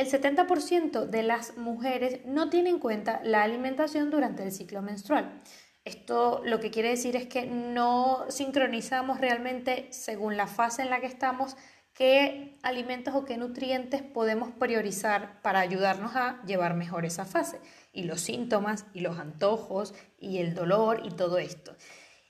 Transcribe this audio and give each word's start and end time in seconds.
El 0.00 0.10
70% 0.10 1.04
de 1.08 1.22
las 1.22 1.58
mujeres 1.58 2.24
no 2.24 2.48
tienen 2.48 2.76
en 2.76 2.80
cuenta 2.80 3.20
la 3.22 3.42
alimentación 3.42 4.08
durante 4.08 4.42
el 4.42 4.50
ciclo 4.50 4.80
menstrual. 4.80 5.42
Esto 5.84 6.40
lo 6.42 6.58
que 6.58 6.70
quiere 6.70 6.88
decir 6.88 7.16
es 7.16 7.26
que 7.26 7.44
no 7.44 8.24
sincronizamos 8.30 9.20
realmente 9.20 9.88
según 9.92 10.38
la 10.38 10.46
fase 10.46 10.80
en 10.80 10.88
la 10.88 11.00
que 11.00 11.06
estamos 11.06 11.54
qué 11.92 12.56
alimentos 12.62 13.14
o 13.14 13.26
qué 13.26 13.36
nutrientes 13.36 14.00
podemos 14.00 14.52
priorizar 14.52 15.42
para 15.42 15.60
ayudarnos 15.60 16.16
a 16.16 16.42
llevar 16.46 16.72
mejor 16.72 17.04
esa 17.04 17.26
fase 17.26 17.60
y 17.92 18.04
los 18.04 18.22
síntomas 18.22 18.86
y 18.94 19.00
los 19.00 19.18
antojos 19.18 19.92
y 20.18 20.38
el 20.38 20.54
dolor 20.54 21.02
y 21.04 21.10
todo 21.10 21.36
esto. 21.36 21.76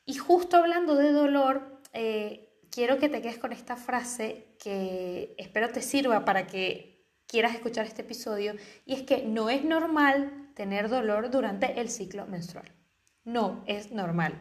Y 0.06 0.14
justo 0.14 0.56
hablando 0.56 0.96
de 0.96 1.12
dolor, 1.12 1.80
eh, 1.92 2.48
quiero 2.68 2.98
que 2.98 3.08
te 3.08 3.22
quedes 3.22 3.38
con 3.38 3.52
esta 3.52 3.76
frase 3.76 4.56
que 4.58 5.36
espero 5.38 5.68
te 5.68 5.82
sirva 5.82 6.24
para 6.24 6.48
que 6.48 6.89
quieras 7.30 7.54
escuchar 7.54 7.86
este 7.86 8.02
episodio 8.02 8.56
y 8.84 8.94
es 8.94 9.02
que 9.02 9.22
no 9.22 9.50
es 9.50 9.64
normal 9.64 10.50
tener 10.54 10.88
dolor 10.88 11.30
durante 11.30 11.80
el 11.80 11.88
ciclo 11.88 12.26
menstrual. 12.26 12.70
No 13.24 13.62
es 13.66 13.92
normal. 13.92 14.34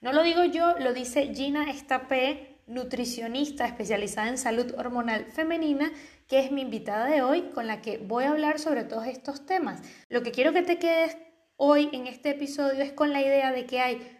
No 0.00 0.12
lo 0.12 0.22
digo 0.22 0.44
yo, 0.44 0.78
lo 0.78 0.94
dice 0.94 1.32
Gina 1.34 1.70
Estapé, 1.70 2.60
nutricionista 2.66 3.66
especializada 3.66 4.28
en 4.28 4.38
salud 4.38 4.74
hormonal 4.78 5.26
femenina, 5.26 5.92
que 6.26 6.38
es 6.38 6.50
mi 6.50 6.62
invitada 6.62 7.06
de 7.06 7.22
hoy, 7.22 7.50
con 7.54 7.66
la 7.66 7.82
que 7.82 7.98
voy 7.98 8.24
a 8.24 8.30
hablar 8.30 8.58
sobre 8.58 8.84
todos 8.84 9.06
estos 9.06 9.44
temas. 9.44 9.82
Lo 10.08 10.22
que 10.22 10.32
quiero 10.32 10.52
que 10.52 10.62
te 10.62 10.78
quedes 10.78 11.18
hoy 11.56 11.90
en 11.92 12.06
este 12.06 12.30
episodio 12.30 12.82
es 12.82 12.92
con 12.92 13.12
la 13.12 13.20
idea 13.20 13.52
de 13.52 13.66
que 13.66 13.80
hay 13.80 14.18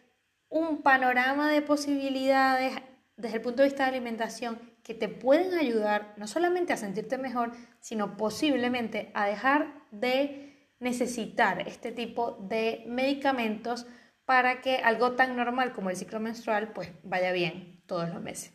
un 0.48 0.82
panorama 0.82 1.50
de 1.50 1.62
posibilidades 1.62 2.74
desde 3.16 3.36
el 3.36 3.42
punto 3.42 3.62
de 3.62 3.68
vista 3.68 3.84
de 3.84 3.96
alimentación 3.96 4.71
que 4.82 4.94
te 4.94 5.08
pueden 5.08 5.54
ayudar 5.54 6.14
no 6.16 6.26
solamente 6.26 6.72
a 6.72 6.76
sentirte 6.76 7.18
mejor, 7.18 7.52
sino 7.80 8.16
posiblemente 8.16 9.10
a 9.14 9.26
dejar 9.26 9.82
de 9.90 10.70
necesitar 10.80 11.66
este 11.68 11.92
tipo 11.92 12.38
de 12.48 12.84
medicamentos 12.86 13.86
para 14.24 14.60
que 14.60 14.76
algo 14.76 15.12
tan 15.12 15.36
normal 15.36 15.72
como 15.72 15.90
el 15.90 15.96
ciclo 15.96 16.20
menstrual 16.20 16.72
pues 16.72 16.90
vaya 17.02 17.32
bien 17.32 17.82
todos 17.86 18.08
los 18.08 18.20
meses. 18.20 18.52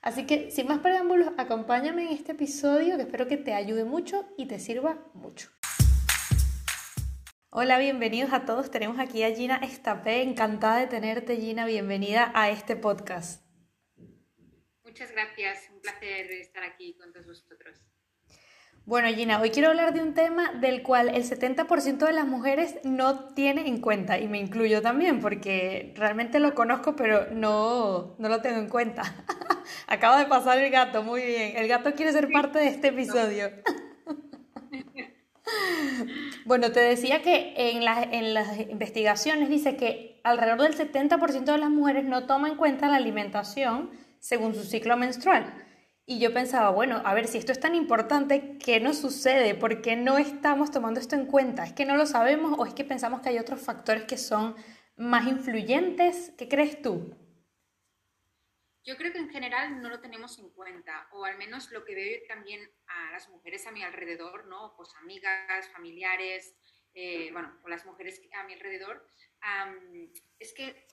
Así 0.00 0.26
que 0.26 0.50
sin 0.50 0.66
más 0.66 0.78
preámbulos, 0.78 1.28
acompáñame 1.38 2.06
en 2.06 2.12
este 2.12 2.32
episodio 2.32 2.96
que 2.96 3.02
espero 3.02 3.28
que 3.28 3.36
te 3.36 3.54
ayude 3.54 3.84
mucho 3.84 4.26
y 4.36 4.46
te 4.46 4.58
sirva 4.58 4.98
mucho. 5.14 5.48
Hola, 7.50 7.78
bienvenidos 7.78 8.32
a 8.32 8.46
todos. 8.46 8.70
Tenemos 8.70 8.98
aquí 8.98 9.22
a 9.22 9.30
Gina 9.30 9.56
Estapé. 9.56 10.22
Encantada 10.22 10.78
de 10.78 10.86
tenerte, 10.86 11.36
Gina. 11.36 11.66
Bienvenida 11.66 12.32
a 12.34 12.48
este 12.48 12.74
podcast. 12.74 13.41
Muchas 14.92 15.12
gracias. 15.12 15.70
Un 15.72 15.80
placer 15.80 16.30
estar 16.32 16.62
aquí 16.64 16.94
con 17.00 17.14
todos 17.14 17.26
vosotros. 17.26 17.80
Bueno, 18.84 19.08
Gina, 19.08 19.40
hoy 19.40 19.48
quiero 19.48 19.70
hablar 19.70 19.94
de 19.94 20.02
un 20.02 20.12
tema 20.12 20.52
del 20.52 20.82
cual 20.82 21.08
el 21.08 21.24
70% 21.24 22.04
de 22.04 22.12
las 22.12 22.26
mujeres 22.26 22.76
no 22.84 23.32
tiene 23.32 23.66
en 23.68 23.80
cuenta, 23.80 24.18
y 24.18 24.28
me 24.28 24.38
incluyo 24.38 24.82
también, 24.82 25.20
porque 25.20 25.94
realmente 25.96 26.40
lo 26.40 26.54
conozco, 26.54 26.94
pero 26.94 27.30
no, 27.30 28.16
no 28.18 28.28
lo 28.28 28.42
tengo 28.42 28.58
en 28.58 28.68
cuenta. 28.68 29.02
Acaba 29.86 30.18
de 30.18 30.26
pasar 30.26 30.58
el 30.58 30.70
gato, 30.70 31.02
muy 31.02 31.24
bien. 31.24 31.56
El 31.56 31.68
gato 31.68 31.94
quiere 31.94 32.12
ser 32.12 32.30
parte 32.30 32.58
de 32.58 32.68
este 32.68 32.88
episodio. 32.88 33.50
bueno, 36.44 36.70
te 36.70 36.80
decía 36.80 37.22
que 37.22 37.54
en, 37.56 37.82
en 37.82 38.34
las 38.34 38.58
investigaciones 38.58 39.48
dice 39.48 39.74
que 39.74 40.20
alrededor 40.22 40.60
del 40.60 40.76
70% 40.76 41.44
de 41.44 41.56
las 41.56 41.70
mujeres 41.70 42.04
no 42.04 42.26
toma 42.26 42.48
en 42.48 42.56
cuenta 42.56 42.88
la 42.88 42.96
alimentación 42.96 44.02
según 44.22 44.54
su 44.54 44.62
ciclo 44.62 44.96
menstrual. 44.96 45.52
Y 46.06 46.20
yo 46.20 46.32
pensaba, 46.32 46.70
bueno, 46.70 47.02
a 47.04 47.12
ver, 47.12 47.26
si 47.26 47.38
esto 47.38 47.52
es 47.52 47.60
tan 47.60 47.74
importante, 47.74 48.56
¿qué 48.58 48.80
nos 48.80 48.98
sucede? 48.98 49.54
¿Por 49.54 49.82
qué 49.82 49.96
no 49.96 50.16
estamos 50.16 50.70
tomando 50.70 51.00
esto 51.00 51.16
en 51.16 51.26
cuenta? 51.26 51.64
¿Es 51.64 51.72
que 51.72 51.84
no 51.84 51.96
lo 51.96 52.06
sabemos 52.06 52.56
o 52.58 52.64
es 52.64 52.72
que 52.72 52.84
pensamos 52.84 53.20
que 53.20 53.30
hay 53.30 53.38
otros 53.38 53.60
factores 53.60 54.04
que 54.04 54.16
son 54.16 54.54
más 54.96 55.26
influyentes? 55.26 56.32
¿Qué 56.38 56.48
crees 56.48 56.80
tú? 56.80 57.16
Yo 58.84 58.96
creo 58.96 59.12
que 59.12 59.18
en 59.18 59.30
general 59.30 59.80
no 59.80 59.88
lo 59.88 60.00
tenemos 60.00 60.38
en 60.38 60.50
cuenta, 60.50 61.08
o 61.12 61.24
al 61.24 61.36
menos 61.36 61.70
lo 61.70 61.84
que 61.84 61.94
veo 61.94 62.20
también 62.28 62.68
a 62.86 63.12
las 63.12 63.28
mujeres 63.28 63.66
a 63.66 63.72
mi 63.72 63.82
alrededor, 63.82 64.46
¿no? 64.46 64.74
Pues 64.76 64.88
amigas, 65.00 65.68
familiares, 65.72 66.56
eh, 66.94 67.30
bueno, 67.32 67.58
o 67.64 67.68
las 67.68 67.86
mujeres 67.86 68.20
a 68.34 68.44
mi 68.44 68.54
alrededor, 68.54 69.04
es 70.38 70.52
que 70.52 70.86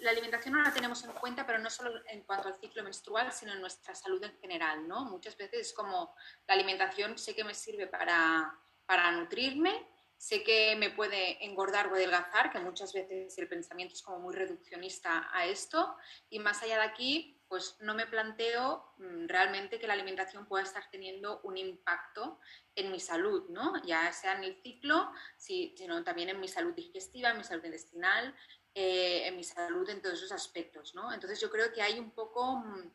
la 0.00 0.10
alimentación 0.10 0.54
no 0.54 0.62
la 0.62 0.72
tenemos 0.72 1.02
en 1.04 1.12
cuenta, 1.12 1.46
pero 1.46 1.58
no 1.58 1.70
solo 1.70 2.02
en 2.08 2.22
cuanto 2.22 2.48
al 2.48 2.56
ciclo 2.56 2.82
menstrual, 2.82 3.32
sino 3.32 3.52
en 3.52 3.60
nuestra 3.60 3.94
salud 3.94 4.22
en 4.22 4.38
general, 4.38 4.86
¿no? 4.86 5.04
Muchas 5.06 5.36
veces 5.36 5.68
es 5.68 5.72
como 5.72 6.14
la 6.46 6.54
alimentación 6.54 7.16
sé 7.16 7.34
que 7.34 7.44
me 7.44 7.54
sirve 7.54 7.86
para, 7.86 8.52
para 8.86 9.10
nutrirme, 9.12 9.88
sé 10.16 10.42
que 10.42 10.76
me 10.76 10.90
puede 10.90 11.44
engordar 11.44 11.88
o 11.88 11.94
adelgazar, 11.94 12.50
que 12.50 12.58
muchas 12.58 12.92
veces 12.92 13.36
el 13.38 13.48
pensamiento 13.48 13.94
es 13.94 14.02
como 14.02 14.18
muy 14.18 14.34
reduccionista 14.34 15.28
a 15.32 15.46
esto, 15.46 15.96
y 16.28 16.38
más 16.38 16.62
allá 16.62 16.76
de 16.76 16.84
aquí, 16.84 17.40
pues 17.48 17.76
no 17.80 17.94
me 17.94 18.06
planteo 18.06 18.94
mm, 18.98 19.26
realmente 19.26 19.78
que 19.78 19.86
la 19.86 19.92
alimentación 19.92 20.46
pueda 20.46 20.64
estar 20.64 20.88
teniendo 20.90 21.40
un 21.42 21.56
impacto 21.56 22.40
en 22.74 22.90
mi 22.90 23.00
salud, 23.00 23.48
¿no? 23.50 23.74
Ya 23.84 24.12
sea 24.12 24.34
en 24.36 24.44
el 24.44 24.60
ciclo, 24.62 25.12
sino 25.36 26.02
también 26.04 26.30
en 26.30 26.40
mi 26.40 26.48
salud 26.48 26.74
digestiva, 26.74 27.30
en 27.30 27.38
mi 27.38 27.44
salud 27.44 27.64
intestinal, 27.64 28.34
eh, 28.74 29.28
en 29.28 29.36
mi 29.36 29.44
salud 29.44 29.88
en 29.88 30.02
todos 30.02 30.16
esos 30.16 30.32
aspectos, 30.32 30.96
¿no? 30.96 31.12
Entonces 31.12 31.40
yo 31.40 31.48
creo 31.48 31.72
que 31.72 31.80
hay 31.80 32.00
un 32.00 32.10
poco 32.10 32.56
mm, 32.56 32.90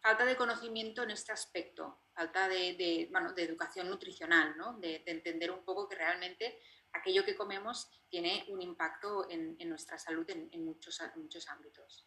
falta 0.00 0.24
de 0.24 0.36
conocimiento 0.36 1.02
en 1.02 1.10
este 1.10 1.32
aspecto, 1.32 2.02
falta 2.14 2.48
de, 2.48 3.08
bueno, 3.10 3.32
de 3.32 3.42
educación 3.42 3.90
nutricional, 3.90 4.56
¿no? 4.56 4.78
De, 4.78 5.02
entender 5.06 5.50
un 5.50 5.64
poco 5.64 5.88
que 5.88 5.96
realmente 5.96 6.60
aquello 6.92 7.24
que 7.24 7.34
comemos 7.34 7.90
tiene 8.08 8.44
un 8.50 8.62
impacto 8.62 9.28
en, 9.28 9.56
nuestra 9.68 9.98
salud 9.98 10.24
en, 10.30 10.64
muchos, 10.64 11.00
muchos 11.16 11.48
ámbitos. 11.48 12.06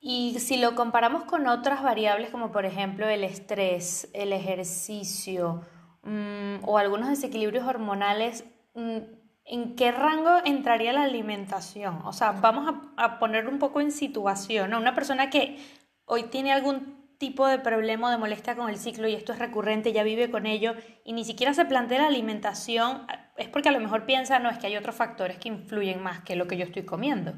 Y 0.00 0.38
si 0.40 0.56
lo 0.56 0.74
comparamos 0.74 1.24
con 1.24 1.46
otras 1.48 1.82
variables 1.82 2.30
como 2.30 2.50
por 2.50 2.64
ejemplo 2.64 3.06
el 3.08 3.24
estrés, 3.24 4.08
el 4.14 4.32
ejercicio 4.32 5.66
mm, 6.02 6.64
o 6.64 6.78
algunos 6.78 7.10
desequilibrios 7.10 7.66
hormonales, 7.66 8.44
mm, 8.72 9.17
¿en 9.48 9.76
qué 9.76 9.90
rango 9.90 10.38
entraría 10.44 10.92
la 10.92 11.02
alimentación? 11.02 12.02
O 12.04 12.12
sea, 12.12 12.32
vamos 12.32 12.92
a, 12.96 13.18
poner 13.18 13.48
un 13.48 13.58
poco 13.58 13.80
en 13.80 13.90
situación, 13.90 14.70
¿no? 14.70 14.78
Una 14.78 14.94
persona 14.94 15.30
que 15.30 15.58
hoy 16.04 16.24
tiene 16.24 16.52
algún 16.52 17.16
tipo 17.18 17.48
de 17.48 17.58
problema 17.58 18.08
o 18.08 18.10
de 18.10 18.18
molestia 18.18 18.54
con 18.54 18.68
el 18.68 18.78
ciclo 18.78 19.08
y 19.08 19.14
esto 19.14 19.32
es 19.32 19.38
recurrente, 19.38 19.92
ya 19.92 20.04
vive 20.04 20.30
con 20.30 20.46
ello 20.46 20.74
y 21.04 21.12
ni 21.14 21.24
siquiera 21.24 21.52
se 21.52 21.64
plantea 21.64 22.02
la 22.02 22.06
alimentación, 22.06 23.06
es 23.36 23.48
porque 23.48 23.70
a 23.70 23.72
lo 23.72 23.80
mejor 23.80 24.06
piensa, 24.06 24.38
no, 24.38 24.50
es 24.50 24.58
que 24.58 24.68
hay 24.68 24.76
otros 24.76 24.94
factores 24.94 25.38
que 25.38 25.48
influyen 25.48 26.02
más 26.02 26.22
que 26.22 26.36
lo 26.36 26.46
que 26.46 26.56
yo 26.56 26.64
estoy 26.64 26.84
comiendo. 26.84 27.32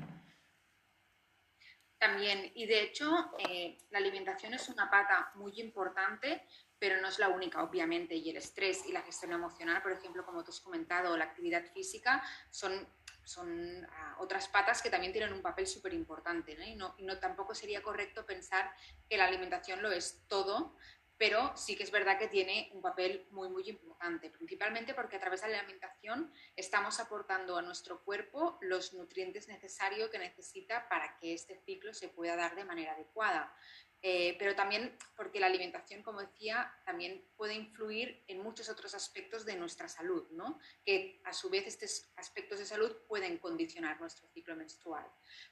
También, 1.98 2.50
y 2.54 2.66
de 2.66 2.82
hecho, 2.82 3.30
eh, 3.38 3.78
la 3.90 3.98
alimentación 3.98 4.54
es 4.54 4.68
una 4.68 4.90
pata 4.90 5.32
muy 5.34 5.60
importante 5.60 6.42
pero 6.80 7.00
no 7.00 7.08
es 7.08 7.18
la 7.18 7.28
única, 7.28 7.62
obviamente, 7.62 8.16
y 8.16 8.30
el 8.30 8.38
estrés 8.38 8.86
y 8.86 8.92
la 8.92 9.02
gestión 9.02 9.32
emocional, 9.32 9.82
por 9.82 9.92
ejemplo, 9.92 10.24
como 10.24 10.42
tú 10.42 10.50
has 10.50 10.60
comentado, 10.60 11.16
la 11.16 11.26
actividad 11.26 11.64
física, 11.72 12.22
son, 12.50 12.88
son 13.22 13.86
ah, 13.92 14.16
otras 14.18 14.48
patas 14.48 14.82
que 14.82 14.90
también 14.90 15.12
tienen 15.12 15.32
un 15.32 15.42
papel 15.42 15.66
súper 15.66 15.92
importante, 15.92 16.56
y 16.66 16.74
no 17.04 17.18
tampoco 17.18 17.54
sería 17.54 17.82
correcto 17.82 18.26
pensar 18.26 18.74
que 19.08 19.18
la 19.18 19.26
alimentación 19.26 19.82
lo 19.82 19.92
es 19.92 20.24
todo, 20.26 20.74
pero 21.20 21.54
sí 21.54 21.76
que 21.76 21.82
es 21.82 21.90
verdad 21.90 22.18
que 22.18 22.28
tiene 22.28 22.70
un 22.72 22.80
papel 22.80 23.26
muy, 23.30 23.50
muy 23.50 23.68
importante, 23.68 24.30
principalmente 24.30 24.94
porque 24.94 25.16
a 25.16 25.20
través 25.20 25.42
de 25.42 25.48
la 25.48 25.58
alimentación 25.58 26.32
estamos 26.56 26.98
aportando 26.98 27.58
a 27.58 27.62
nuestro 27.62 28.02
cuerpo 28.04 28.56
los 28.62 28.94
nutrientes 28.94 29.46
necesarios 29.46 30.08
que 30.08 30.18
necesita 30.18 30.88
para 30.88 31.18
que 31.18 31.34
este 31.34 31.60
ciclo 31.66 31.92
se 31.92 32.08
pueda 32.08 32.36
dar 32.36 32.56
de 32.56 32.64
manera 32.64 32.92
adecuada. 32.92 33.54
Eh, 34.02 34.36
pero 34.38 34.54
también 34.54 34.96
porque 35.14 35.40
la 35.40 35.46
alimentación, 35.46 36.02
como 36.02 36.20
decía, 36.20 36.72
también 36.86 37.22
puede 37.36 37.54
influir 37.54 38.24
en 38.28 38.42
muchos 38.42 38.70
otros 38.70 38.94
aspectos 38.94 39.44
de 39.44 39.56
nuestra 39.56 39.88
salud, 39.88 40.26
¿no? 40.30 40.58
que 40.84 41.20
a 41.24 41.34
su 41.34 41.50
vez 41.50 41.66
estos 41.66 42.10
aspectos 42.16 42.58
de 42.58 42.64
salud 42.64 42.96
pueden 43.06 43.38
condicionar 43.38 44.00
nuestro 44.00 44.26
ciclo 44.28 44.56
menstrual. 44.56 45.06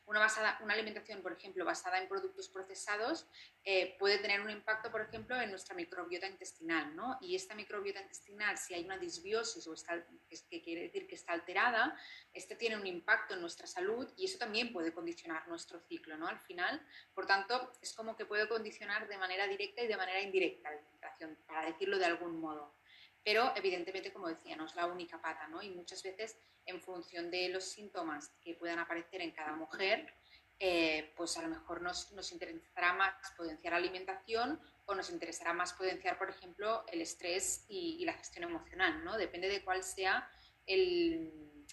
Una, 0.06 0.20
basada, 0.20 0.58
una 0.62 0.72
alimentación, 0.72 1.20
por 1.20 1.32
ejemplo, 1.32 1.64
basada 1.66 1.98
en 1.98 2.08
productos 2.08 2.48
procesados 2.48 3.26
eh, 3.64 3.96
puede 3.98 4.18
tener 4.18 4.40
un 4.40 4.48
impacto, 4.48 4.90
por 4.90 5.02
ejemplo, 5.02 5.38
en 5.38 5.50
nuestra 5.50 5.76
microbiota 5.76 6.26
intestinal. 6.26 6.96
¿no? 6.96 7.18
Y 7.20 7.36
esta 7.36 7.54
microbiota 7.54 8.00
intestinal, 8.00 8.56
si 8.56 8.72
hay 8.72 8.84
una 8.84 8.96
disbiosis, 8.96 9.66
o 9.66 9.74
está, 9.74 10.06
que 10.48 10.62
quiere 10.62 10.82
decir 10.82 11.06
que 11.06 11.16
está 11.16 11.34
alterada, 11.34 11.94
este 12.32 12.56
tiene 12.56 12.76
un 12.76 12.86
impacto 12.86 13.34
en 13.34 13.42
nuestra 13.42 13.66
salud 13.66 14.10
y 14.16 14.24
eso 14.24 14.38
también 14.38 14.72
puede 14.72 14.94
condicionar 14.94 15.46
nuestro 15.48 15.80
ciclo 15.80 16.16
¿no? 16.16 16.28
al 16.28 16.38
final. 16.38 16.80
Por 17.12 17.26
tanto, 17.26 17.72
es 17.82 17.92
como 17.92 18.16
que 18.16 18.24
puede 18.24 18.37
puede 18.38 18.48
condicionar 18.48 19.08
de 19.08 19.18
manera 19.18 19.48
directa 19.48 19.82
y 19.82 19.88
de 19.88 19.96
manera 19.96 20.20
indirecta 20.20 20.70
la 20.70 20.76
alimentación, 20.76 21.36
para 21.44 21.66
decirlo 21.66 21.98
de 21.98 22.04
algún 22.04 22.40
modo. 22.40 22.76
Pero 23.24 23.52
evidentemente, 23.56 24.12
como 24.12 24.28
decía, 24.28 24.54
no 24.54 24.66
es 24.66 24.76
la 24.76 24.86
única 24.86 25.20
pata, 25.20 25.48
¿no? 25.48 25.60
Y 25.60 25.70
muchas 25.70 26.04
veces, 26.04 26.38
en 26.64 26.80
función 26.80 27.32
de 27.32 27.48
los 27.48 27.64
síntomas 27.64 28.30
que 28.40 28.54
puedan 28.54 28.78
aparecer 28.78 29.22
en 29.22 29.32
cada 29.32 29.56
mujer, 29.56 30.14
eh, 30.60 31.12
pues 31.16 31.36
a 31.36 31.42
lo 31.42 31.48
mejor 31.48 31.82
nos, 31.82 32.12
nos, 32.12 32.30
interesará 32.30 32.92
más 32.92 33.14
potenciar 33.36 33.72
la 33.72 33.78
alimentación 33.78 34.60
o 34.86 34.94
nos 34.94 35.10
interesará 35.10 35.52
más 35.52 35.72
potenciar, 35.72 36.16
por 36.16 36.30
ejemplo, 36.30 36.84
el 36.92 37.00
estrés 37.00 37.64
y, 37.68 38.04
la 38.04 38.12
gestión 38.12 38.44
emocional, 38.44 39.04
¿no? 39.04 39.16
Depende 39.16 39.48
de 39.48 39.64
cuál 39.64 39.82
sea 39.82 40.30
el, 40.66 41.66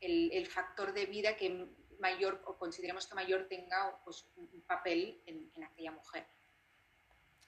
el, 0.00 0.46
factor 0.46 0.92
de 0.92 1.06
vida 1.06 1.36
que 1.36 1.68
mayor 2.00 2.42
o 2.46 2.56
consideremos 2.56 3.06
que 3.06 3.14
mayor 3.14 3.46
tenga 3.48 3.98
pues, 4.04 4.26
un 4.36 4.62
papel 4.66 5.22
en, 5.26 5.50
en 5.54 5.64
aquella 5.64 5.92
mujer. 5.92 6.26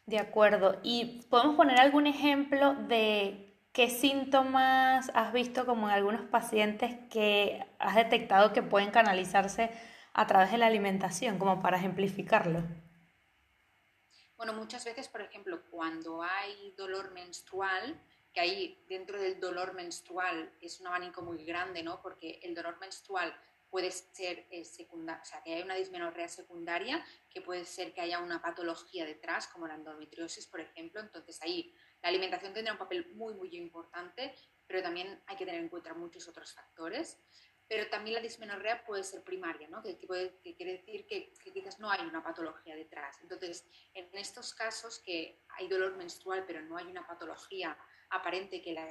De 0.07 0.19
acuerdo. 0.19 0.79
¿Y 0.83 1.23
podemos 1.31 1.57
poner 1.57 1.81
algún 1.81 2.07
ejemplo 2.07 2.75
de 2.75 3.57
qué 3.73 3.89
síntomas 3.89 5.11
has 5.15 5.33
visto 5.33 5.65
como 5.65 5.89
en 5.89 5.95
algunos 5.95 6.23
pacientes 6.29 6.95
que 7.11 7.65
has 7.79 7.95
detectado 7.95 8.53
que 8.53 8.63
pueden 8.63 8.91
canalizarse 8.91 9.71
a 10.13 10.27
través 10.27 10.51
de 10.53 10.59
la 10.59 10.67
alimentación, 10.67 11.39
como 11.39 11.63
para 11.63 11.79
ejemplificarlo? 11.79 12.63
Bueno, 14.37 14.53
muchas 14.55 14.85
veces, 14.85 15.09
por 15.09 15.23
ejemplo, 15.23 15.63
cuando 15.71 16.23
hay 16.23 16.75
dolor 16.77 17.13
menstrual, 17.13 17.99
que 18.33 18.41
ahí 18.41 18.85
dentro 18.89 19.21
del 19.21 19.39
dolor 19.39 19.75
menstrual 19.75 20.53
es 20.61 20.81
un 20.81 20.89
abanico 20.89 21.23
muy 21.23 21.45
grande, 21.45 21.83
¿no? 21.83 22.03
Porque 22.03 22.41
el 22.43 22.55
dolor 22.55 22.79
menstrual 22.81 23.35
puede 23.73 23.91
ser 23.91 24.47
eh, 24.51 24.67
secundaria, 24.67 25.23
o 25.23 25.25
sea, 25.25 25.43
que 25.43 25.55
hay 25.55 25.63
una 25.63 25.75
dismenorrea 25.75 26.29
secundaria, 26.29 27.03
que 27.31 27.41
puede 27.41 27.65
ser 27.65 27.95
que 27.95 28.03
haya 28.03 28.19
una 28.21 28.43
patología 28.43 29.07
detrás, 29.07 29.47
como 29.47 29.67
la 29.67 29.77
endometriosis, 29.77 30.47
por 30.47 30.61
ejemplo. 30.61 31.01
Entonces 31.01 31.41
ahí 31.41 31.75
la 32.03 32.11
alimentación 32.11 32.53
tendrá 32.53 32.75
un 32.75 32.79
papel 32.79 33.15
muy, 33.15 33.33
muy 33.33 33.57
importante, 33.57 34.35
pero 34.67 34.83
también 34.83 35.23
hay 35.27 35.37
que 35.37 35.47
tener 35.47 35.63
en 35.63 35.71
cuenta 35.71 35.95
muchos 35.95 36.29
otros 36.29 36.53
factores. 36.53 37.19
Pero 37.67 37.89
también 37.89 38.17
la 38.17 38.21
dismenorrea 38.21 38.85
puede 38.85 39.05
ser 39.05 39.25
primaria, 39.25 39.67
¿no? 39.69 39.83
que, 39.83 39.97
quiere 39.97 40.73
decir 40.73 41.07
que, 41.07 41.33
que, 41.43 41.53
quizás 41.55 41.79
no 41.79 41.91
hay 41.91 42.03
una 42.03 42.23
patología 42.23 42.77
detrás. 42.77 43.23
Entonces, 43.23 43.67
en 43.95 44.07
estos 44.13 44.53
casos 44.53 44.99
que 44.99 45.41
hay 45.57 45.69
dolor 45.69 45.97
menstrual, 45.97 46.45
pero 46.47 46.61
no 46.61 46.77
hay 46.77 46.89
una 46.89 47.07
patología 47.07 47.79
aparente 48.13 48.61
que, 48.61 48.73
la, 48.73 48.89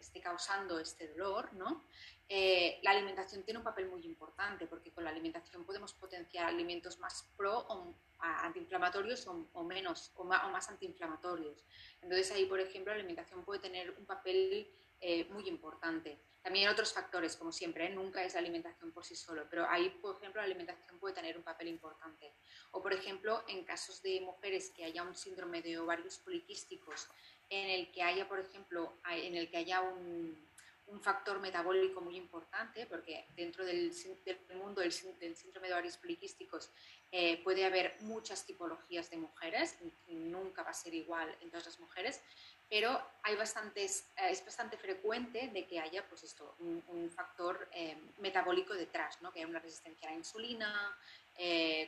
esté 0.00 0.20
causando 0.20 0.78
este 0.78 1.08
dolor, 1.08 1.52
¿no? 1.54 1.84
Eh, 2.28 2.78
la 2.82 2.92
alimentación 2.92 3.42
tiene 3.42 3.58
un 3.58 3.64
papel 3.64 3.86
muy 3.86 4.02
importante 4.06 4.66
porque 4.66 4.90
con 4.90 5.04
la 5.04 5.10
alimentación 5.10 5.64
podemos 5.64 5.92
potenciar 5.92 6.46
alimentos 6.46 6.98
más 6.98 7.28
pro 7.36 7.58
o 7.68 7.94
antiinflamatorios 8.18 9.26
o, 9.26 9.64
menos 9.64 10.10
o 10.16 10.24
más, 10.24 10.68
antiinflamatorios. 10.70 11.64
Entonces 12.00 12.30
ahí, 12.32 12.46
por 12.46 12.60
ejemplo, 12.60 12.92
la 12.92 12.98
alimentación 12.98 13.44
puede 13.44 13.60
tener 13.60 13.90
un 13.90 14.06
papel 14.06 14.70
eh, 15.06 15.26
muy 15.28 15.46
importante. 15.50 16.18
También 16.42 16.70
otros 16.70 16.94
factores, 16.94 17.36
como 17.36 17.52
siempre, 17.52 17.84
¿eh? 17.84 17.90
nunca 17.90 18.24
es 18.24 18.32
la 18.32 18.40
alimentación 18.40 18.90
por 18.90 19.04
sí 19.04 19.14
solo, 19.14 19.46
pero 19.50 19.68
ahí, 19.68 19.90
por 20.00 20.16
ejemplo, 20.16 20.40
la 20.40 20.46
alimentación 20.46 20.98
puede 20.98 21.14
tener 21.14 21.36
un 21.36 21.42
papel 21.42 21.68
importante. 21.68 22.32
O, 22.70 22.82
por 22.82 22.94
ejemplo, 22.94 23.44
en 23.46 23.64
casos 23.64 24.00
de 24.00 24.22
mujeres 24.22 24.70
que 24.74 24.82
haya 24.82 25.02
un 25.02 25.14
síndrome 25.14 25.60
de 25.60 25.78
ovarios 25.78 26.16
poliquísticos 26.20 27.10
en 27.50 27.68
el 27.68 27.92
que 27.92 28.02
haya, 28.02 28.26
por 28.26 28.40
ejemplo, 28.40 28.94
en 29.10 29.34
el 29.34 29.50
que 29.50 29.58
haya 29.58 29.82
un, 29.82 30.48
un 30.86 31.00
factor 31.00 31.40
metabólico 31.40 32.00
muy 32.00 32.16
importante, 32.16 32.86
porque 32.86 33.26
dentro 33.36 33.64
del, 33.64 33.92
del 34.24 34.56
mundo 34.56 34.80
del, 34.80 34.92
síndrome 34.92 35.68
de 35.68 35.74
ovarios 35.74 35.96
poliquísticos 35.96 36.70
eh, 37.10 37.42
puede 37.42 37.64
haber 37.64 37.96
muchas 38.00 38.44
tipologías 38.44 39.10
de 39.10 39.16
mujeres, 39.16 39.76
y 40.06 40.14
nunca 40.14 40.62
va 40.62 40.70
a 40.70 40.74
ser 40.74 40.94
igual 40.94 41.34
en 41.40 41.50
todas 41.50 41.66
las 41.66 41.80
mujeres, 41.80 42.22
pero 42.68 43.00
hay 43.22 43.36
bastantes, 43.36 44.06
eh, 44.16 44.30
es 44.30 44.44
bastante 44.44 44.76
frecuente 44.76 45.48
de 45.48 45.66
que 45.66 45.80
haya 45.80 46.06
pues 46.08 46.24
esto, 46.24 46.54
un, 46.58 47.10
factor 47.14 47.68
eh, 47.72 47.96
metabólico 48.18 48.74
detrás, 48.74 49.20
¿no? 49.22 49.32
que 49.32 49.40
haya 49.40 49.48
una 49.48 49.60
resistencia 49.60 50.08
a 50.08 50.12
la 50.12 50.18
insulina, 50.18 50.98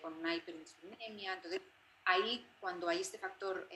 con 0.02 0.12
una 0.14 0.34
hiperinsulinemia. 0.34 1.34
Entonces, 1.34 1.62
ahí 2.05 2.44
cuando 2.58 2.88
hay 2.88 3.00
este 3.00 3.17
factor 3.17 3.69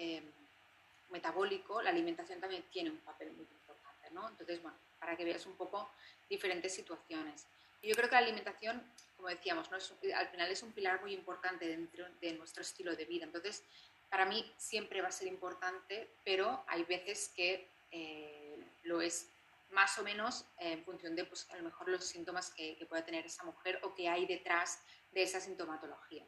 metabólico, 1.11 1.81
la 1.81 1.91
alimentación 1.91 2.41
también 2.41 2.65
tiene 2.73 2.91
un 2.91 2.99
papel 2.99 3.31
muy 3.33 3.47
importante, 3.47 4.11
¿no? 4.11 4.29
Entonces, 4.29 4.61
bueno, 4.63 4.77
para 4.99 5.17
que 5.17 5.25
veas 5.25 5.47
un 5.47 5.55
poco 5.55 5.91
diferentes 6.29 6.75
situaciones. 6.75 7.47
Yo 7.83 7.95
creo 7.95 8.09
que 8.09 8.15
la 8.15 8.19
alimentación, 8.19 8.83
como 9.17 9.29
decíamos, 9.29 9.71
¿no? 9.71 9.79
al 10.15 10.29
final 10.29 10.51
es 10.51 10.63
un 10.63 10.73
pilar 10.73 11.01
muy 11.01 11.15
importante 11.15 11.67
dentro 11.67 12.07
de 12.21 12.33
nuestro 12.35 12.63
estilo 12.63 12.95
de 12.95 13.07
vida. 13.07 13.25
Entonces, 13.25 13.65
para 14.11 14.27
mí 14.27 14.45
siempre 14.59 15.01
va 15.01 15.09
a 15.09 15.13
ser 15.13 15.29
importante, 15.29 16.15
pero 16.25 16.65
hay 16.67 16.85
veces 16.85 17.33
que 17.35 17.71
eh, 17.91 18.59
lo 18.83 19.01
es 19.01 19.31
más 19.71 19.99
o 19.99 20.03
menos 20.03 20.45
en 20.59 20.85
función 20.85 21.15
de, 21.15 21.25
pues, 21.25 21.49
a 21.51 21.57
lo 21.57 21.63
mejor 21.63 21.89
los 21.89 22.05
síntomas 22.05 22.51
que, 22.51 22.77
que 22.77 22.87
pueda 22.87 23.05
tener 23.05 23.25
esa 23.25 23.45
mujer 23.45 23.79
o 23.85 23.95
que 23.95 24.09
hay 24.09 24.27
detrás 24.27 24.83
de 25.13 25.23
esa 25.23 25.41
sintomatología. 25.41 26.25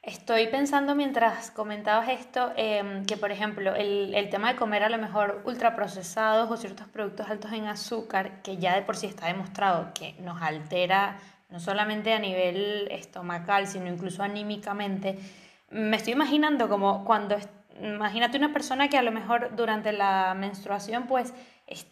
Estoy 0.00 0.48
pensando 0.48 0.96
mientras 0.96 1.52
comentabas 1.52 2.08
esto, 2.08 2.52
em, 2.56 3.06
que 3.06 3.16
por 3.16 3.30
ejemplo 3.30 3.76
el, 3.76 4.14
el, 4.16 4.30
tema 4.30 4.52
de 4.52 4.58
comer 4.58 4.82
a 4.82 4.88
lo 4.88 4.98
mejor 4.98 5.42
ultraprocesados 5.44 6.50
o 6.50 6.56
ciertos 6.56 6.88
productos 6.88 7.28
altos 7.30 7.52
en 7.52 7.66
azúcar, 7.66 8.42
que 8.42 8.56
ya 8.56 8.74
de 8.74 8.82
por 8.82 8.96
sí 8.96 9.06
está 9.06 9.28
demostrado 9.28 9.92
que 9.94 10.14
nos 10.14 10.42
altera 10.42 11.20
no 11.50 11.60
solamente 11.60 12.12
a 12.14 12.18
nivel 12.18 12.88
estomacal, 12.90 13.68
sino 13.68 13.86
incluso 13.86 14.24
anímicamente, 14.24 15.18
me 15.72 15.96
estoy 15.96 16.12
imaginando 16.12 16.68
como 16.68 17.04
cuando, 17.04 17.36
imagínate 17.80 18.38
una 18.38 18.52
persona 18.52 18.88
que 18.88 18.98
a 18.98 19.02
lo 19.02 19.12
mejor 19.12 19.56
durante 19.56 19.92
la 19.92 20.34
menstruación 20.34 21.06
pues 21.06 21.34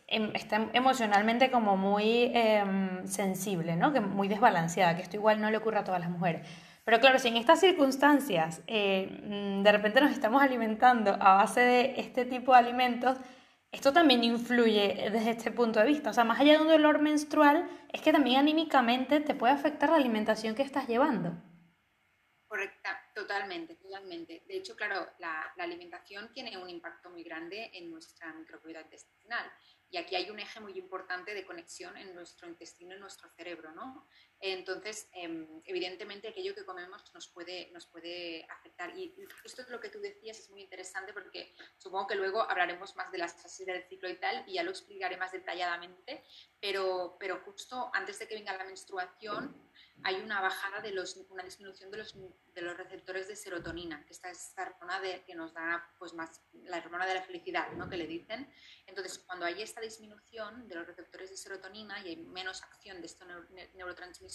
em, 0.07 0.35
está 0.35 0.69
emocionalmente 0.73 1.51
como 1.51 1.77
muy 1.77 2.31
em, 2.35 3.07
sensible, 3.07 3.77
¿no? 3.77 3.93
Que 3.93 4.01
muy 4.01 4.29
desbalanceada, 4.29 4.97
que 4.97 5.03
esto 5.03 5.17
igual 5.17 5.41
no 5.41 5.51
le 5.51 5.57
ocurre 5.57 5.79
a 5.79 5.85
todas 5.85 6.01
las 6.01 6.11
mujeres 6.11 6.47
pero 6.85 6.99
claro, 7.01 7.19
si 7.19 7.29
en 7.29 7.37
estas 7.37 7.61
circunstancias 7.61 8.63
eh, 8.67 9.23
mm, 9.23 9.63
de 9.63 9.73
repente 9.73 10.01
nos 10.01 10.11
estamos 10.11 10.43
alimentando 10.43 11.17
a 11.21 11.35
base 11.35 11.61
de 11.61 11.95
este 11.99 12.25
tipo 12.25 12.53
de 12.53 12.59
alimentos, 12.59 13.17
esto 13.71 13.93
también 13.93 14.25
influye 14.25 15.09
desde 15.13 15.31
este 15.31 15.51
punto 15.53 15.79
de 15.79 15.87
vista. 15.87 16.11
O 16.11 16.13
sea, 16.13 16.25
más 16.25 16.41
allá 16.41 16.55
de 16.55 16.63
un 16.63 16.69
dolor 16.69 17.01
menstrual, 17.01 17.69
es 17.93 18.01
que 18.01 18.13
también 18.13 18.41
anímicamente 18.41 19.21
te 19.21 19.35
puede 19.35 19.53
afectar 19.53 19.91
la 19.91 19.97
alimentación 19.97 20.55
que 20.57 20.63
estás 20.63 20.89
llevando. 20.89 21.33
Correcta, 22.49 23.00
totalmente, 23.15 23.75
totalmente. 23.77 24.43
De 24.47 24.57
hecho, 24.57 24.75
claro, 24.77 25.11
la, 25.19 25.53
alimentación 25.59 26.33
tiene 26.33 26.57
un 26.57 26.69
impacto 26.69 27.11
muy 27.11 27.23
grande 27.23 27.71
en 27.75 27.91
nuestra 27.91 28.33
microbiota 28.33 28.81
intestinal. 28.83 29.51
Y 29.91 29.97
aquí 29.97 30.15
hay 30.15 30.31
un 30.31 30.39
eje 30.39 30.61
muy 30.61 30.79
importante 30.79 31.35
de 31.35 31.45
conexión 31.45 31.97
en 31.97 32.15
nuestro 32.15 32.49
intestino 32.49 32.95
y 32.95 33.01
nuestro 33.01 33.29
cerebro, 33.31 33.73
¿no? 33.73 34.07
Entonces, 34.43 35.09
em, 35.13 35.61
evidentemente, 35.67 36.29
aquello 36.29 36.55
que 36.55 36.65
comemos 36.65 37.13
nos 37.15 37.29
puede, 37.29 37.71
nos 37.73 37.87
puede 37.87 38.47
afectar. 38.49 38.97
Y 38.97 39.15
esto 39.45 39.63
es 39.63 39.69
lo 39.69 39.81
que 39.81 39.91
tú 39.91 40.01
decías, 40.01 40.39
es 40.39 40.51
muy 40.51 40.63
interesante 40.63 41.13
porque 41.13 41.55
supongo 41.77 42.07
que 42.07 42.15
luego 42.15 42.43
hablaremos 42.43 42.97
más 42.97 43.13
de 43.13 43.19
las 43.19 43.35
fases 43.35 43.67
del 43.67 43.87
ciclo 43.89 44.09
y 44.09 44.17
tal, 44.17 44.45
y 44.47 44.55
ya 44.55 44.63
lo 44.63 44.71
explicaré 44.71 45.19
más 45.19 45.33
detalladamente, 45.33 46.25
pero, 46.59 47.17
pero 47.21 47.41
justo 47.45 47.91
antes 47.93 48.19
de 48.19 48.27
que 48.27 48.35
venga 48.35 48.57
la 48.57 48.65
menstruación, 48.65 49.71
hay 50.03 50.17
una 50.17 50.41
bajada 50.41 50.81
de 50.81 50.93
los, 50.93 51.17
una 51.29 51.43
disminución 51.43 51.91
de 51.91 51.99
los, 51.99 52.17
de 52.55 52.63
los 52.63 52.77
receptores 52.77 53.29
de 53.29 53.37
serotonina, 53.37 54.05
que 54.07 54.13
esta 54.13 54.31
es 54.31 54.49
esta 54.49 54.63
hormona 54.63 55.01
de, 55.01 55.23
que 55.25 55.35
nos 55.35 55.53
da 55.53 55.87
pues 55.99 56.15
más, 56.15 56.41
la 56.53 56.79
hormona 56.79 57.07
de 57.07 57.15
la 57.15 57.23
felicidad, 57.23 57.71
¿no? 57.73 57.89
que 57.89 57.97
le 57.97 58.07
dicen. 58.07 58.51
Entonces, 58.87 59.19
cuando 59.19 59.45
hay 59.45 59.61
esta 59.63 59.81
disminución 59.81 60.67
de 60.69 60.75
los 60.75 60.87
receptores 60.87 61.31
de 61.31 61.37
serotonina 61.37 62.01
y 62.01 62.09
hay 62.09 62.17
menos 62.17 62.63
acción 62.63 63.01
de 63.01 63.07
este 63.07 63.25
neurotransmisor, 63.75 64.30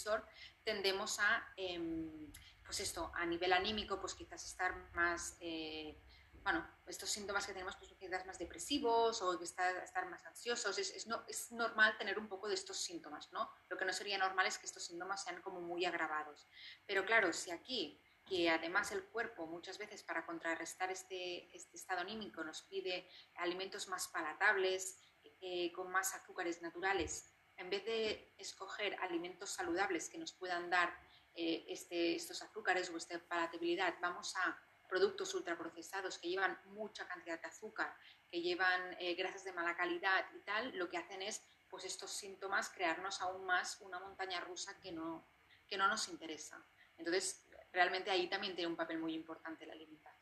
tendemos 0.62 1.18
a, 1.18 1.52
em, 1.56 2.32
pues 2.64 2.80
esto, 2.80 3.12
a 3.14 3.24
nivel 3.26 3.52
anímico, 3.52 4.00
pues 4.00 4.14
quizás 4.14 4.44
estar 4.44 4.92
más... 4.94 5.36
Eh, 5.40 6.00
bueno, 6.42 6.64
estos 6.86 7.10
síntomas 7.10 7.44
que 7.44 7.52
tenemos, 7.52 7.74
pues 7.74 7.92
quizás 7.98 8.24
más 8.24 8.38
depresivos 8.38 9.20
o 9.20 9.42
estar, 9.42 9.76
estar 9.78 10.08
más 10.08 10.24
ansiosos, 10.26 10.78
es, 10.78 10.90
es, 10.94 11.08
no, 11.08 11.24
es, 11.26 11.50
normal 11.50 11.98
tener 11.98 12.20
un 12.20 12.28
poco 12.28 12.46
de 12.46 12.54
estos 12.54 12.76
síntomas, 12.76 13.32
¿no? 13.32 13.50
Lo 13.68 13.76
que 13.76 13.84
no 13.84 13.92
sería 13.92 14.16
normal 14.16 14.46
es 14.46 14.56
que 14.56 14.66
estos 14.66 14.84
síntomas 14.84 15.24
sean 15.24 15.42
como 15.42 15.60
muy 15.60 15.84
agravados. 15.84 16.48
Pero 16.86 17.04
claro, 17.04 17.32
si 17.32 17.50
aquí, 17.50 18.00
que 18.24 18.48
además 18.48 18.92
el 18.92 19.04
cuerpo 19.06 19.46
muchas 19.46 19.78
veces 19.78 20.04
para 20.04 20.24
contrarrestar 20.24 20.90
este, 20.92 21.56
este 21.56 21.76
estado 21.76 22.00
anímico 22.00 22.44
nos 22.44 22.62
pide 22.62 23.08
alimentos 23.34 23.88
más 23.88 24.06
palatables, 24.06 25.00
eh, 25.40 25.72
con 25.72 25.90
más 25.90 26.14
azúcares 26.14 26.62
naturales, 26.62 27.35
en 27.56 27.70
vez 27.70 27.84
de 27.84 28.34
escoger 28.38 28.94
alimentos 29.00 29.50
saludables 29.50 30.08
que 30.08 30.18
nos 30.18 30.32
puedan 30.32 30.70
dar 30.70 30.96
eh, 31.34 31.64
este, 31.68 32.16
estos 32.16 32.42
azúcares 32.42 32.90
o 32.90 32.96
esta 32.96 33.18
palatabilidad, 33.18 33.94
vamos 34.00 34.34
a 34.36 34.58
productos 34.88 35.34
ultraprocesados 35.34 36.18
que 36.18 36.28
llevan 36.28 36.58
mucha 36.66 37.06
cantidad 37.06 37.40
de 37.40 37.48
azúcar, 37.48 37.94
que 38.30 38.40
llevan 38.40 38.96
eh, 39.00 39.14
grasas 39.14 39.44
de 39.44 39.52
mala 39.52 39.76
calidad 39.76 40.24
y 40.34 40.38
tal, 40.40 40.76
lo 40.76 40.88
que 40.88 40.96
hacen 40.96 41.22
es, 41.22 41.42
pues 41.68 41.84
estos 41.84 42.10
síntomas, 42.12 42.70
crearnos 42.70 43.20
aún 43.20 43.44
más 43.44 43.80
una 43.80 43.98
montaña 43.98 44.40
rusa 44.40 44.78
que 44.80 44.92
no, 44.92 45.28
que 45.66 45.76
no 45.76 45.88
nos 45.88 46.08
interesa. 46.08 46.64
Entonces, 46.96 47.46
realmente 47.72 48.10
ahí 48.10 48.28
también 48.28 48.54
tiene 48.54 48.70
un 48.70 48.76
papel 48.76 48.98
muy 48.98 49.14
importante 49.14 49.66
la 49.66 49.72
alimentación. 49.72 50.15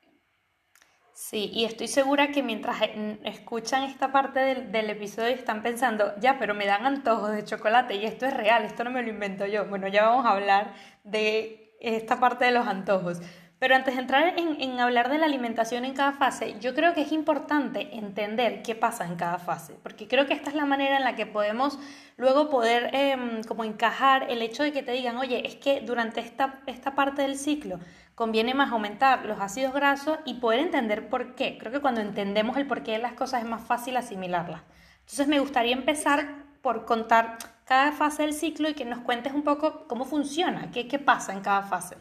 Sí, 1.14 1.48
y 1.54 1.64
estoy 1.64 1.86
segura 1.86 2.32
que 2.32 2.42
mientras 2.42 2.82
eh, 2.82 3.20
escuchan 3.22 3.84
esta 3.84 4.10
parte 4.10 4.40
del, 4.40 4.72
del, 4.72 4.90
episodio 4.90 5.28
están 5.28 5.62
pensando, 5.62 6.12
ya, 6.18 6.40
pero 6.40 6.54
me 6.54 6.66
dan 6.66 6.84
antojos 6.86 7.30
de 7.30 7.44
chocolate 7.44 7.94
y 7.94 8.04
esto 8.04 8.26
es 8.26 8.34
real, 8.34 8.64
esto 8.64 8.82
no 8.82 8.90
me 8.90 9.00
lo 9.00 9.10
invento 9.10 9.46
yo. 9.46 9.64
Bueno, 9.66 9.86
ya 9.86 10.08
vamos 10.08 10.26
a 10.26 10.32
hablar 10.32 10.74
de 11.04 11.76
esta 11.80 12.18
parte 12.18 12.46
de 12.46 12.50
los 12.50 12.66
antojos. 12.66 13.20
Pero 13.64 13.76
antes 13.76 13.94
de 13.94 14.02
entrar 14.02 14.34
en, 14.36 14.78
hablar 14.78 15.08
de 15.08 15.16
la 15.16 15.24
alimentación 15.24 15.86
en 15.86 15.94
cada 15.94 16.12
fase, 16.12 16.56
yo 16.60 16.74
creo 16.74 16.92
que 16.92 17.00
es 17.00 17.12
importante 17.12 17.96
entender 17.96 18.62
qué 18.62 18.74
pasa 18.74 19.06
en 19.06 19.16
cada 19.16 19.38
fase, 19.38 19.74
porque 19.82 20.06
creo 20.06 20.26
que 20.26 20.34
esta 20.34 20.50
es 20.50 20.54
la 20.54 20.66
manera 20.66 20.98
en 20.98 21.02
la 21.02 21.16
que 21.16 21.24
podemos 21.24 21.78
luego 22.18 22.50
poder 22.50 22.90
em, 22.92 23.42
como 23.44 23.64
encajar 23.64 24.30
el 24.30 24.42
hecho 24.42 24.64
de 24.64 24.72
que 24.72 24.82
te 24.82 24.92
digan, 24.92 25.16
oye, 25.16 25.46
es 25.46 25.56
que 25.56 25.80
durante 25.80 26.20
esta, 26.20 26.60
esta 26.66 26.94
parte 26.94 27.22
del 27.22 27.38
ciclo 27.38 27.80
conviene 28.14 28.52
más 28.52 28.70
aumentar 28.70 29.24
los 29.24 29.40
ácidos 29.40 29.72
grasos 29.72 30.18
y 30.26 30.34
poder 30.34 30.60
entender 30.60 31.08
por 31.08 31.34
qué. 31.34 31.56
Creo 31.56 31.72
que 31.72 31.80
cuando 31.80 32.02
entendemos 32.02 32.58
el 32.58 32.66
porqué 32.66 32.92
de 32.92 32.98
las 32.98 33.14
cosas 33.14 33.42
es 33.42 33.48
más 33.48 33.62
fácil 33.62 33.96
asimilarlas. 33.96 34.60
Entonces 34.98 35.26
me 35.26 35.40
gustaría 35.40 35.72
empezar 35.72 36.44
por 36.60 36.84
contar 36.84 37.38
cada 37.64 37.92
fase 37.92 38.24
del 38.24 38.34
ciclo 38.34 38.68
y 38.68 38.74
que 38.74 38.84
nos 38.84 38.98
cuentes 38.98 39.32
un 39.32 39.42
poco 39.42 39.86
cómo 39.88 40.04
funciona, 40.04 40.70
qué, 40.70 40.86
qué 40.86 40.98
pasa 40.98 41.32
en 41.32 41.40
cada 41.40 41.62
fase. 41.62 41.96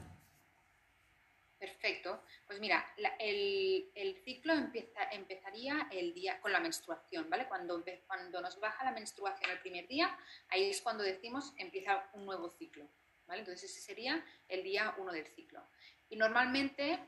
Perfecto. 1.63 2.22
Pues 2.46 2.60
mira, 2.60 2.86
el, 3.20 4.22
ciclo 4.25 4.51
empieza, 4.51 5.01
empezaría 5.13 5.88
el 5.91 6.13
día 6.13 6.41
con 6.41 6.51
la 6.51 6.60
menstruación, 6.60 7.29
¿vale? 7.29 7.48
Cuando, 7.48 7.82
cuando 8.05 8.41
nos 8.41 8.60
baja 8.60 8.84
la 8.84 8.91
menstruación 8.91 9.50
el 9.50 9.60
primer 9.60 9.88
día, 9.88 10.13
ahí 10.50 10.70
es 10.70 10.82
cuando 10.82 11.05
decimos 11.05 11.53
empieza 11.55 12.10
un 12.15 12.25
nuevo 12.25 12.50
ciclo, 12.50 12.86
¿vale? 13.27 13.39
Entonces 13.39 13.72
ese 13.72 13.79
sería 13.79 14.25
el 14.50 14.62
día 14.62 14.93
uno 14.98 15.13
del 15.13 15.25
ciclo 15.25 15.65
y 16.10 16.17
normalmente 16.17 17.00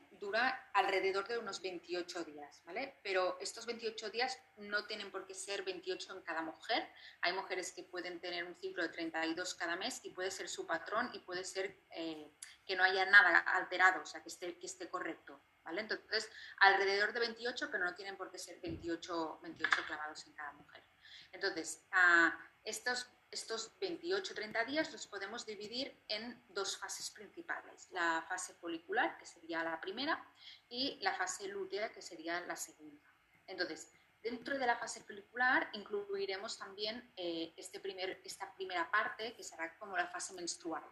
alrededor 0.72 1.26
de 1.28 1.38
unos 1.38 1.60
28 1.60 2.24
días, 2.24 2.62
¿vale? 2.64 2.98
Pero 3.02 3.38
estos 3.40 3.66
28 3.66 4.10
días 4.10 4.38
no 4.56 4.86
tienen 4.86 5.10
por 5.10 5.26
qué 5.26 5.34
ser 5.34 5.62
28 5.62 6.12
en 6.12 6.22
cada 6.22 6.42
mujer. 6.42 6.88
Hay 7.20 7.32
mujeres 7.32 7.72
que 7.72 7.84
pueden 7.84 8.20
tener 8.20 8.44
un 8.44 8.54
ciclo 8.56 8.82
de 8.82 8.90
32 8.90 9.54
cada 9.54 9.76
mes 9.76 10.00
y 10.04 10.10
puede 10.10 10.30
ser 10.30 10.48
su 10.48 10.66
patrón 10.66 11.10
y 11.12 11.20
puede 11.20 11.44
ser 11.44 11.84
eh, 11.90 12.32
que 12.66 12.76
no 12.76 12.82
haya 12.82 13.06
nada 13.06 13.38
alterado, 13.38 14.02
o 14.02 14.06
sea, 14.06 14.22
que 14.22 14.28
esté, 14.28 14.58
que 14.58 14.66
esté 14.66 14.88
correcto, 14.88 15.42
¿vale? 15.62 15.80
Entonces, 15.80 16.30
alrededor 16.58 17.12
de 17.12 17.20
28, 17.20 17.68
pero 17.70 17.84
no 17.84 17.94
tienen 17.94 18.16
por 18.16 18.30
qué 18.30 18.38
ser 18.38 18.60
28, 18.60 19.40
28 19.42 19.82
clavados 19.86 20.26
en 20.26 20.34
cada 20.34 20.52
mujer. 20.52 20.84
Entonces, 21.32 21.86
a 21.92 22.38
estos 22.64 23.10
estos 23.30 23.78
28-30 23.80 24.66
días 24.66 24.92
los 24.92 25.06
podemos 25.06 25.44
dividir 25.44 26.02
en 26.08 26.42
dos 26.48 26.76
fases 26.76 27.10
principales, 27.10 27.90
la 27.90 28.24
fase 28.28 28.54
folicular, 28.54 29.18
que 29.18 29.26
sería 29.26 29.62
la 29.62 29.80
primera, 29.80 30.24
y 30.68 30.98
la 31.02 31.14
fase 31.14 31.48
lútea, 31.48 31.92
que 31.92 32.02
sería 32.02 32.40
la 32.42 32.56
segunda. 32.56 33.04
Entonces, 33.46 33.92
dentro 34.22 34.58
de 34.58 34.66
la 34.66 34.76
fase 34.76 35.02
folicular 35.02 35.70
incluiremos 35.72 36.58
también 36.58 37.12
eh, 37.16 37.52
este 37.56 37.80
primer, 37.80 38.20
esta 38.24 38.54
primera 38.54 38.90
parte, 38.90 39.34
que 39.34 39.42
será 39.42 39.76
como 39.78 39.96
la 39.96 40.08
fase 40.08 40.34
menstrual, 40.34 40.84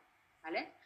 ¿vale? 0.42 0.76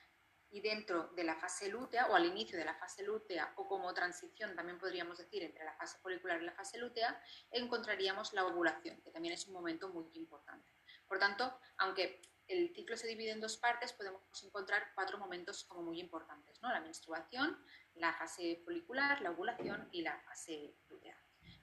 Y 0.50 0.60
dentro 0.60 1.08
de 1.08 1.24
la 1.24 1.36
fase 1.36 1.68
lútea, 1.68 2.06
o 2.06 2.14
al 2.14 2.24
inicio 2.24 2.58
de 2.58 2.64
la 2.64 2.74
fase 2.74 3.02
lútea, 3.02 3.52
o 3.56 3.66
como 3.66 3.92
transición, 3.92 4.56
también 4.56 4.78
podríamos 4.78 5.18
decir, 5.18 5.42
entre 5.42 5.64
la 5.64 5.74
fase 5.74 5.98
folicular 5.98 6.40
y 6.40 6.46
la 6.46 6.52
fase 6.52 6.78
lútea, 6.78 7.22
encontraríamos 7.50 8.32
la 8.32 8.46
ovulación, 8.46 9.00
que 9.02 9.10
también 9.10 9.34
es 9.34 9.46
un 9.46 9.52
momento 9.52 9.88
muy 9.90 10.08
importante. 10.14 10.77
Por 11.08 11.18
tanto, 11.18 11.58
aunque 11.78 12.20
el 12.46 12.74
ciclo 12.74 12.96
se 12.96 13.06
divide 13.06 13.32
en 13.32 13.40
dos 13.40 13.56
partes, 13.56 13.92
podemos 13.92 14.22
encontrar 14.42 14.92
cuatro 14.94 15.18
momentos 15.18 15.64
como 15.64 15.82
muy 15.82 16.00
importantes, 16.00 16.60
¿no? 16.62 16.70
La 16.70 16.80
menstruación, 16.80 17.58
la 17.94 18.14
fase 18.14 18.62
folicular, 18.64 19.20
la 19.20 19.30
ovulación 19.30 19.88
y 19.92 20.02
la 20.02 20.18
fase 20.20 20.74
lútea. 20.88 21.16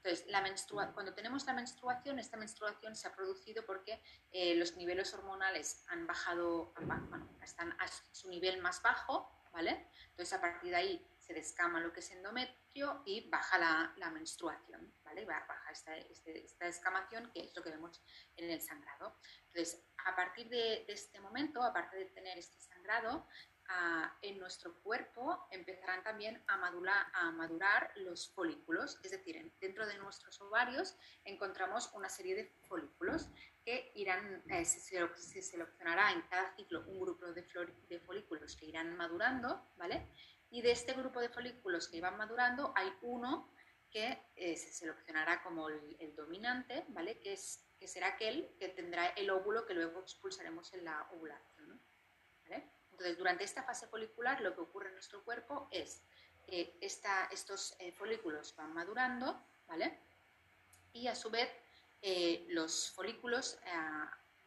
Entonces, 0.05 0.27
la 0.27 0.93
cuando 0.93 1.15
tenemos 1.15 1.45
la 1.47 1.53
menstruación, 1.53 2.19
esta 2.19 2.37
menstruación 2.37 2.95
se 2.95 3.07
ha 3.07 3.15
producido 3.15 3.65
porque 3.65 4.03
eh, 4.31 4.53
los 4.53 4.75
niveles 4.75 5.11
hormonales 5.15 5.83
han 5.87 6.05
bajado, 6.05 6.73
bueno, 7.09 7.27
están 7.41 7.75
a 7.79 7.87
su 7.87 8.29
nivel 8.29 8.61
más 8.61 8.83
bajo, 8.83 9.31
¿vale? 9.51 9.89
Entonces, 10.11 10.33
a 10.33 10.41
partir 10.41 10.69
de 10.69 10.75
ahí 10.75 11.07
se 11.25 11.33
descama 11.33 11.79
lo 11.79 11.91
que 11.91 12.01
es 12.01 12.11
endometrio 12.11 13.01
y 13.05 13.29
baja 13.29 13.57
la, 13.57 14.11
menstruación, 14.11 14.93
¿vale? 15.03 15.25
Baja 15.25 15.71
esta, 15.71 15.97
este, 15.97 16.45
esta, 16.45 16.65
descamación, 16.65 17.31
que 17.33 17.45
es 17.45 17.55
lo 17.55 17.63
que 17.63 17.71
vemos 17.71 18.01
en 18.35 18.51
el 18.51 18.61
sangrado. 18.61 19.17
Entonces, 19.47 19.83
a 20.05 20.15
partir 20.15 20.47
de, 20.49 20.85
este 20.87 21.19
momento, 21.19 21.63
aparte 21.63 21.97
de 21.97 22.05
tener 22.05 22.37
este 22.37 22.59
sangrado, 22.59 23.27
en 24.21 24.37
nuestro 24.37 24.79
cuerpo 24.81 25.47
empezarán 25.49 26.03
también 26.03 26.43
a 26.45 26.55
madurar, 26.57 27.07
a 27.13 27.31
madurar 27.31 27.91
los 27.95 28.31
folículos, 28.31 28.99
es 29.03 29.09
decir, 29.09 29.51
dentro 29.59 29.87
de 29.87 29.97
nuestros 29.97 30.39
ovarios 30.39 30.95
encontramos 31.23 31.91
una 31.93 32.07
serie 32.07 32.35
de 32.35 32.53
folículos 32.67 33.27
que 33.63 33.91
irán, 33.95 34.43
eh, 34.49 34.63
se, 34.65 34.79
se, 34.79 35.41
seleccionará 35.41 36.11
en 36.11 36.21
cada 36.29 36.55
ciclo 36.55 36.83
un 36.85 36.99
grupo 36.99 37.25
de, 37.25 37.43
de 37.89 37.99
folículos 38.01 38.55
que 38.55 38.67
irán 38.67 38.95
madurando, 38.95 39.67
¿vale? 39.77 40.07
Y 40.55 40.61
de 40.61 40.71
este 40.71 40.93
grupo 40.93 41.19
de 41.19 41.27
folículos 41.27 41.89
que 41.89 41.97
iban 41.97 42.15
madurando, 42.15 42.71
hay 42.77 42.89
uno 43.01 43.51
que 43.91 44.25
eh, 44.37 44.55
se 44.55 44.71
seleccionará 44.71 45.43
como 45.43 45.67
el, 45.67 46.15
dominante, 46.15 46.85
¿vale? 46.87 47.19
Que, 47.19 47.33
es, 47.33 47.67
que 47.77 47.89
será 47.89 48.07
aquel 48.07 48.55
que 48.57 48.69
tendrá 48.69 49.07
el 49.07 49.29
óvulo 49.31 49.65
que 49.65 49.73
luego 49.73 49.99
expulsaremos 49.99 50.73
en 50.73 50.85
la 50.85 51.09
ovulación. 51.11 51.81
Entonces, 52.47 53.17
durante 53.17 53.43
esta 53.43 53.63
fase 53.63 53.87
folicular, 53.87 54.39
lo 54.39 54.55
que 54.55 54.61
ocurre 54.61 54.87
en 54.87 54.93
nuestro 54.93 55.25
cuerpo 55.25 55.67
es 55.71 56.01
que 56.47 56.77
estos 56.79 57.75
eh, 57.79 57.91
folículos 57.91 58.55
van 58.55 58.73
madurando, 58.73 59.45
¿vale? 59.67 59.99
Y 60.93 61.07
a 61.07 61.15
su 61.15 61.29
vez, 61.29 61.49
eh, 62.01 62.45
los 62.47 62.91
folículos, 62.91 63.59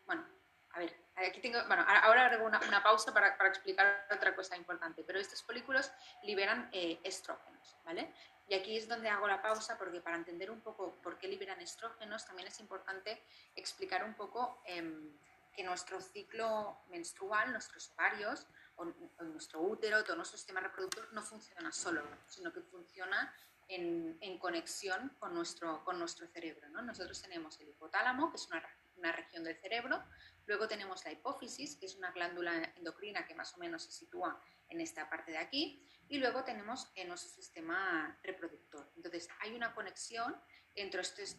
bueno, 0.06 0.26
a 0.72 0.78
ver, 0.78 0.94
Aquí 1.26 1.40
tengo, 1.40 1.58
bueno, 1.66 1.84
ahora 1.86 2.26
hago 2.26 2.46
una, 2.46 2.82
pausa 2.82 3.12
para, 3.12 3.36
explicar 3.48 4.06
otra 4.10 4.36
cosa 4.36 4.56
importante, 4.56 5.02
pero 5.04 5.18
estos 5.18 5.42
folículos 5.42 5.90
liberan 6.22 6.68
eh, 6.72 7.00
estrógenos, 7.02 7.76
¿vale? 7.84 8.14
Y 8.46 8.54
aquí 8.54 8.76
es 8.76 8.88
donde 8.88 9.08
hago 9.08 9.26
la 9.26 9.42
pausa 9.42 9.76
porque 9.76 10.00
para 10.00 10.16
entender 10.16 10.50
un 10.50 10.60
poco 10.60 10.94
por 11.02 11.18
qué 11.18 11.26
liberan 11.26 11.60
estrógenos 11.60 12.24
también 12.24 12.48
es 12.48 12.60
importante 12.60 13.20
explicar 13.56 14.04
un 14.04 14.14
poco 14.14 14.62
em, 14.64 15.18
que 15.52 15.64
nuestro 15.64 16.00
ciclo 16.00 16.78
menstrual, 16.88 17.50
nuestros 17.50 17.90
ovarios, 17.90 18.46
o, 18.76 18.84
nuestro 19.24 19.60
útero, 19.60 20.04
todo 20.04 20.16
nuestro 20.16 20.38
sistema 20.38 20.60
reproductor 20.60 21.12
no 21.12 21.22
funciona 21.22 21.72
solo, 21.72 22.02
sino 22.28 22.52
que 22.52 22.60
funciona 22.60 23.34
en, 23.66 24.16
en, 24.20 24.38
conexión 24.38 25.16
con 25.18 25.34
nuestro, 25.34 25.84
con 25.84 25.98
nuestro 25.98 26.28
cerebro. 26.28 26.68
¿no? 26.68 26.80
Nosotros 26.80 27.20
tenemos 27.20 27.58
el 27.60 27.68
hipotálamo, 27.68 28.30
que 28.30 28.36
es 28.36 28.46
una, 28.46 28.62
una 28.98 29.12
región 29.12 29.44
del 29.44 29.56
cerebro, 29.56 30.02
Luego 30.48 30.66
tenemos 30.66 31.04
la 31.04 31.12
hipófisis, 31.12 31.76
que 31.76 31.84
es 31.84 31.94
una 31.96 32.10
glándula 32.10 32.72
endocrina 32.74 33.26
que 33.26 33.34
más 33.34 33.54
o 33.54 33.58
menos 33.58 33.82
se 33.82 33.92
sitúa 33.92 34.42
en 34.70 34.80
esta 34.80 35.08
parte 35.10 35.30
de 35.30 35.36
aquí. 35.36 35.86
Y 36.08 36.16
luego 36.16 36.42
tenemos 36.42 36.90
en 36.94 37.08
nuestro 37.08 37.30
sistema 37.30 38.18
reproductor. 38.22 38.90
Entonces, 38.96 39.28
hay 39.40 39.54
una 39.54 39.74
conexión 39.74 40.34
entre 40.74 41.02
estos, 41.02 41.36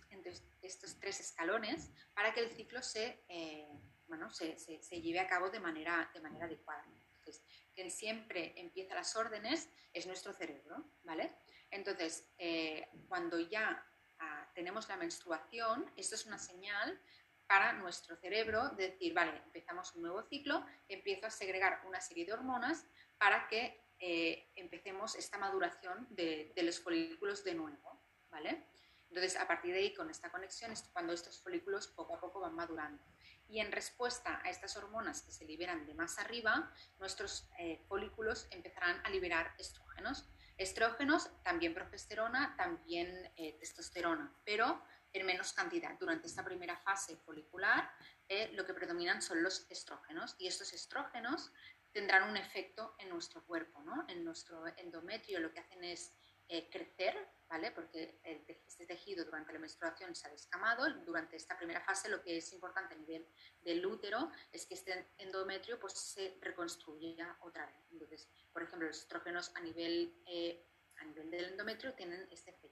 estos 0.62 1.00
tres 1.00 1.20
escalones 1.20 1.90
para 2.14 2.32
que 2.36 2.42
el 2.42 2.52
ciclo 2.52 2.84
se, 2.84 3.24
eh, 3.30 3.68
bueno, 4.08 4.30
se, 4.30 4.60
se, 4.60 5.02
lleve 5.02 5.20
a 5.20 5.28
cabo 5.28 5.50
de 5.50 5.60
manera, 5.60 6.12
de 6.14 6.20
manera 6.20 6.46
adecuada. 6.46 6.86
Entonces, 6.86 7.44
quien 7.74 7.90
siempre 7.90 8.54
empieza 8.58 8.94
las 8.94 9.16
órdenes 9.16 9.70
es 9.92 10.06
nuestro 10.06 10.34
cerebro, 10.34 10.86
¿vale? 11.02 11.36
Entonces, 11.72 12.30
eh, 12.38 12.88
cuando 13.08 13.40
ya 13.40 13.84
ah, 14.20 14.52
tenemos 14.54 14.88
la 14.88 14.98
menstruación, 14.98 15.92
esto 15.98 16.14
es 16.14 16.28
una 16.28 16.38
señal 16.38 17.02
para 17.50 17.74
nuestro 17.74 18.16
cerebro 18.16 18.70
decir, 18.78 19.12
vale, 19.12 19.36
empezamos 19.44 19.96
un 19.96 20.04
nuevo 20.04 20.22
ciclo, 20.22 20.64
empiezo 20.88 21.26
a 21.26 21.32
segregar 21.32 21.82
una 21.88 22.00
serie 22.00 22.24
de 22.24 22.32
hormonas 22.32 22.86
para 23.18 23.48
que 23.48 23.90
eh, 23.98 24.52
empecemos 24.56 25.16
esta 25.16 25.40
maduración 25.40 26.06
de, 26.12 26.54
los 26.62 26.80
folículos 26.80 27.44
de 27.44 27.56
nuevo, 27.56 28.04
¿vale? 28.30 28.68
Entonces, 29.08 29.36
a 29.36 29.48
partir 29.48 29.74
de 29.74 29.80
ahí, 29.80 29.96
con 29.96 30.12
esta 30.12 30.30
conexión, 30.30 30.72
es 30.72 30.84
cuando 30.94 31.12
estos 31.12 31.42
folículos 31.42 31.88
poco 31.88 32.14
a 32.14 32.20
poco 32.20 32.40
van 32.40 32.54
madurando. 32.54 33.04
Y 33.48 33.60
en 33.60 33.72
respuesta 33.72 34.40
a 34.44 34.50
estas 34.52 34.78
hormonas 34.78 35.24
que 35.24 35.32
se 35.32 35.44
liberan 35.44 35.88
de 35.88 35.96
más 35.96 36.20
arriba, 36.20 36.72
nuestros 37.00 37.50
eh, 37.58 37.84
folículos 37.88 38.48
empezarán 38.52 39.02
a 39.04 39.10
liberar 39.10 39.56
estrógenos. 39.58 40.30
Estrógenos, 40.56 41.32
también 41.42 41.74
progesterona, 41.74 42.56
también 42.58 43.32
eh, 43.38 43.58
testosterona, 43.60 44.32
pero 44.46 44.84
en 45.14 45.26
menos 45.26 45.54
cantidad. 45.54 45.98
Durante 46.00 46.28
esta 46.28 46.44
primera 46.44 46.78
fase 46.78 47.16
folicular, 47.18 47.92
eh, 48.28 48.52
lo 48.54 48.66
que 48.66 48.74
predominan 48.74 49.22
son 49.22 49.42
los 49.42 49.66
estrógenos 49.70 50.36
y 50.38 50.48
estos 50.48 50.74
estrógenos 50.74 51.52
tendrán 51.92 52.30
un 52.30 52.38
efecto 52.38 52.96
en 53.00 53.10
nuestro 53.10 53.44
cuerpo, 53.46 53.82
¿no? 53.82 54.06
En 54.08 54.24
nuestro 54.24 54.68
endometrio 54.78 55.40
lo 55.40 55.52
que 55.52 55.60
hacen 55.60 55.84
es 55.84 56.14
eh, 56.48 56.70
crecer, 56.70 57.16
¿vale? 57.48 57.72
Porque 57.72 58.20
este 58.24 58.86
tejido 58.86 59.26
durante 59.26 59.54
la 59.54 59.60
menstruación 59.60 60.16
se 60.16 60.28
ha 60.28 60.32
descamado. 60.32 60.92
Durante 61.06 61.36
esta 61.36 61.58
primera 61.58 61.82
fase 61.82 62.10
lo 62.10 62.22
que 62.22 62.38
es 62.38 62.54
importante 62.54 62.94
a 62.94 62.98
nivel 62.98 63.28
del 63.62 63.86
útero 63.86 64.32
es 64.52 64.66
que 64.66 64.74
este 64.76 65.12
endometrio 65.18 65.80
pues, 65.80 65.94
se 65.94 66.38
reconstruya 66.42 67.38
otra 67.42 67.66
vez. 67.66 67.76
Entonces, 67.92 68.30
por 68.52 68.64
ejemplo, 68.64 68.88
los 68.88 69.00
estrógenos 69.00 69.52
a 69.56 69.62
nivel 69.62 70.22
eh, 70.26 70.66
a 71.00 71.06
nivel 71.06 71.30
del 71.32 71.46
endometrio 71.46 71.94
tienen 71.94 72.28
este 72.32 72.52
efecto, 72.52 72.69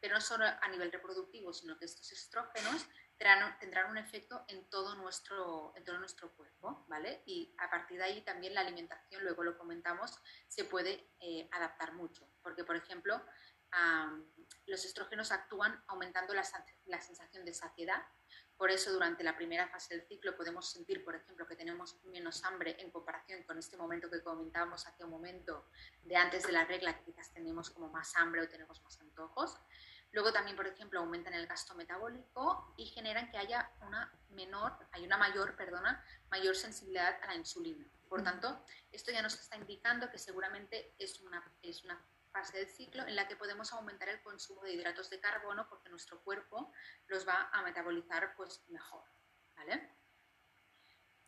pero 0.00 0.14
no 0.14 0.20
solo 0.20 0.44
a 0.44 0.68
nivel 0.68 0.92
reproductivo, 0.92 1.52
sino 1.52 1.78
que 1.78 1.84
estos 1.84 2.10
estrógenos 2.12 2.86
tendrán, 3.18 3.90
un 3.90 3.98
efecto 3.98 4.44
en 4.48 4.68
todo, 4.68 4.94
nuestro, 4.94 5.72
en 5.74 5.84
todo 5.84 5.98
nuestro 5.98 6.32
cuerpo, 6.34 6.84
¿vale? 6.88 7.22
Y 7.26 7.54
a 7.58 7.70
partir 7.70 7.98
de 7.98 8.04
ahí 8.04 8.20
también 8.22 8.54
la 8.54 8.60
alimentación, 8.60 9.22
luego 9.22 9.42
lo 9.42 9.56
comentamos, 9.56 10.18
se 10.48 10.64
puede 10.64 11.12
eh, 11.20 11.48
adaptar 11.52 11.94
mucho. 11.94 12.28
Porque, 12.42 12.64
por 12.64 12.76
ejemplo, 12.76 13.24
los 14.66 14.84
estrógenos 14.84 15.32
actúan 15.32 15.82
aumentando 15.86 16.34
la, 16.34 16.44
la, 16.86 17.00
sensación 17.00 17.44
de 17.44 17.54
saciedad. 17.54 18.02
Por 18.56 18.70
eso, 18.70 18.92
durante 18.92 19.22
la 19.22 19.36
primera 19.36 19.68
fase 19.68 19.94
del 19.96 20.06
ciclo 20.06 20.36
podemos 20.36 20.70
sentir, 20.70 21.04
por 21.04 21.14
ejemplo, 21.14 21.46
que 21.46 21.56
tenemos 21.56 21.96
menos 22.04 22.42
hambre 22.44 22.76
en 22.80 22.90
comparación 22.90 23.42
con 23.44 23.58
este 23.58 23.76
momento 23.76 24.10
que 24.10 24.22
comentábamos 24.22 24.86
hace 24.86 25.04
un 25.04 25.10
momento 25.10 25.68
de 26.02 26.16
antes 26.16 26.46
de 26.46 26.52
la 26.52 26.64
regla, 26.64 26.96
que 26.96 27.04
quizás 27.04 27.32
tenemos 27.32 27.70
como 27.70 27.88
más 27.88 28.16
hambre 28.16 28.42
o 28.42 28.48
tenemos 28.48 28.82
más 28.82 29.00
antojos. 29.00 29.58
Luego 30.12 30.32
también, 30.32 30.56
por 30.56 30.66
ejemplo, 30.66 31.00
aumentan 31.00 31.34
el 31.34 31.46
gasto 31.46 31.74
metabólico 31.74 32.72
y 32.76 32.86
generan 32.86 33.30
que 33.30 33.36
haya 33.36 33.70
una 33.82 34.10
menor, 34.30 34.72
hay 34.92 35.04
una 35.04 35.18
mayor, 35.18 35.56
perdona, 35.56 36.02
mayor 36.30 36.56
sensibilidad 36.56 37.18
a 37.22 37.26
la 37.26 37.34
insulina. 37.34 37.86
Por 38.08 38.22
tanto, 38.22 38.64
esto 38.92 39.10
ya 39.10 39.20
nos 39.20 39.34
está 39.34 39.56
indicando 39.56 40.10
que 40.10 40.18
seguramente 40.18 40.94
es 40.98 41.20
una, 41.20 41.44
es 41.60 41.84
una 41.84 42.02
fase 42.36 42.58
del 42.58 42.68
ciclo 42.68 43.06
en 43.06 43.16
la 43.16 43.26
que 43.26 43.36
podemos 43.36 43.72
aumentar 43.72 44.10
el 44.10 44.20
consumo 44.20 44.62
de 44.62 44.72
hidratos 44.72 45.08
de 45.08 45.20
carbono 45.20 45.66
porque 45.70 45.88
nuestro 45.88 46.22
cuerpo 46.22 46.70
los 47.08 47.26
va 47.26 47.48
a 47.50 47.62
metabolizar 47.62 48.34
pues 48.36 48.62
mejor. 48.68 49.04
¿vale? 49.56 49.90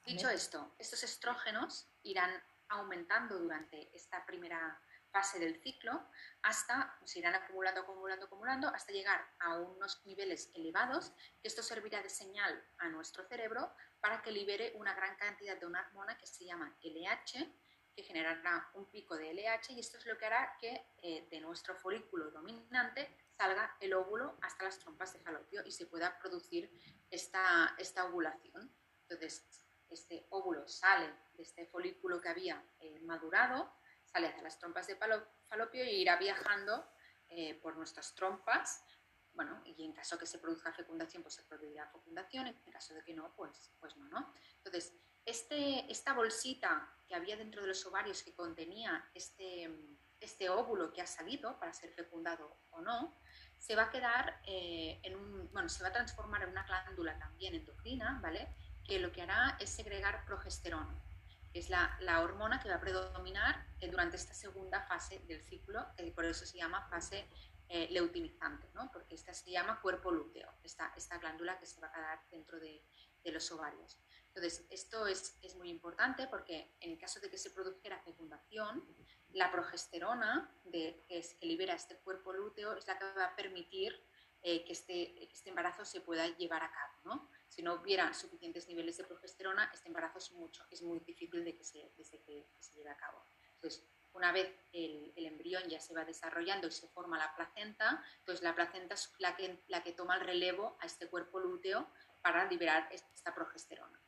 Dicho 0.04 0.28
esto, 0.28 0.74
estos 0.78 1.02
estrógenos 1.02 1.88
irán 2.02 2.30
aumentando 2.68 3.38
durante 3.38 3.94
esta 3.96 4.26
primera 4.26 4.78
fase 5.10 5.38
del 5.38 5.62
ciclo 5.62 6.06
hasta, 6.42 6.98
se 7.06 7.20
irán 7.20 7.34
acumulando, 7.34 7.80
acumulando, 7.80 8.26
acumulando, 8.26 8.68
hasta 8.68 8.92
llegar 8.92 9.26
a 9.38 9.58
unos 9.58 10.04
niveles 10.04 10.50
elevados, 10.54 11.12
que 11.40 11.48
esto 11.48 11.62
servirá 11.62 12.02
de 12.02 12.10
señal 12.10 12.62
a 12.76 12.88
nuestro 12.90 13.26
cerebro 13.26 13.74
para 14.00 14.20
que 14.20 14.30
libere 14.30 14.74
una 14.76 14.94
gran 14.94 15.16
cantidad 15.16 15.58
de 15.58 15.64
una 15.64 15.80
hormona 15.80 16.18
que 16.18 16.26
se 16.26 16.44
llama 16.44 16.76
LH, 16.82 17.50
que 17.98 18.04
generará 18.04 18.70
un 18.74 18.86
pico 18.86 19.16
de 19.16 19.32
LH 19.32 19.72
y 19.72 19.80
esto 19.80 19.98
es 19.98 20.06
lo 20.06 20.16
que 20.16 20.26
hará 20.26 20.56
que 20.60 20.86
eh, 21.02 21.26
de 21.28 21.40
nuestro 21.40 21.74
folículo 21.74 22.30
dominante 22.30 23.12
salga 23.36 23.76
el 23.80 23.92
óvulo 23.92 24.38
hasta 24.40 24.62
las 24.62 24.78
trompas 24.78 25.14
de 25.14 25.18
falopio 25.18 25.66
y 25.66 25.72
se 25.72 25.86
pueda 25.86 26.16
producir 26.20 26.70
esta, 27.10 27.74
esta 27.76 28.04
ovulación. 28.04 28.72
Entonces, 29.02 29.48
este 29.88 30.28
óvulo 30.30 30.68
sale 30.68 31.12
de 31.34 31.42
este 31.42 31.66
folículo 31.66 32.20
que 32.20 32.28
había 32.28 32.64
eh, 32.78 33.00
madurado, 33.00 33.74
sale 34.04 34.28
hacia 34.28 34.44
las 34.44 34.60
trompas 34.60 34.86
de 34.86 34.94
falopio 34.94 35.84
y 35.84 36.00
irá 36.00 36.18
viajando 36.18 36.88
eh, 37.28 37.54
por 37.54 37.76
nuestras 37.76 38.14
trompas. 38.14 38.84
Bueno, 39.32 39.60
y 39.64 39.84
en 39.84 39.92
caso 39.92 40.16
que 40.16 40.26
se 40.26 40.38
produzca 40.38 40.72
fecundación, 40.72 41.24
pues 41.24 41.34
se 41.34 41.42
producirá 41.42 41.88
fecundación, 41.88 42.46
en 42.46 42.70
caso 42.70 42.94
de 42.94 43.02
que 43.02 43.12
no, 43.12 43.34
pues, 43.34 43.72
pues 43.80 43.96
no, 43.96 44.08
¿no? 44.08 44.32
Entonces, 44.58 44.94
este, 45.28 45.90
esta 45.90 46.14
bolsita 46.14 46.92
que 47.06 47.14
había 47.14 47.36
dentro 47.36 47.62
de 47.62 47.68
los 47.68 47.84
ovarios 47.86 48.22
que 48.22 48.34
contenía 48.34 49.10
este, 49.14 49.70
este 50.20 50.48
óvulo 50.48 50.92
que 50.92 51.02
ha 51.02 51.06
salido 51.06 51.58
para 51.58 51.72
ser 51.72 51.90
fecundado 51.90 52.56
o 52.70 52.80
no, 52.80 53.18
se 53.58 53.76
va 53.76 53.84
a 53.84 53.90
quedar 53.90 54.40
eh, 54.46 55.00
en 55.02 55.16
un, 55.16 55.50
bueno, 55.52 55.68
se 55.68 55.82
va 55.82 55.88
a 55.88 55.92
transformar 55.92 56.42
en 56.42 56.50
una 56.50 56.64
glándula 56.64 57.18
también 57.18 57.54
endocrina, 57.54 58.18
¿vale? 58.22 58.48
Que 58.84 58.98
lo 58.98 59.12
que 59.12 59.22
hará 59.22 59.56
es 59.60 59.70
segregar 59.70 60.24
progesterona 60.24 60.98
es 61.54 61.70
la, 61.70 61.96
la, 62.00 62.20
hormona 62.20 62.60
que 62.60 62.68
va 62.68 62.76
a 62.76 62.80
predominar 62.80 63.66
eh, 63.80 63.90
durante 63.90 64.16
esta 64.16 64.34
segunda 64.34 64.82
fase 64.82 65.18
del 65.20 65.42
ciclo, 65.42 65.86
y 65.98 66.10
por 66.10 66.24
eso 66.24 66.46
se 66.46 66.58
llama 66.58 66.86
fase 66.88 67.28
eh, 67.68 67.88
leutinizante, 67.90 68.68
¿no? 68.74 68.90
porque 68.92 69.14
esta 69.14 69.34
se 69.34 69.50
llama 69.50 69.80
cuerpo 69.80 70.10
lúteo, 70.10 70.52
esta, 70.62 70.92
esta 70.96 71.18
glándula 71.18 71.58
que 71.58 71.66
se 71.66 71.80
va 71.80 71.88
a 71.88 71.92
quedar 71.92 72.20
dentro 72.30 72.58
de, 72.60 72.84
de 73.22 73.32
los 73.32 73.50
ovarios. 73.50 73.98
Entonces, 74.38 74.64
esto 74.70 75.04
es, 75.08 75.36
muy 75.56 75.68
importante 75.68 76.28
porque 76.28 76.76
en 76.78 76.92
el 76.92 76.98
caso 76.98 77.18
de 77.18 77.28
que 77.28 77.36
se 77.36 77.50
produjera 77.50 77.98
fecundación, 77.98 78.84
la 79.32 79.50
progesterona 79.50 80.48
que, 80.70 81.04
libera 81.40 81.74
este 81.74 81.96
cuerpo 81.96 82.32
lúteo 82.32 82.76
es 82.76 82.86
la 82.86 82.96
que 82.96 83.04
va 83.16 83.24
a 83.24 83.34
permitir 83.34 84.00
eh, 84.42 84.64
que, 84.64 84.74
este, 84.74 85.24
este 85.24 85.48
embarazo 85.48 85.84
se 85.84 86.02
pueda 86.02 86.24
llevar 86.36 86.62
a 86.62 86.70
cabo. 86.70 87.28
si 87.48 87.64
no 87.64 87.74
hubiera 87.74 88.14
suficientes 88.14 88.68
niveles 88.68 88.96
de 88.98 89.04
progesterona, 89.04 89.72
este 89.74 89.88
embarazo 89.88 90.18
es, 90.18 90.30
mucho, 90.30 90.62
es 90.70 90.82
muy 90.82 91.00
difícil 91.00 91.44
de 91.44 91.56
que, 91.56 91.64
se 91.64 92.74
lleve 92.76 92.90
a 92.90 92.96
cabo. 92.96 93.24
Entonces, 93.54 93.84
una 94.12 94.30
vez 94.30 94.54
el, 94.72 95.12
embrión 95.16 95.64
ya 95.68 95.80
se 95.80 95.94
va 95.94 96.04
desarrollando 96.04 96.68
y 96.68 96.70
se 96.70 96.86
forma 96.86 97.18
la 97.18 97.34
placenta, 97.34 98.04
entonces 98.20 98.44
la 98.44 98.54
placenta 98.54 98.94
es 98.94 99.12
la 99.18 99.34
que, 99.34 99.64
la 99.66 99.82
que 99.82 99.94
toma 99.94 100.14
el 100.14 100.20
relevo 100.20 100.76
a 100.80 100.86
este 100.86 101.08
cuerpo 101.08 101.40
lúteo 101.40 101.90
para 102.22 102.48
liberar 102.48 102.88
esta 102.92 103.34
progesterona. 103.34 104.00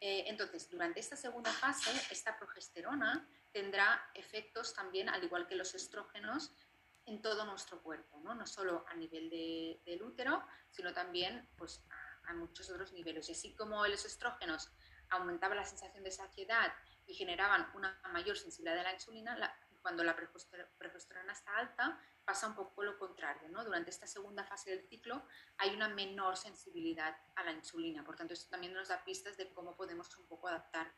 Eh, 0.00 0.24
entonces, 0.28 0.68
durante 0.70 0.98
esta 0.98 1.16
segunda 1.16 1.52
fase, 1.52 1.90
esta 2.10 2.38
progesterona 2.38 3.28
tendrá 3.52 4.10
efectos 4.14 4.72
también, 4.74 5.08
al 5.10 5.22
igual 5.22 5.46
que 5.46 5.54
los 5.54 5.74
estrógenos, 5.74 6.52
en 7.06 7.20
todo 7.20 7.44
nuestro 7.44 7.82
cuerpo, 7.82 8.20
no, 8.20 8.34
no 8.34 8.46
solo 8.46 8.84
a 8.88 8.94
nivel 8.94 9.28
de, 9.30 9.82
del 9.84 10.02
útero, 10.02 10.44
sino 10.70 10.92
también 10.92 11.48
pues, 11.56 11.82
a 12.24 12.32
muchos 12.34 12.70
otros 12.70 12.92
niveles. 12.92 13.28
Y 13.28 13.32
así 13.32 13.54
como 13.54 13.86
los 13.86 14.04
estrógenos 14.04 14.70
aumentaban 15.10 15.56
la 15.56 15.64
sensación 15.64 16.04
de 16.04 16.10
saciedad 16.10 16.72
y 17.06 17.14
generaban 17.14 17.68
una 17.74 18.00
mayor 18.12 18.38
sensibilidad 18.38 18.78
a 18.78 18.84
la 18.84 18.94
insulina, 18.94 19.36
cuando 19.82 20.04
la 20.04 20.14
progesterona 20.14 21.32
está 21.32 21.56
alta, 21.56 22.00
pasa 22.24 22.46
un 22.46 22.54
poco 22.54 22.82
lo 22.82 22.98
contrario. 22.98 23.48
¿no? 23.48 23.64
Durante 23.64 23.90
esta 23.90 24.06
segunda 24.06 24.44
fase 24.44 24.70
del 24.70 24.86
ciclo 24.88 25.26
hay 25.58 25.74
una 25.74 25.88
menor 25.88 26.36
sensibilidad 26.36 27.16
a 27.36 27.44
la 27.44 27.52
insulina. 27.52 28.04
Por 28.04 28.16
tanto, 28.16 28.34
esto 28.34 28.50
también 28.50 28.72
nos 28.72 28.88
da 28.88 29.04
pistas 29.04 29.36
de 29.36 29.52
cómo 29.52 29.76
podemos 29.76 30.16
un 30.18 30.26
poco 30.26 30.48
adaptar 30.48 30.92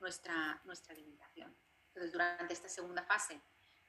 nuestra, 0.00 0.60
nuestra 0.64 0.94
alimentación. 0.94 1.56
Entonces, 1.88 2.12
durante 2.12 2.52
esta 2.52 2.68
segunda 2.68 3.02
fase, 3.04 3.40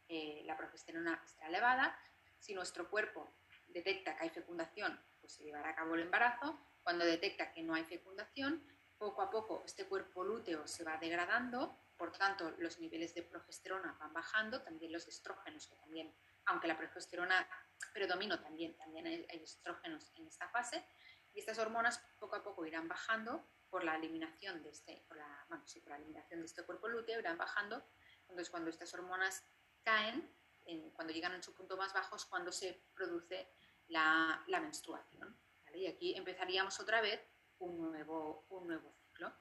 eh, 0.08 0.42
la 0.46 0.58
progesterona 0.58 1.22
está 1.26 1.48
elevada. 1.48 1.98
Si 2.40 2.54
nuestro 2.54 2.90
cuerpo 2.90 3.30
detecta 3.68 4.16
que 4.16 4.24
hay 4.24 4.30
fecundación 4.30 5.00
pues 5.20 5.34
se 5.34 5.44
llevará 5.44 5.70
a 5.70 5.76
cabo 5.76 5.96
el 5.96 6.02
embarazo. 6.02 6.60
Cuando 6.84 7.06
detecta 7.06 7.52
que 7.52 7.62
no 7.62 7.74
hay 7.74 7.84
fecundación, 7.84 8.64
poco 8.98 9.22
a 9.22 9.30
poco 9.30 9.64
este 9.66 9.86
cuerpo 9.86 10.24
lúteo 10.24 10.68
se 10.68 10.84
va 10.84 10.98
degradando, 10.98 11.78
por 12.00 12.14
tanto 12.14 12.52
los 12.60 12.80
niveles 12.80 13.14
de 13.14 13.24
progesterona 13.24 13.98
van 14.00 14.14
bajando, 14.14 14.62
también 14.62 14.94
los 14.94 15.06
estrógenos, 15.10 15.68
que 15.68 15.76
también, 15.76 16.16
aunque 16.46 16.70
la 16.70 16.78
progesterona 16.78 17.46
predomina, 17.94 18.42
también, 18.42 18.76
también 18.78 19.06
hay, 19.06 19.28
estrógenos 19.44 20.10
en 20.16 20.26
esta 20.26 20.48
fase, 20.48 20.88
y 21.34 21.40
estas 21.40 21.60
hormonas 21.60 22.02
poco 22.18 22.38
a 22.38 22.42
poco 22.42 22.66
irán 22.66 22.88
bajando 22.88 23.46
por 23.70 23.84
la 23.84 23.98
eliminación 23.98 24.64
de 24.64 24.70
este, 24.70 25.06
bueno, 25.50 25.68
sí, 25.68 25.82
por 25.82 25.92
la 25.92 25.98
eliminación 25.98 26.40
de 26.40 26.46
este 26.46 26.64
cuerpo 26.64 26.88
lúteo, 26.88 27.20
irán 27.20 27.38
bajando. 27.38 27.86
Entonces, 28.22 28.50
cuando 28.50 28.70
estas 28.70 28.94
hormonas 28.94 29.44
caen, 29.84 30.34
cuando 30.94 31.14
llegan 31.14 31.34
a 31.34 31.44
su 31.44 31.54
punto 31.54 31.76
más 31.76 31.94
bajo, 31.94 32.16
es 32.16 32.26
cuando 32.26 32.52
se 32.52 32.82
produce 32.96 33.52
la, 33.90 34.42
menstruación. 34.48 35.38
Y 35.74 35.86
aquí 35.86 36.16
empezaríamos 36.16 36.80
otra 36.80 37.02
vez 37.02 37.22
un 37.60 37.92
nuevo, 37.92 38.46
un 38.50 38.68
nuevo 38.68 38.96
ciclo. 39.04 39.34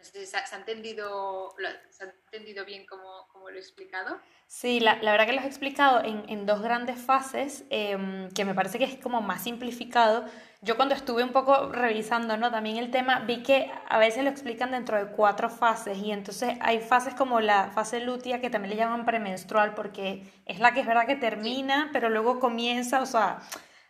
¿Se, 0.00 0.36
ha, 0.36 0.56
entendido, 0.56 1.54
¿se 1.90 2.04
ha 2.04 2.14
entendido 2.26 2.64
bien 2.64 2.86
cómo, 2.86 3.28
lo 3.48 3.56
he 3.56 3.58
explicado? 3.58 4.18
Sí, 4.46 4.80
la, 4.80 4.96
verdad 4.96 5.26
que 5.26 5.32
lo 5.32 5.40
has 5.40 5.46
explicado 5.46 6.02
en, 6.02 6.46
dos 6.46 6.60
grandes 6.60 6.98
fases, 6.98 7.64
em, 7.70 8.28
que 8.30 8.44
me 8.44 8.54
parece 8.54 8.78
que 8.78 8.84
es 8.84 8.96
como 8.96 9.20
más 9.20 9.44
simplificado. 9.44 10.24
Yo 10.62 10.76
cuando 10.76 10.94
estuve 10.94 11.22
un 11.22 11.32
poco 11.32 11.70
revisando 11.72 12.36
¿no? 12.36 12.50
también 12.50 12.76
el 12.76 12.90
tema, 12.90 13.20
vi 13.20 13.42
que 13.42 13.70
a 13.88 13.98
veces 13.98 14.24
lo 14.24 14.30
explican 14.30 14.72
dentro 14.72 14.96
de 14.98 15.12
cuatro 15.12 15.48
fases 15.48 15.98
y 15.98 16.10
entonces 16.10 16.56
hay 16.60 16.80
fases 16.80 17.14
como 17.14 17.40
la 17.40 17.70
fase 17.70 18.00
lútea 18.00 18.40
que 18.40 18.50
también 18.50 18.70
le 18.70 18.76
llaman 18.76 19.06
premenstrual 19.06 19.74
porque 19.74 20.24
es 20.46 20.58
la 20.58 20.74
que 20.74 20.80
es 20.80 20.86
verdad 20.86 21.06
que 21.06 21.16
termina, 21.16 21.90
pero 21.92 22.10
luego 22.10 22.40
comienza, 22.40 23.00
o 23.00 23.06
sea, 23.06 23.40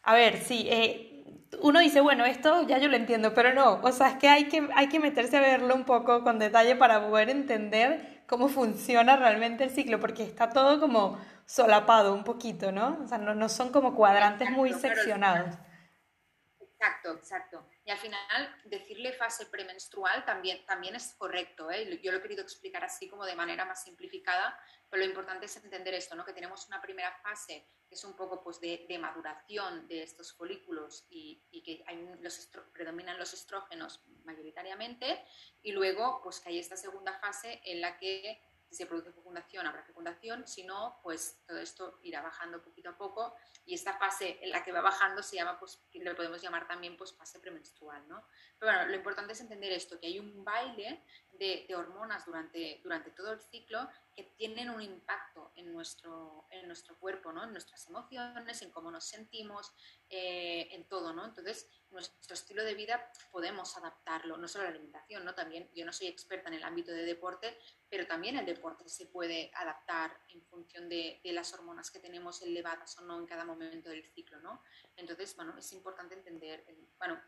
a 0.02 0.14
ver, 0.14 0.42
sí, 0.42 0.66
eh, 0.70 1.09
uno 1.58 1.80
dice, 1.80 2.00
bueno, 2.00 2.24
esto 2.24 2.62
ya 2.62 2.78
yo 2.78 2.88
lo 2.88 2.96
entiendo, 2.96 3.34
pero 3.34 3.52
no, 3.52 3.80
o 3.82 3.92
sea, 3.92 4.10
es 4.10 4.16
que 4.16 4.28
hay, 4.28 4.44
que 4.48 4.68
hay 4.74 4.88
que 4.88 5.00
meterse 5.00 5.36
a 5.36 5.40
verlo 5.40 5.74
un 5.74 5.84
poco 5.84 6.22
con 6.22 6.38
detalle 6.38 6.76
para 6.76 7.06
poder 7.08 7.30
entender 7.30 8.22
cómo 8.26 8.48
funciona 8.48 9.16
realmente 9.16 9.64
el 9.64 9.70
ciclo, 9.70 9.98
porque 9.98 10.22
está 10.22 10.50
todo 10.50 10.80
como 10.80 11.18
solapado 11.46 12.14
un 12.14 12.22
poquito, 12.22 12.70
¿no? 12.70 12.98
O 13.02 13.06
sea, 13.08 13.18
no, 13.18 13.34
no 13.34 13.48
son 13.48 13.72
como 13.72 13.94
cuadrantes 13.94 14.50
muy 14.50 14.72
seccionados. 14.72 15.56
Exacto, 16.60 17.12
exacto. 17.14 17.69
Y 17.90 17.92
al 17.92 17.98
final, 17.98 18.56
decirle 18.66 19.12
fase 19.12 19.46
premenstrual 19.46 20.24
también, 20.24 20.64
también 20.64 20.94
es 20.94 21.12
correcto. 21.18 21.72
¿eh? 21.72 21.98
Yo 22.00 22.12
lo 22.12 22.18
he 22.18 22.22
querido 22.22 22.40
explicar 22.40 22.84
así 22.84 23.08
como 23.08 23.24
de 23.24 23.34
manera 23.34 23.64
más 23.64 23.82
simplificada, 23.82 24.56
pero 24.88 25.02
lo 25.02 25.08
importante 25.08 25.46
es 25.46 25.56
entender 25.56 25.94
esto, 25.94 26.14
¿no? 26.14 26.24
que 26.24 26.32
tenemos 26.32 26.68
una 26.68 26.80
primera 26.80 27.12
fase 27.20 27.66
que 27.88 27.96
es 27.96 28.04
un 28.04 28.14
poco 28.14 28.44
pues, 28.44 28.60
de, 28.60 28.96
maduración 29.00 29.88
de 29.88 30.04
estos 30.04 30.32
folículos 30.32 31.04
y, 31.10 31.42
que 31.64 31.82
hay 31.88 32.08
los 32.20 32.48
predominan 32.72 33.18
los 33.18 33.34
estrógenos 33.34 34.04
mayoritariamente, 34.22 35.24
y 35.60 35.72
luego 35.72 36.20
pues, 36.22 36.38
que 36.38 36.50
hay 36.50 36.60
esta 36.60 36.76
segunda 36.76 37.18
fase 37.18 37.60
en 37.64 37.80
la 37.80 37.98
que 37.98 38.40
Si 38.70 38.76
se 38.76 38.86
produce 38.86 39.12
fecundación, 39.12 39.66
habrá 39.66 39.82
fecundación, 39.82 40.46
si 40.46 40.62
no, 40.62 41.00
pues 41.02 41.42
todo 41.44 41.58
esto 41.58 41.98
irá 42.04 42.22
bajando 42.22 42.62
poquito 42.62 42.90
a 42.90 42.96
poco 42.96 43.34
y 43.66 43.74
esta 43.74 43.98
fase 43.98 44.38
en 44.40 44.50
la 44.50 44.62
que 44.62 44.70
va 44.70 44.80
bajando 44.80 45.24
se 45.24 45.34
llama, 45.36 45.58
pues, 45.58 45.82
lo 45.92 46.14
podemos 46.14 46.40
llamar 46.40 46.68
también 46.68 46.96
pues, 46.96 47.12
fase 47.12 47.40
premenstrual, 47.40 48.06
¿no? 48.06 48.24
Pero 48.58 48.72
bueno, 48.72 48.88
lo 48.88 48.94
importante 48.94 49.32
es 49.32 49.40
entender 49.40 49.72
esto, 49.72 49.98
que 49.98 50.06
hay 50.06 50.20
un 50.20 50.44
baile 50.44 51.02
de, 51.32 51.64
de 51.66 51.74
hormonas 51.74 52.24
durante, 52.24 52.80
durante 52.84 53.10
todo 53.10 53.32
el 53.32 53.40
ciclo 53.40 53.88
que 54.14 54.22
tienen 54.36 54.70
un 54.70 54.82
impacto 54.82 55.52
en 55.56 55.72
nuestro, 55.72 56.46
en 56.50 56.66
nuestro 56.66 56.96
cuerpo, 56.98 57.32
¿no? 57.32 57.42
En 57.42 57.52
nuestras 57.52 57.86
emociones, 57.88 58.62
en 58.62 58.70
cómo 58.70 58.90
nos 58.90 59.04
sentimos, 59.04 59.72
eh, 60.08 60.68
en 60.70 60.86
todo, 60.88 61.12
¿no? 61.12 61.24
Entonces, 61.24 61.68
nuestro 61.90 62.34
estilo 62.34 62.64
de 62.64 62.74
vida 62.74 63.10
podemos 63.30 63.76
adaptarlo, 63.76 64.36
no 64.36 64.48
solo 64.48 64.64
la 64.64 64.70
alimentación, 64.70 65.24
¿no? 65.24 65.34
También, 65.34 65.68
yo 65.74 65.84
no 65.84 65.92
soy 65.92 66.06
experta 66.06 66.48
en 66.48 66.54
el 66.54 66.64
ámbito 66.64 66.92
de 66.92 67.04
deporte, 67.04 67.58
pero 67.88 68.06
también 68.06 68.36
el 68.36 68.46
deporte 68.46 68.88
se 68.88 69.06
puede 69.06 69.50
adaptar 69.54 70.16
en 70.28 70.42
función 70.44 70.88
de, 70.88 71.20
las 71.24 71.52
hormonas 71.54 71.90
que 71.90 72.00
tenemos 72.00 72.42
elevadas 72.42 72.98
o 72.98 73.02
no 73.02 73.18
en 73.18 73.26
cada 73.26 73.44
momento 73.44 73.88
del 73.88 74.04
ciclo, 74.04 74.40
¿no? 74.40 74.62
Entonces, 74.96 75.34
bueno, 75.36 75.56
es 75.58 75.72
importante 75.72 76.14
entender, 76.14 76.64
bueno, 76.98 77.20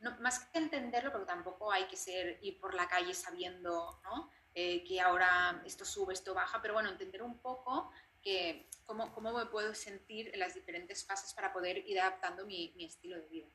no, 0.00 0.16
más 0.20 0.40
que 0.40 0.58
entenderlo, 0.58 1.10
porque 1.10 1.26
tampoco 1.26 1.72
hay 1.72 1.86
que 1.86 1.96
ser 1.96 2.38
ir 2.42 2.60
por 2.60 2.74
la 2.74 2.88
calle 2.88 3.14
sabiendo, 3.14 4.00
¿no? 4.04 4.30
Eh, 4.54 4.84
que 4.84 5.00
ahora 5.00 5.62
esto 5.64 5.84
sube, 5.84 6.14
esto 6.14 6.34
baja, 6.34 6.60
pero 6.62 6.74
bueno, 6.74 6.88
entender 6.88 7.22
un 7.22 7.38
poco 7.40 7.90
que, 8.22 8.68
cómo, 8.84 9.12
cómo 9.12 9.32
me 9.32 9.46
puedo 9.46 9.74
sentir 9.74 10.30
en 10.32 10.40
las 10.40 10.54
diferentes 10.54 11.04
fases 11.04 11.34
para 11.34 11.52
poder 11.52 11.78
ir 11.88 12.00
adaptando 12.00 12.46
mi 12.46 12.84
estilo 12.84 13.16
de 13.16 13.28
vida. 13.28 13.48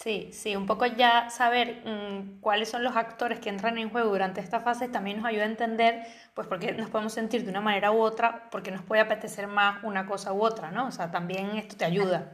Sí, 0.00 0.30
sí, 0.32 0.54
un 0.54 0.64
poco 0.64 0.86
ya 0.86 1.28
saber 1.28 1.82
mmm, 1.84 2.40
cuáles 2.40 2.68
son 2.68 2.84
los 2.84 2.94
actores 2.94 3.40
que 3.40 3.48
entran 3.48 3.78
en 3.78 3.90
juego 3.90 4.10
durante 4.10 4.40
esta 4.40 4.60
fase 4.60 4.86
también 4.88 5.16
nos 5.16 5.26
ayuda 5.26 5.42
a 5.42 5.46
entender, 5.46 6.06
pues, 6.34 6.46
por 6.46 6.60
qué 6.60 6.70
nos 6.70 6.88
podemos 6.88 7.12
sentir 7.12 7.42
de 7.42 7.50
una 7.50 7.60
manera 7.60 7.90
u 7.90 8.00
otra, 8.00 8.48
porque 8.50 8.70
nos 8.70 8.84
puede 8.84 9.02
apetecer 9.02 9.48
más 9.48 9.82
una 9.82 10.06
cosa 10.06 10.32
u 10.32 10.44
otra, 10.44 10.70
¿no? 10.70 10.86
O 10.86 10.92
sea, 10.92 11.10
también 11.10 11.56
esto 11.56 11.76
te 11.76 11.84
ayuda. 11.84 12.32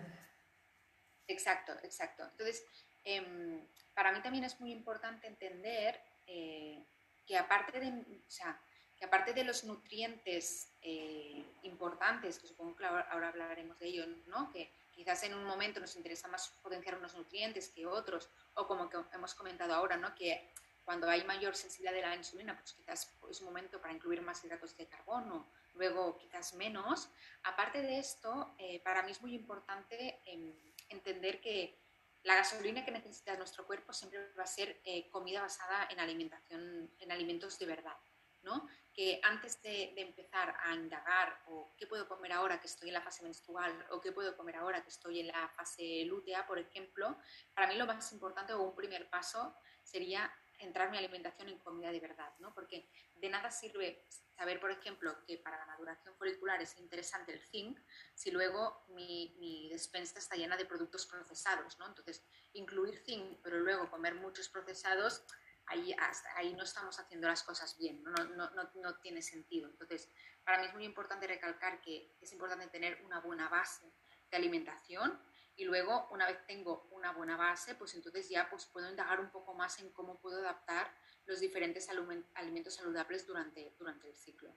Exacto, 1.27 1.72
exacto. 1.83 2.24
Entonces, 2.33 2.66
eh, 3.03 3.66
para 3.94 4.12
mí 4.12 4.20
también 4.20 4.44
es 4.44 4.61
muy 4.61 4.70
importante 4.70 5.27
entender 5.27 5.98
eh, 6.27 6.85
que 7.27 7.38
aparte 7.38 7.81
de, 7.81 7.88
o 7.88 8.31
sea, 8.31 8.61
que 8.98 9.07
aparte 9.07 9.33
de 9.33 9.42
los 9.42 9.64
nutrientes 9.64 10.77
eh, 10.83 11.42
importantes, 11.62 12.38
que 12.38 12.46
supongo 12.46 12.77
que 12.77 12.85
ahora 12.85 13.29
hablaremos 13.29 13.79
de 13.79 13.87
ello, 13.87 14.07
¿no? 14.27 14.50
que 14.53 14.70
quizás 14.94 15.22
en 15.24 15.35
un 15.35 15.44
momento 15.44 15.80
nos 15.80 15.96
interesa 15.96 16.28
más 16.28 16.48
potenciar 16.62 16.96
unos 16.98 17.14
nutrientes 17.14 17.68
que 17.68 17.87
otros, 17.87 18.30
o 18.54 18.66
como 18.66 18.88
que 18.88 18.98
hemos 19.12 19.35
comentado 19.35 19.74
ahora, 19.74 19.96
¿no? 19.96 20.14
que 20.14 20.52
cuando 20.85 21.09
hay 21.09 21.24
mayor 21.24 21.57
sensibilidad 21.57 21.94
de 21.94 22.02
la 22.02 22.14
insulina, 22.14 22.57
pues 22.59 22.72
quizás 22.74 23.11
es 23.30 23.40
un 23.40 23.46
momento 23.46 23.80
para 23.80 23.94
incluir 23.94 24.20
más 24.20 24.44
hidratos 24.44 24.76
de 24.76 24.87
carbono, 24.87 25.48
luego 25.74 26.18
quizás 26.18 26.54
menos. 26.54 27.09
Aparte 27.42 27.80
de 27.80 27.98
esto, 27.98 28.54
eh, 28.59 28.80
para 28.80 29.02
mí 29.02 29.11
es 29.12 29.20
muy 29.22 29.35
importante 29.35 30.20
eh, 30.26 30.54
entender 30.90 31.40
que 31.40 31.78
la 32.22 32.37
gasolina 32.37 32.85
que 32.85 32.90
necesita 32.90 33.37
nuestro 33.37 33.66
cuerpo 33.66 33.92
siempre 33.92 34.33
va 34.38 34.44
a 34.44 34.46
ser 34.46 34.80
eh, 34.85 35.11
comida 35.11 35.40
basada 35.40 35.88
en 35.90 36.00
alimentación, 36.00 36.90
en 36.98 37.12
alimentos 37.12 37.59
de 37.59 37.66
verdad, 37.66 37.96
¿no? 38.42 38.68
Que 38.94 39.20
antes 39.24 39.61
de, 39.61 39.92
de, 39.96 40.02
empezar 40.02 40.57
a 40.62 40.72
indagar 40.74 41.42
o 41.48 41.74
qué 41.76 41.87
puedo 41.87 42.07
comer 42.07 42.33
ahora 42.33 42.61
que 42.61 42.68
estoy 42.68 42.88
en 42.88 42.94
la 42.94 43.02
fase 43.02 43.24
menstrual 43.24 43.87
o 43.90 44.00
qué 44.00 44.12
puedo 44.12 44.37
comer 44.37 44.57
ahora 44.57 44.83
que 44.83 44.90
estoy 44.90 45.20
en 45.20 45.26
la 45.26 45.48
fase 45.48 46.04
lútea, 46.04 46.46
por 46.46 46.59
ejemplo, 46.59 47.18
para 47.54 47.66
mí 47.66 47.74
lo 47.76 47.87
más 47.87 48.12
importante 48.12 48.52
o 48.52 48.62
un 48.62 48.76
primer 48.76 49.11
paso 49.11 49.57
sería 49.83 50.33
centrar 50.57 50.90
mi 50.90 50.98
alimentación 50.98 51.48
en 51.48 51.59
comida 51.59 51.90
de 51.90 52.00
verdad, 52.00 52.33
¿no? 52.38 52.54
Porque 52.54 52.88
de 53.16 53.28
nada 53.28 53.50
sirve 53.50 54.04
saber, 54.37 54.61
por 54.61 54.70
ejemplo, 54.70 55.24
que 55.26 55.38
para 55.38 55.59
la 55.59 55.66
maduración 55.66 56.14
folicular 56.16 56.61
es 56.62 56.76
interesante 56.78 57.33
el 57.33 57.40
zinc 57.40 57.78
si 58.14 58.30
luego 58.30 58.85
mi, 58.88 59.37
mi 59.38 59.68
despensa 59.68 60.18
está 60.18 60.37
llena 60.37 60.57
de 60.57 60.66
productos 60.66 61.07
procesados, 61.07 61.78
¿no? 61.78 61.87
Entonces, 61.87 62.24
incluir 62.52 62.96
zinc, 62.98 63.40
pero 63.42 63.61
luego 63.61 63.90
comer 63.90 64.14
muchos 64.14 64.48
procesados, 64.48 65.24
ahí, 65.66 65.94
hasta 65.98 66.37
ahí 66.37 66.55
no 66.55 66.64
estamos 66.64 66.98
haciendo 66.98 67.29
las 67.29 67.42
cosas 67.42 67.77
bien, 67.79 68.03
¿no? 68.03 68.12
No, 68.12 68.50
no, 68.50 68.70
no 68.74 68.94
tiene 69.00 69.22
sentido. 69.22 69.68
Entonces, 69.68 70.11
para 70.44 70.59
mí 70.59 70.66
es 70.66 70.74
muy 70.74 70.85
importante 70.85 71.27
recalcar 71.27 71.81
que 71.81 72.16
es 72.20 72.33
importante 72.33 72.66
tener 72.68 73.03
una 73.05 73.20
buena 73.20 73.48
base 73.48 73.90
de 74.31 74.37
alimentación 74.37 75.18
y 75.57 75.64
luego, 75.64 76.09
una 76.11 76.27
vez 76.27 76.44
tengo 76.46 76.88
una 76.90 77.12
buena 77.12 77.37
base, 77.37 77.77
pues 77.77 77.94
entonces 77.94 78.29
ya 78.29 78.48
pues, 78.50 78.66
puedo 78.66 78.90
indagar 78.90 79.20
un 79.20 79.31
poco 79.31 79.55
más 79.55 79.79
en 79.79 79.90
cómo 79.92 80.20
puedo 80.20 80.38
adaptar 80.38 80.92
los 81.27 81.40
diferentes 81.40 81.88
alimentos 82.35 82.74
saludables 82.74 83.27
durante, 83.27 83.74
durante 83.79 84.09
el 84.09 84.16
ciclo. 84.16 84.53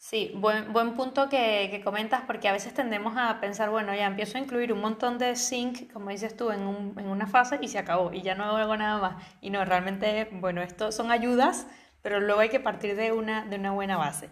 Sí, 0.00 0.30
buen, 0.36 0.72
buen 0.72 0.94
punto 0.94 1.28
que, 1.28 1.68
que, 1.72 1.82
comentas 1.82 2.22
porque 2.24 2.48
a 2.48 2.52
veces 2.52 2.72
tendemos 2.72 3.16
a 3.16 3.40
pensar, 3.40 3.68
bueno, 3.68 3.92
ya 3.94 4.06
empiezo 4.06 4.38
a 4.38 4.40
incluir 4.40 4.72
un 4.72 4.80
montón 4.80 5.18
de 5.18 5.34
zinc, 5.34 5.92
como 5.92 6.10
dices 6.10 6.36
tú, 6.36 6.52
en, 6.52 6.62
un, 6.62 6.94
en 6.98 7.08
una 7.08 7.26
fase 7.26 7.58
y 7.60 7.66
se 7.66 7.78
acabó 7.78 8.12
y 8.12 8.22
ya 8.22 8.36
no 8.36 8.44
hago 8.44 8.76
nada 8.76 8.98
más. 8.98 9.24
Y 9.40 9.50
no, 9.50 9.64
realmente, 9.64 10.28
bueno, 10.32 10.62
esto 10.62 10.92
son 10.92 11.10
ayudas, 11.10 11.66
pero 12.00 12.20
luego 12.20 12.40
hay 12.40 12.48
que 12.48 12.60
partir 12.60 12.94
de 12.94 13.10
una, 13.10 13.44
de 13.44 13.56
una 13.56 13.72
buena 13.72 13.96
base. 13.96 14.30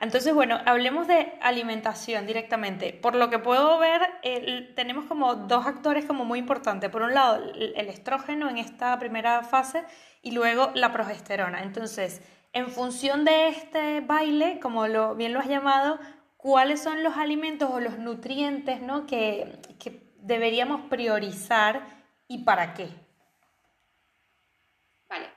Entonces, 0.00 0.32
bueno, 0.32 0.60
hablemos 0.64 1.08
de 1.08 1.32
alimentación 1.40 2.24
directamente. 2.24 2.92
Por 2.92 3.16
lo 3.16 3.28
que 3.28 3.40
puedo 3.40 3.76
ver, 3.78 4.00
tenemos 4.76 5.06
como 5.06 5.34
dos 5.34 5.66
actores 5.66 6.04
como 6.04 6.24
muy 6.24 6.38
importantes. 6.38 6.90
Por 6.90 7.02
un 7.02 7.14
lado, 7.14 7.42
el 7.54 7.88
estrógeno 7.88 8.48
en 8.48 8.58
esta 8.58 8.96
primera 9.00 9.42
fase 9.42 9.82
y 10.22 10.30
luego 10.30 10.70
la 10.74 10.92
progesterona. 10.92 11.64
Entonces, 11.64 12.22
en 12.52 12.70
función 12.70 13.24
de 13.24 13.48
este 13.48 14.00
baile, 14.00 14.60
como 14.60 14.86
lo, 14.86 15.14
bien 15.14 15.32
lo 15.32 15.40
has 15.40 15.48
llamado, 15.48 15.98
¿cuáles 16.36 16.82
son 16.82 17.02
los 17.02 17.16
alimentos 17.16 17.70
o 17.70 17.80
los 17.80 17.98
nutrientes 17.98 18.80
¿no? 18.80 19.06
que, 19.06 19.58
que 19.78 20.12
deberíamos 20.18 20.88
priorizar 20.88 22.04
y 22.26 22.44
para 22.44 22.74
qué? 22.74 22.88
Vale. 25.08 25.30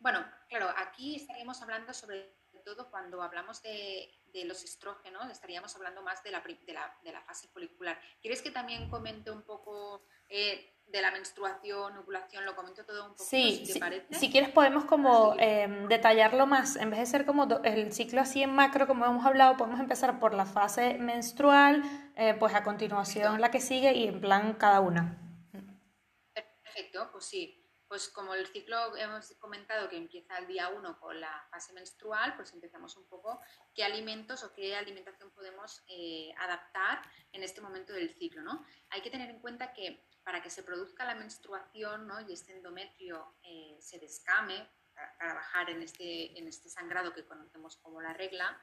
Bueno, 0.00 0.24
claro, 0.48 0.68
aquí 0.76 1.16
estaríamos 1.16 1.60
hablando 1.62 1.94
sobre 1.94 2.34
todo 2.64 2.90
cuando 2.90 3.22
hablamos 3.22 3.62
de, 3.62 4.10
de, 4.32 4.44
los 4.44 4.64
estrógenos, 4.64 5.30
estaríamos 5.30 5.74
hablando 5.76 6.02
más 6.02 6.22
de 6.22 6.30
la, 6.30 6.40
de 6.40 6.72
la, 6.72 6.98
de 7.02 7.12
la 7.12 7.22
fase 7.22 7.48
folicular. 7.48 8.00
¿Quieres 8.20 8.42
que 8.42 8.50
también 8.50 8.88
comente 8.88 9.30
un 9.30 9.42
poco 9.42 10.06
eh, 10.28 10.73
de 10.86 11.00
la 11.00 11.10
menstruación, 11.10 11.96
ovulación, 11.98 12.44
lo 12.44 12.54
comento 12.54 12.84
todo 12.84 13.06
un 13.06 13.12
poco, 13.12 13.24
sí, 13.24 13.56
si 13.56 13.66
te 13.66 13.72
si, 13.74 13.80
parece? 13.80 14.14
Si 14.14 14.30
quieres 14.30 14.50
podemos 14.50 14.84
como 14.84 15.34
eh, 15.38 15.86
detallarlo 15.88 16.46
más, 16.46 16.76
en 16.76 16.90
vez 16.90 17.00
de 17.00 17.06
ser 17.06 17.26
como 17.26 17.48
el 17.64 17.92
ciclo 17.92 18.20
así 18.20 18.42
en 18.42 18.54
macro, 18.54 18.86
como 18.86 19.04
hemos 19.04 19.26
hablado, 19.26 19.56
podemos 19.56 19.80
empezar 19.80 20.20
por 20.20 20.34
la 20.34 20.46
fase 20.46 20.94
menstrual, 20.98 21.82
eh, 22.16 22.34
pues 22.38 22.54
a 22.54 22.62
continuación 22.62 23.22
Perfecto. 23.22 23.40
la 23.40 23.50
que 23.50 23.60
sigue 23.60 23.92
y 23.94 24.06
en 24.06 24.20
plan 24.20 24.54
cada 24.54 24.80
una. 24.80 25.18
Perfecto, 26.32 27.08
pues 27.12 27.24
sí 27.24 27.60
pues 27.94 28.08
como 28.08 28.34
el 28.34 28.48
ciclo 28.48 28.96
hemos 28.96 29.32
comentado 29.38 29.88
que 29.88 29.96
empieza 29.96 30.36
el 30.38 30.48
día 30.48 30.68
1 30.68 30.98
con 30.98 31.20
la 31.20 31.46
fase 31.48 31.72
menstrual, 31.74 32.34
pues 32.34 32.52
empezamos 32.52 32.96
un 32.96 33.06
poco 33.06 33.40
qué 33.72 33.84
alimentos 33.84 34.42
o 34.42 34.52
qué 34.52 34.74
alimentación 34.74 35.30
podemos 35.30 35.84
eh, 35.86 36.32
adaptar 36.38 37.02
en 37.32 37.44
este 37.44 37.60
momento 37.60 37.92
del 37.92 38.10
ciclo. 38.10 38.42
¿no? 38.42 38.64
Hay 38.90 39.00
que 39.00 39.10
tener 39.10 39.30
en 39.30 39.38
cuenta 39.38 39.72
que 39.72 40.08
para 40.24 40.42
que 40.42 40.50
se 40.50 40.62
produzca 40.62 41.04
la 41.04 41.14
menstruación 41.14 42.06
¿no? 42.06 42.20
y 42.20 42.32
este 42.32 42.52
endometrio 42.52 43.36
eh, 43.42 43.76
se 43.80 43.98
descame, 43.98 44.68
para, 44.94 45.16
para 45.18 45.34
bajar 45.34 45.70
en 45.70 45.82
este, 45.82 46.38
en 46.38 46.48
este 46.48 46.68
sangrado 46.68 47.12
que 47.12 47.26
conocemos 47.26 47.76
como 47.76 48.00
la 48.00 48.12
regla, 48.14 48.60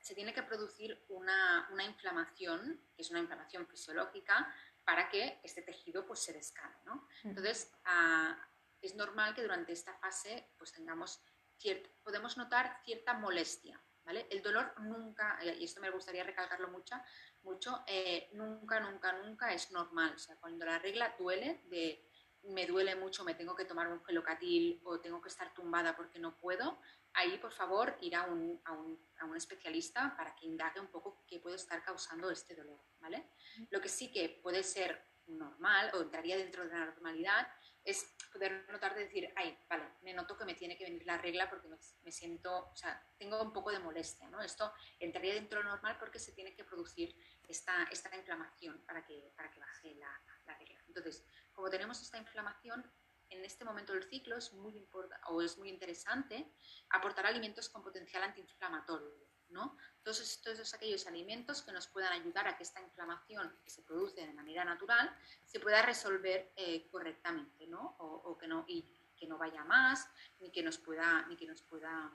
se 0.00 0.14
tiene 0.14 0.34
que 0.34 0.42
producir 0.42 1.02
una, 1.08 1.68
una 1.72 1.84
inflamación, 1.84 2.80
que 2.94 3.02
es 3.02 3.10
una 3.10 3.20
inflamación 3.20 3.66
fisiológica, 3.66 4.54
para 4.84 5.08
que 5.08 5.40
este 5.42 5.62
tejido 5.62 6.04
pues, 6.04 6.20
se 6.20 6.32
descame. 6.32 6.76
¿no? 6.84 7.08
Entonces, 7.22 7.72
a, 7.84 8.36
es 8.82 8.94
normal 8.94 9.34
que 9.34 9.42
durante 9.42 9.72
esta 9.72 9.94
fase 9.94 10.52
pues 10.58 10.72
tengamos 10.72 11.22
cierto, 11.56 11.88
podemos 12.02 12.36
notar 12.36 12.80
cierta 12.84 13.14
molestia, 13.14 13.82
¿vale? 14.04 14.26
El 14.30 14.42
dolor 14.42 14.74
nunca, 14.80 15.38
y 15.42 15.64
esto 15.64 15.80
me 15.80 15.90
gustaría 15.90 16.24
recalcarlo 16.24 16.68
mucho, 16.68 16.96
mucho 17.44 17.84
eh, 17.86 18.30
nunca, 18.32 18.80
nunca, 18.80 19.12
nunca 19.12 19.52
es 19.52 19.70
normal. 19.70 20.14
O 20.14 20.18
sea, 20.18 20.36
cuando 20.36 20.64
la 20.64 20.78
regla 20.78 21.14
duele, 21.18 21.62
de 21.66 22.04
me 22.48 22.66
duele 22.66 22.94
mucho, 22.96 23.24
me 23.24 23.34
tengo 23.34 23.54
que 23.54 23.64
tomar 23.64 23.88
un 23.88 24.04
gelocatil 24.04 24.80
o 24.84 25.00
tengo 25.00 25.20
que 25.20 25.28
estar 25.28 25.54
tumbada 25.54 25.96
porque 25.96 26.18
no 26.18 26.36
puedo, 26.38 26.78
ahí 27.14 27.38
por 27.38 27.52
favor 27.52 27.96
ir 28.00 28.14
a 28.16 28.24
un, 28.24 28.60
a 28.64 28.72
un, 28.72 29.00
a 29.20 29.24
un 29.24 29.36
especialista 29.36 30.14
para 30.16 30.34
que 30.34 30.46
indague 30.46 30.80
un 30.80 30.88
poco 30.88 31.24
qué 31.26 31.38
puede 31.40 31.56
estar 31.56 31.82
causando 31.82 32.30
este 32.30 32.54
dolor, 32.54 32.80
¿vale? 33.00 33.30
Lo 33.70 33.80
que 33.80 33.88
sí 33.88 34.12
que 34.12 34.40
puede 34.42 34.62
ser 34.62 35.06
normal 35.26 35.90
o 35.94 36.02
entraría 36.02 36.36
dentro 36.36 36.64
de 36.64 36.70
la 36.70 36.84
normalidad 36.86 37.48
es 37.84 38.16
poder 38.32 38.66
notar 38.70 38.94
de 38.94 39.04
decir, 39.04 39.32
ay, 39.36 39.58
vale, 39.68 39.84
me 40.02 40.14
noto 40.14 40.36
que 40.36 40.44
me 40.44 40.54
tiene 40.54 40.76
que 40.76 40.84
venir 40.84 41.04
la 41.06 41.18
regla 41.18 41.48
porque 41.50 41.68
me, 41.68 41.76
me, 42.02 42.10
siento, 42.10 42.70
o 42.70 42.76
sea, 42.76 43.00
tengo 43.18 43.40
un 43.42 43.52
poco 43.52 43.70
de 43.70 43.78
molestia, 43.78 44.28
¿no? 44.30 44.40
Esto 44.40 44.72
entraría 44.98 45.34
dentro 45.34 45.58
de 45.58 45.64
lo 45.64 45.70
normal 45.70 45.96
porque 45.98 46.18
se 46.18 46.32
tiene 46.32 46.54
que 46.54 46.64
producir 46.64 47.14
esta, 47.46 47.84
esta 47.92 48.14
inflamación 48.16 48.82
para 48.86 49.04
que, 49.04 49.32
para 49.36 49.50
que 49.50 49.60
baje 49.60 49.94
la, 49.94 50.22
la 50.46 50.58
regla. 50.58 50.82
Entonces, 50.88 51.24
como 51.52 51.68
tenemos 51.68 52.00
esta 52.00 52.18
inflamación, 52.18 52.90
en 53.30 53.44
este 53.44 53.64
momento 53.64 53.92
del 53.92 54.04
ciclo 54.04 54.36
es 54.36 54.52
muy, 54.52 54.88
o 55.28 55.42
es 55.42 55.58
muy 55.58 55.68
interesante 55.68 56.52
aportar 56.90 57.26
alimentos 57.26 57.68
con 57.68 57.82
potencial 57.82 58.22
antiinflamatorio. 58.22 59.12
¿No? 59.54 59.78
Todos, 60.02 60.42
todos 60.42 60.74
aquellos 60.74 61.06
alimentos 61.06 61.62
que 61.62 61.72
nos 61.72 61.86
puedan 61.86 62.12
ayudar 62.12 62.46
a 62.46 62.56
que 62.56 62.64
esta 62.64 62.82
inflamación 62.82 63.56
que 63.64 63.70
se 63.70 63.82
produce 63.82 64.26
de 64.26 64.34
manera 64.34 64.64
natural 64.64 65.16
se 65.46 65.60
pueda 65.60 65.80
resolver 65.80 66.52
eh, 66.56 66.86
correctamente 66.90 67.66
¿no? 67.66 67.96
O, 67.98 68.36
que 68.36 68.46
no, 68.46 68.64
y 68.68 68.82
que 69.16 69.26
no 69.26 69.38
vaya 69.38 69.64
más 69.64 70.10
ni 70.40 70.50
que, 70.50 70.62
nos 70.62 70.78
pueda, 70.78 71.24
ni 71.28 71.36
que 71.36 71.46
nos 71.46 71.62
pueda, 71.62 72.12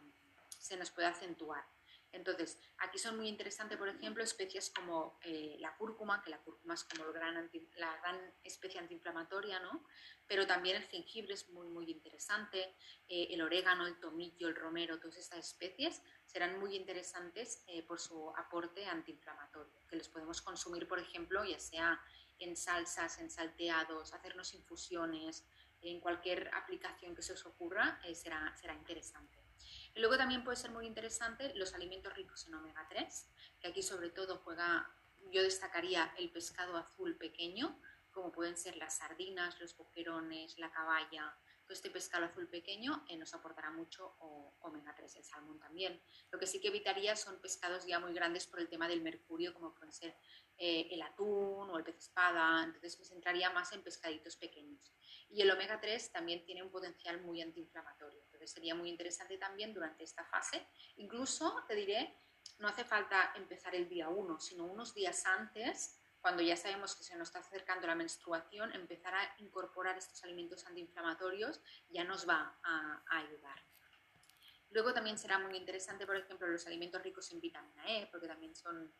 se 0.49 0.78
nos 0.78 0.91
pueda 0.91 1.10
acentuar. 1.10 1.65
Entonces, 2.11 2.59
aquí 2.79 2.97
son 2.97 3.17
muy 3.17 3.27
interesantes, 3.27 3.77
por 3.77 3.87
ejemplo, 3.87 4.23
especies 4.23 4.71
como 4.71 5.19
eh, 5.23 5.57
la 5.59 5.75
cúrcuma, 5.77 6.23
que 6.23 6.31
la 6.31 6.39
cúrcuma 6.39 6.73
es 6.73 6.83
como 6.83 7.05
la 7.05 7.97
gran 7.97 8.33
especie 8.43 8.79
antiinflamatoria, 8.79 9.59
¿no? 9.59 9.85
Pero 10.27 10.47
también 10.47 10.77
el 10.77 10.87
jengibre 10.87 11.35
es 11.35 11.49
muy, 11.49 11.67
muy 11.67 11.89
interesante, 11.89 12.75
eh, 13.07 13.27
el 13.29 13.41
orégano, 13.41 13.85
el 13.85 13.99
tomillo, 13.99 14.47
el 14.47 14.55
romero, 14.55 14.99
todas 14.99 15.17
estas 15.17 15.39
especies 15.39 16.01
serán 16.25 16.59
muy 16.59 16.75
interesantes 16.75 17.63
eh, 17.67 17.83
por 17.83 17.99
su 17.99 18.31
aporte 18.35 18.85
antiinflamatorio, 18.85 19.71
que 19.87 19.95
los 19.95 20.09
podemos 20.09 20.41
consumir, 20.41 20.87
por 20.87 20.99
ejemplo, 20.99 21.43
ya 21.45 21.59
sea 21.59 22.01
en 22.39 22.55
salsas, 22.55 23.19
en 23.19 23.29
salteados, 23.29 24.13
hacernos 24.13 24.53
infusiones, 24.53 25.45
en 25.81 25.99
cualquier 25.99 26.49
aplicación 26.53 27.15
que 27.15 27.21
se 27.21 27.33
os 27.33 27.45
ocurra, 27.45 27.99
será, 28.13 28.53
será 28.55 28.73
interesante. 28.73 29.38
Luego 29.99 30.17
también 30.17 30.45
puede 30.45 30.55
ser 30.55 30.71
muy 30.71 30.88
interesante 30.88 31.53
los 31.55 31.73
alimentos 31.73 32.13
ricos 32.13 32.47
en 32.47 32.53
omega 32.53 32.88
3, 32.89 33.27
que 33.59 33.67
aquí 33.67 33.83
sobre 33.83 34.09
todo 34.09 34.38
juega, 34.38 34.89
yo 35.29 35.43
destacaría 35.43 36.13
el 36.17 36.31
pescado 36.31 36.77
azul 36.77 37.17
pequeño, 37.17 37.77
como 38.12 38.31
pueden 38.31 38.55
ser 38.55 38.77
las 38.77 38.97
sardinas, 38.97 39.59
los 39.59 39.75
boquerones, 39.75 40.57
la 40.57 40.71
caballa, 40.71 41.35
todo 41.69 41.73
este 41.73 41.91
pescado 41.91 42.25
azul 42.25 42.47
pequeño 42.47 43.05
eh, 43.09 43.17
nos 43.17 43.33
aportará 43.33 43.69
mucho 43.71 44.15
omega 44.62 44.95
3, 44.95 45.17
el 45.17 45.23
salmón 45.23 45.59
también. 45.59 46.01
Lo 46.31 46.39
que 46.39 46.47
sí 46.47 46.59
que 46.59 46.69
evitaría 46.69 47.15
son 47.15 47.39
pescados 47.41 47.85
ya 47.85 47.99
muy 47.99 48.13
grandes 48.13 48.47
por 48.47 48.59
el 48.59 48.69
tema 48.69 48.88
del 48.88 49.01
mercurio, 49.01 49.53
como 49.53 49.75
pueden 49.75 49.93
ser 49.93 50.15
eh, 50.57 50.88
el 50.91 51.01
atún 51.01 51.69
o 51.69 51.77
el 51.77 51.83
pez 51.83 51.97
espada, 51.97 52.63
entonces 52.63 52.97
me 52.97 53.05
centraría 53.05 53.49
más 53.51 53.71
en 53.73 53.83
pescaditos 53.83 54.35
pequeños. 54.38 54.93
Y 55.29 55.41
el 55.41 55.51
omega 55.51 55.79
3 55.79 56.11
también 56.11 56.43
tiene 56.43 56.63
un 56.63 56.71
potencial 56.71 57.21
muy 57.21 57.41
antiinflamatorio, 57.41 58.19
entonces 58.23 58.51
sería 58.51 58.73
muy 58.73 58.89
interesante 58.89 59.37
también 59.37 59.73
durante 59.73 60.03
esta 60.03 60.25
fase. 60.25 60.67
Incluso, 60.97 61.63
te 61.67 61.75
diré, 61.75 62.17
no 62.57 62.67
hace 62.67 62.83
falta 62.83 63.33
empezar 63.35 63.75
el 63.75 63.87
día 63.87 64.09
1, 64.09 64.39
sino 64.39 64.65
unos 64.65 64.93
días 64.93 65.25
antes, 65.25 65.99
cuando 66.21 66.41
ya 66.41 66.57
sabemos 66.57 66.95
que 66.95 67.03
se 67.03 67.15
nos 67.15 67.29
está 67.29 67.39
acercando 67.39 67.87
la 67.87 67.95
menstruación, 67.95 68.73
empezar 68.73 69.15
a 69.15 69.35
incorporar 69.39 69.97
estos 69.97 70.21
alimentos 70.23 70.65
antiinflamatorios 70.65 71.61
ya 71.89 72.03
nos 72.03 72.27
va 72.27 72.59
a, 72.63 73.03
ayudar. 73.09 73.63
Luego 74.71 74.93
también 74.93 75.17
será 75.17 75.39
muy 75.39 75.55
interesante, 75.55 76.05
por 76.05 76.17
ejemplo, 76.17 76.47
los 76.47 76.67
alimentos 76.67 77.01
ricos 77.01 77.31
en 77.31 77.39
vitamina 77.39 77.83
E, 77.87 78.07
porque 78.07 78.27
también 78.27 78.53
son, 78.53 78.93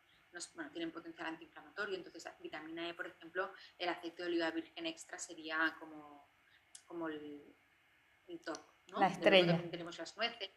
bueno, 0.54 0.72
tienen 0.72 0.92
potencial 0.92 1.28
antiinflamatorio. 1.28 1.96
Entonces, 1.96 2.32
vitamina 2.40 2.88
E, 2.88 2.94
por 2.94 3.08
ejemplo, 3.08 3.52
el 3.78 3.90
aceite 3.90 4.24
de 4.24 4.30
oliva 4.30 4.52
virgen 4.52 4.86
extra 4.86 5.18
sería 5.18 5.76
como, 5.80 6.30
como 6.86 7.08
el, 7.08 7.56
top. 8.44 8.60
La 8.88 9.08
estrella. 9.08 9.48
también 9.54 9.72
tenemos 9.72 9.98
las 9.98 10.16
nueces. 10.18 10.52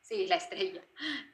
Sí, 0.00 0.26
la 0.26 0.36
estrella. 0.36 0.84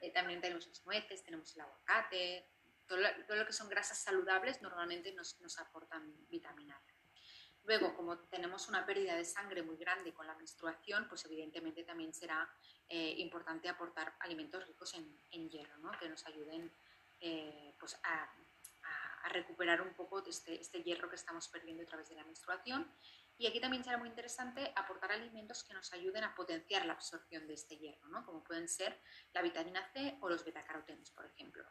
Eh, 0.01 0.11
también 0.13 0.41
tenemos 0.41 0.67
las 0.67 0.85
nueces, 0.87 1.23
tenemos 1.23 1.55
el 1.55 1.63
aguacate. 1.63 2.49
Todo 2.87 2.99
lo, 3.37 3.47
que 3.47 3.53
son 3.53 3.69
grasas 3.69 3.99
saludables 3.99 4.61
normalmente 4.61 5.13
nos, 5.13 5.41
nos 5.41 5.59
aportan 5.59 6.15
vitamina 6.29 6.81
E. 6.89 6.93
Luego, 7.65 7.95
como 7.95 8.19
tenemos 8.19 8.69
una 8.69 8.85
pérdida 8.85 9.15
de 9.15 9.25
sangre 9.25 9.63
muy 9.63 9.77
grande 9.77 10.13
con 10.13 10.27
la 10.27 10.35
menstruación, 10.35 11.07
pues 11.09 11.25
evidentemente 11.27 11.85
también 11.85 12.13
será 12.13 12.53
eh, 12.89 13.15
importante 13.19 13.69
aportar 13.69 14.17
alimentos 14.19 14.67
ricos 14.67 14.95
en, 14.95 15.17
en 15.31 15.49
hierro, 15.49 15.79
¿no? 15.79 15.93
que 15.93 16.09
nos 16.09 16.27
ayuden 16.27 16.73
eh, 17.23 17.75
pues 17.79 17.99
a, 18.05 18.31
recuperar 19.29 19.81
un 19.81 19.95
poco 19.95 20.23
este, 20.27 20.61
este, 20.61 20.83
hierro 20.83 21.09
que 21.09 21.15
estamos 21.15 21.49
perdiendo 21.49 21.85
a 21.85 21.87
través 21.87 22.09
de 22.09 22.17
la 22.17 22.25
menstruación. 22.25 22.93
Y 23.39 23.47
aquí 23.47 23.61
también 23.61 23.83
será 23.83 23.97
muy 23.97 24.09
interesante 24.09 24.73
aportar 24.77 25.13
alimentos 25.13 25.65
que 25.65 25.73
nos 25.73 25.93
ayuden 25.93 26.25
a 26.25 26.35
potenciar 26.35 26.85
la 26.85 26.95
absorción 26.95 27.47
de 27.47 27.55
este 27.55 27.79
hierro, 27.79 28.09
¿no? 28.09 28.27
como 28.27 28.43
pueden 28.45 28.69
ser 28.69 29.01
la 29.33 29.41
vitamina 29.41 29.89
C 29.95 30.19
o 30.21 30.29
los 30.29 30.45
betacarotenos, 30.45 31.13
por 31.13 31.25
ejemplo. 31.25 31.65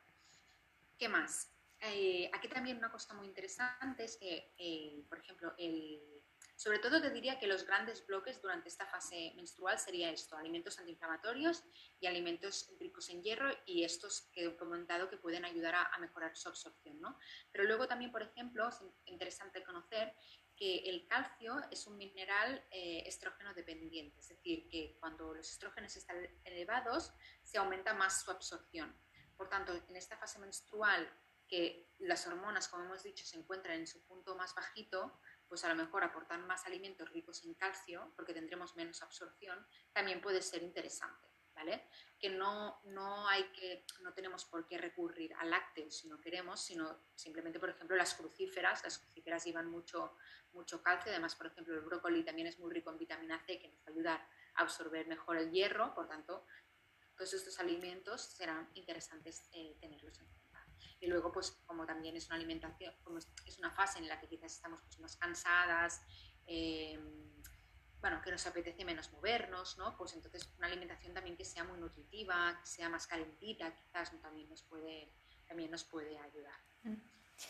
¿Qué 0.97 1.07
más? 1.09 1.51
Eh, 1.81 2.31
aquí 2.33 2.47
también 2.47 2.77
una 2.77 2.91
cosa 2.91 3.13
muy 3.13 3.27
interesante 3.27 4.05
es 4.05 4.17
que, 4.17 4.53
eh, 4.57 5.03
por 5.09 5.19
ejemplo, 5.19 5.53
el, 5.57 6.20
sobre 6.61 6.77
todo 6.77 7.01
te 7.01 7.09
diría 7.09 7.39
que 7.39 7.47
los 7.47 7.65
grandes 7.65 8.05
bloques 8.05 8.39
durante 8.39 8.69
esta 8.69 8.85
fase 8.85 9.33
menstrual 9.35 9.79
sería 9.79 10.11
esto, 10.11 10.37
alimentos 10.37 10.77
antiinflamatorios 10.77 11.63
y 11.99 12.05
alimentos 12.05 12.69
ricos 12.79 13.09
en 13.09 13.23
hierro 13.23 13.49
y 13.65 13.83
estos 13.83 14.29
que 14.31 14.45
he 14.45 14.55
comentado 14.55 15.09
que 15.09 15.17
pueden 15.17 15.43
ayudar 15.43 15.73
a, 15.73 15.97
mejorar 15.97 16.37
su 16.37 16.49
absorción. 16.49 17.01
¿no? 17.01 17.17
Pero 17.51 17.63
luego 17.63 17.87
también, 17.87 18.11
por 18.11 18.21
ejemplo, 18.21 18.69
es 18.69 18.75
interesante 19.05 19.63
conocer 19.63 20.13
que 20.55 20.83
el 20.87 21.07
calcio 21.07 21.55
es 21.71 21.87
un 21.87 21.97
mineral 21.97 22.63
eh, 22.69 23.05
estrógeno 23.07 23.55
dependiente, 23.55 24.19
es 24.19 24.29
decir, 24.29 24.69
que 24.69 24.97
cuando 24.99 25.33
los 25.33 25.49
estrógenos 25.49 25.95
están 25.95 26.17
elevados 26.43 27.11
se 27.41 27.57
aumenta 27.57 27.95
más 27.95 28.21
su 28.21 28.29
absorción. 28.29 28.95
Por 29.35 29.49
tanto, 29.49 29.73
en 29.73 29.95
esta 29.95 30.15
fase 30.15 30.37
menstrual 30.37 31.11
que 31.51 31.91
las 31.99 32.25
hormonas, 32.27 32.69
como 32.69 32.85
hemos 32.85 33.03
dicho, 33.03 33.25
se 33.25 33.37
encuentran 33.37 33.79
en 33.79 33.85
su 33.85 34.01
punto 34.05 34.35
más 34.35 34.55
bajito, 34.55 35.19
pues 35.51 35.65
a 35.65 35.67
lo 35.67 35.75
mejor 35.75 36.01
aportar 36.01 36.39
más 36.39 36.65
alimentos 36.65 37.09
ricos 37.09 37.43
en 37.43 37.55
calcio, 37.55 38.13
porque 38.15 38.33
tendremos 38.33 38.73
menos 38.77 39.01
absorción, 39.01 39.67
también 39.91 40.21
puede 40.21 40.41
ser 40.41 40.63
interesante, 40.63 41.27
¿vale? 41.53 41.89
Que 42.17 42.29
no, 42.29 42.79
no 42.85 43.27
hay 43.27 43.43
que, 43.51 43.85
no 44.01 44.13
tenemos 44.13 44.45
por 44.45 44.65
qué 44.65 44.77
recurrir 44.77 45.33
al 45.33 45.49
lácteo 45.49 45.91
si 45.91 46.07
no 46.07 46.21
queremos, 46.21 46.63
sino 46.63 47.03
simplemente, 47.15 47.59
por 47.59 47.69
ejemplo, 47.69 47.97
las 47.97 48.13
crucíferas, 48.13 48.81
las 48.85 48.99
crucíferas 48.99 49.43
llevan 49.43 49.69
mucho, 49.69 50.15
mucho 50.53 50.81
calcio, 50.81 51.11
además, 51.11 51.35
por 51.35 51.47
ejemplo, 51.47 51.75
el 51.75 51.81
brócoli 51.81 52.23
también 52.23 52.47
es 52.47 52.57
muy 52.57 52.71
rico 52.71 52.89
en 52.89 52.97
vitamina 52.97 53.43
C, 53.45 53.59
que 53.59 53.67
nos 53.67 53.81
va 53.81 53.87
a 53.87 53.91
ayudar 53.91 54.29
a 54.53 54.61
absorber 54.61 55.05
mejor 55.07 55.35
el 55.35 55.51
hierro, 55.51 55.93
por 55.93 56.07
tanto, 56.07 56.45
todos 57.17 57.33
estos 57.33 57.59
alimentos 57.59 58.21
serán 58.21 58.71
interesantes 58.73 59.49
eh, 59.51 59.75
tenerlos 59.81 60.17
en 60.17 60.27
cuenta. 60.27 60.40
Y 60.99 61.07
luego, 61.07 61.31
pues 61.31 61.51
como 61.65 61.85
también 61.85 62.15
es 62.15 62.27
una 62.27 62.35
alimentación, 62.35 62.93
como 63.03 63.17
es, 63.17 63.57
una 63.59 63.71
fase 63.71 63.99
en 63.99 64.07
la 64.07 64.19
que 64.19 64.27
quizás 64.27 64.53
estamos 64.53 64.81
pues, 64.83 64.99
más 64.99 65.15
cansadas, 65.15 66.01
eh, 66.45 66.99
bueno, 67.99 68.19
que 68.21 68.31
nos 68.31 68.45
apetece 68.47 68.83
menos 68.83 69.11
movernos, 69.11 69.77
¿no? 69.77 69.95
Pues 69.95 70.13
entonces 70.13 70.51
una 70.57 70.67
alimentación 70.67 71.13
también 71.13 71.37
que 71.37 71.45
sea 71.45 71.63
muy 71.63 71.79
nutritiva, 71.79 72.59
que 72.59 72.67
sea 72.67 72.89
más 72.89 73.05
calentita, 73.05 73.73
quizás 73.75 74.11
también 74.21 74.49
nos 74.49 74.63
puede, 74.63 75.13
también 75.47 75.69
nos 75.69 75.83
puede 75.83 76.17
ayudar. 76.17 76.59
Mm. 76.83 76.95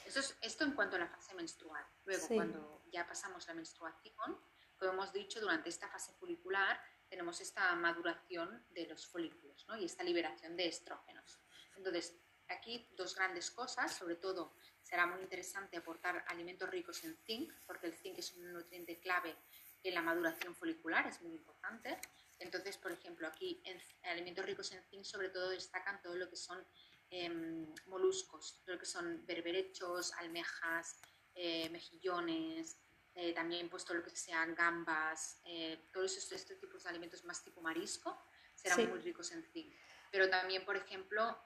Eso 0.05 0.19
es, 0.19 0.37
esto 0.41 0.63
en 0.63 0.71
cuanto 0.71 0.97
a 0.97 0.99
la 0.99 1.07
fase 1.07 1.33
menstrual. 1.33 1.85
Luego, 2.05 2.27
cuando 2.27 2.83
ya 2.91 3.07
pasamos 3.07 3.47
la 3.47 3.53
menstruación, 3.53 4.39
como 4.77 4.93
hemos 4.93 5.13
dicho, 5.13 5.39
durante 5.39 5.69
esta 5.69 5.87
fase 5.89 6.13
folicular 6.13 6.79
tenemos 7.07 7.41
esta 7.41 7.75
maduración 7.75 8.65
de 8.69 8.87
los 8.87 9.05
folículos 9.05 9.65
¿no? 9.67 9.77
y 9.77 9.85
esta 9.85 10.01
liberación 10.01 10.55
de 10.55 10.67
estrógenos. 10.67 11.41
Entonces, 11.75 12.17
aquí 12.51 12.87
dos 12.95 13.15
grandes 13.15 13.51
cosas, 13.51 13.95
sobre 13.95 14.15
todo 14.15 14.53
será 14.81 15.05
muy 15.05 15.21
interesante 15.21 15.77
aportar 15.77 16.23
alimentos 16.27 16.69
ricos 16.69 17.03
en 17.03 17.15
zinc, 17.17 17.53
porque 17.65 17.87
el 17.87 17.93
zinc 17.93 18.17
es 18.17 18.33
un 18.33 18.53
nutriente 18.53 18.99
clave 18.99 19.35
en 19.83 19.93
la 19.93 20.01
maduración 20.01 20.55
folicular, 20.55 21.07
es 21.07 21.21
muy 21.21 21.33
importante. 21.33 21.97
Entonces, 22.39 22.77
por 22.77 22.91
ejemplo, 22.91 23.27
aquí 23.27 23.61
en 23.65 23.79
alimentos 24.03 24.45
ricos 24.45 24.71
en 24.71 24.83
zinc 24.83 25.03
sobre 25.05 25.29
todo 25.29 25.49
destacan 25.49 26.01
todo 26.01 26.15
lo 26.15 26.29
que 26.29 26.35
son 26.35 26.65
em, 27.09 27.73
moluscos, 27.87 28.61
todo 28.63 28.75
lo 28.75 28.79
que 28.79 28.85
son 28.85 29.25
berberechos, 29.25 30.13
almejas, 30.13 30.99
eh, 31.35 31.69
mejillones, 31.69 32.77
eh, 33.13 33.33
también 33.33 33.69
pues 33.69 33.83
todo 33.83 33.97
lo 33.97 34.03
que 34.03 34.09
sean 34.09 34.55
gambas, 34.55 35.41
eh, 35.45 35.87
todos 35.91 36.15
estos, 36.17 36.45
tipos 36.59 36.83
de 36.83 36.89
alimentos 36.89 37.23
más 37.25 37.43
tipo 37.43 37.61
marisco 37.61 38.17
serán 38.55 38.89
muy 38.89 38.99
ricos 38.99 39.31
en 39.31 39.43
zinc. 39.43 39.73
Pero 40.11 40.29
también, 40.29 40.65
por 40.65 40.75
ejemplo, 40.75 41.37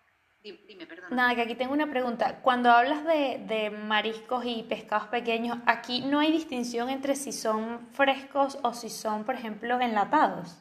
Dime, 0.41 0.85
perdón. 0.85 1.15
Nada, 1.15 1.33
que 1.33 1.41
aquí 1.41 1.55
tengo 1.55 1.73
una 1.73 1.89
pregunta. 1.89 2.41
Cuando 2.41 2.69
hablas 2.69 3.03
de, 3.03 3.71
mariscos 3.71 4.45
y 4.45 4.63
pescados 4.63 5.07
pequeños, 5.07 5.57
aquí 5.65 6.01
no 6.01 6.19
hay 6.19 6.31
distinción 6.31 6.89
entre 6.89 7.15
si 7.15 7.31
son 7.31 7.87
frescos 7.93 8.59
o 8.61 8.73
si 8.73 8.89
son, 8.89 9.23
por 9.23 9.35
ejemplo, 9.35 9.79
enlatados. 9.81 10.57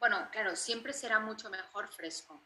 Bueno, 0.00 0.28
claro, 0.30 0.56
siempre 0.56 0.94
será 0.94 1.20
mucho 1.20 1.50
mejor 1.50 1.88
fresco, 1.88 2.40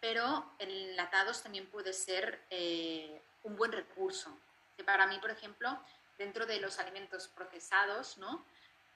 pero 0.00 0.44
enlatados 0.58 1.42
también 1.42 1.66
puede 1.66 1.92
ser 1.94 2.42
eh, 2.50 3.22
un 3.44 3.56
buen 3.56 3.72
recurso. 3.72 4.38
para 4.84 5.06
mí, 5.06 5.18
por 5.20 5.30
ejemplo, 5.30 5.78
dentro 6.18 6.44
de 6.44 6.60
los 6.60 6.78
alimentos 6.78 7.28
procesados, 7.28 8.18
¿no? 8.18 8.44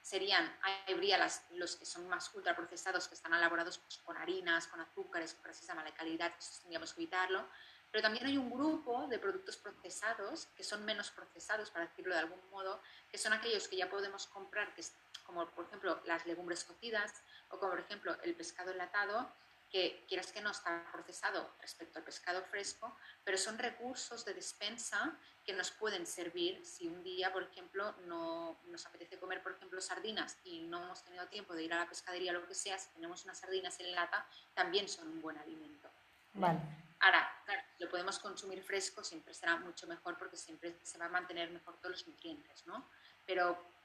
Serían, 0.09 0.51
habría 0.87 1.19
los 1.51 1.77
que 1.77 1.85
son 1.85 2.09
más 2.09 2.33
ultraprocesados, 2.35 3.09
que 3.09 3.15
están 3.15 3.35
elaborados 3.35 3.77
pues, 3.77 3.99
con 3.99 4.17
harinas, 4.17 4.67
con 4.67 4.81
azúcares, 4.81 5.35
con 5.35 5.43
grasas 5.43 5.67
de 5.67 5.75
mala 5.75 5.93
calidad, 5.93 6.33
eso 6.39 6.61
tendríamos 6.63 6.95
que 6.95 7.03
evitarlo, 7.03 7.47
Pero 7.91 8.03
también 8.03 8.25
hay 8.25 8.39
un 8.39 8.51
grupo 8.51 9.07
de 9.09 9.19
productos 9.19 9.59
procesados 9.59 10.47
que 10.57 10.65
son 10.65 10.83
menos 10.87 11.11
procesados, 11.11 11.71
para 11.71 11.87
decirlo 11.87 12.15
de 12.15 12.21
algún 12.21 12.41
modo, 12.51 12.81
que 13.11 13.19
son 13.19 13.35
aquellos 13.35 13.69
que 13.69 13.77
ya 13.77 13.91
podemos 13.91 14.27
comprar, 14.29 14.75
que 14.75 14.83
como 15.25 15.47
por 15.51 15.67
ejemplo 15.67 16.01
las 16.07 16.25
legumbres 16.25 16.65
cocidas 16.65 17.13
o 17.51 17.59
como 17.59 17.73
por 17.73 17.81
ejemplo 17.81 18.17
el 18.23 18.35
pescado 18.35 18.71
enlatado, 18.71 19.31
que 19.71 20.05
quieras 20.09 20.33
que 20.33 20.41
no 20.41 20.51
está 20.51 20.91
procesado 20.93 21.55
respecto 21.61 21.99
al 21.99 22.05
pescado 22.05 22.43
fresco, 22.43 22.97
pero 23.25 23.37
son 23.37 23.59
recursos 23.59 24.25
de 24.25 24.35
despensa 24.35 25.19
que 25.45 25.53
nos 25.53 25.71
pueden 25.71 26.07
servir 26.07 26.65
si 26.65 26.89
un 26.89 27.03
día, 27.03 27.33
por 27.33 27.43
ejemplo, 27.43 27.93
no 28.07 28.59
nos 28.65 28.87
apetece 28.87 29.19
comer, 29.19 29.43
por 29.43 29.53
ejemplo, 29.53 29.81
sardinas 29.81 30.39
y 30.45 30.61
no 30.61 30.83
hemos 30.85 31.03
tenido 31.05 31.27
tiempo 31.29 31.55
de 31.55 31.65
ir 31.65 31.73
a 31.73 31.79
la 31.79 31.89
pescadería 31.89 32.33
o 32.33 32.35
lo 32.35 32.47
que 32.47 32.55
sea, 32.55 32.79
si 32.79 32.91
tenemos 32.91 33.25
unas 33.25 33.39
sardinas 33.39 33.79
en 33.81 33.95
lata, 33.95 34.27
también 34.55 34.89
son 34.89 35.09
un 35.09 35.21
buen 35.21 35.39
alimento. 35.39 35.91
Vale. 36.35 36.61
Ahora, 37.01 37.31
claro, 37.45 37.63
lo 37.79 37.89
podemos 37.89 38.19
consumir 38.19 38.63
fresco, 38.63 39.05
siempre 39.05 39.33
será 39.33 39.57
mucho 39.57 39.87
mejor 39.87 40.19
porque 40.19 40.37
siempre 40.37 40.77
se 40.83 40.99
va 40.99 41.07
a 41.07 41.09
mantener 41.09 41.51
mejor 41.51 41.77
todos 41.79 41.93
los 41.93 42.09
nutrientes, 42.09 42.67
¿no? 42.67 42.89
Pero 43.25 43.78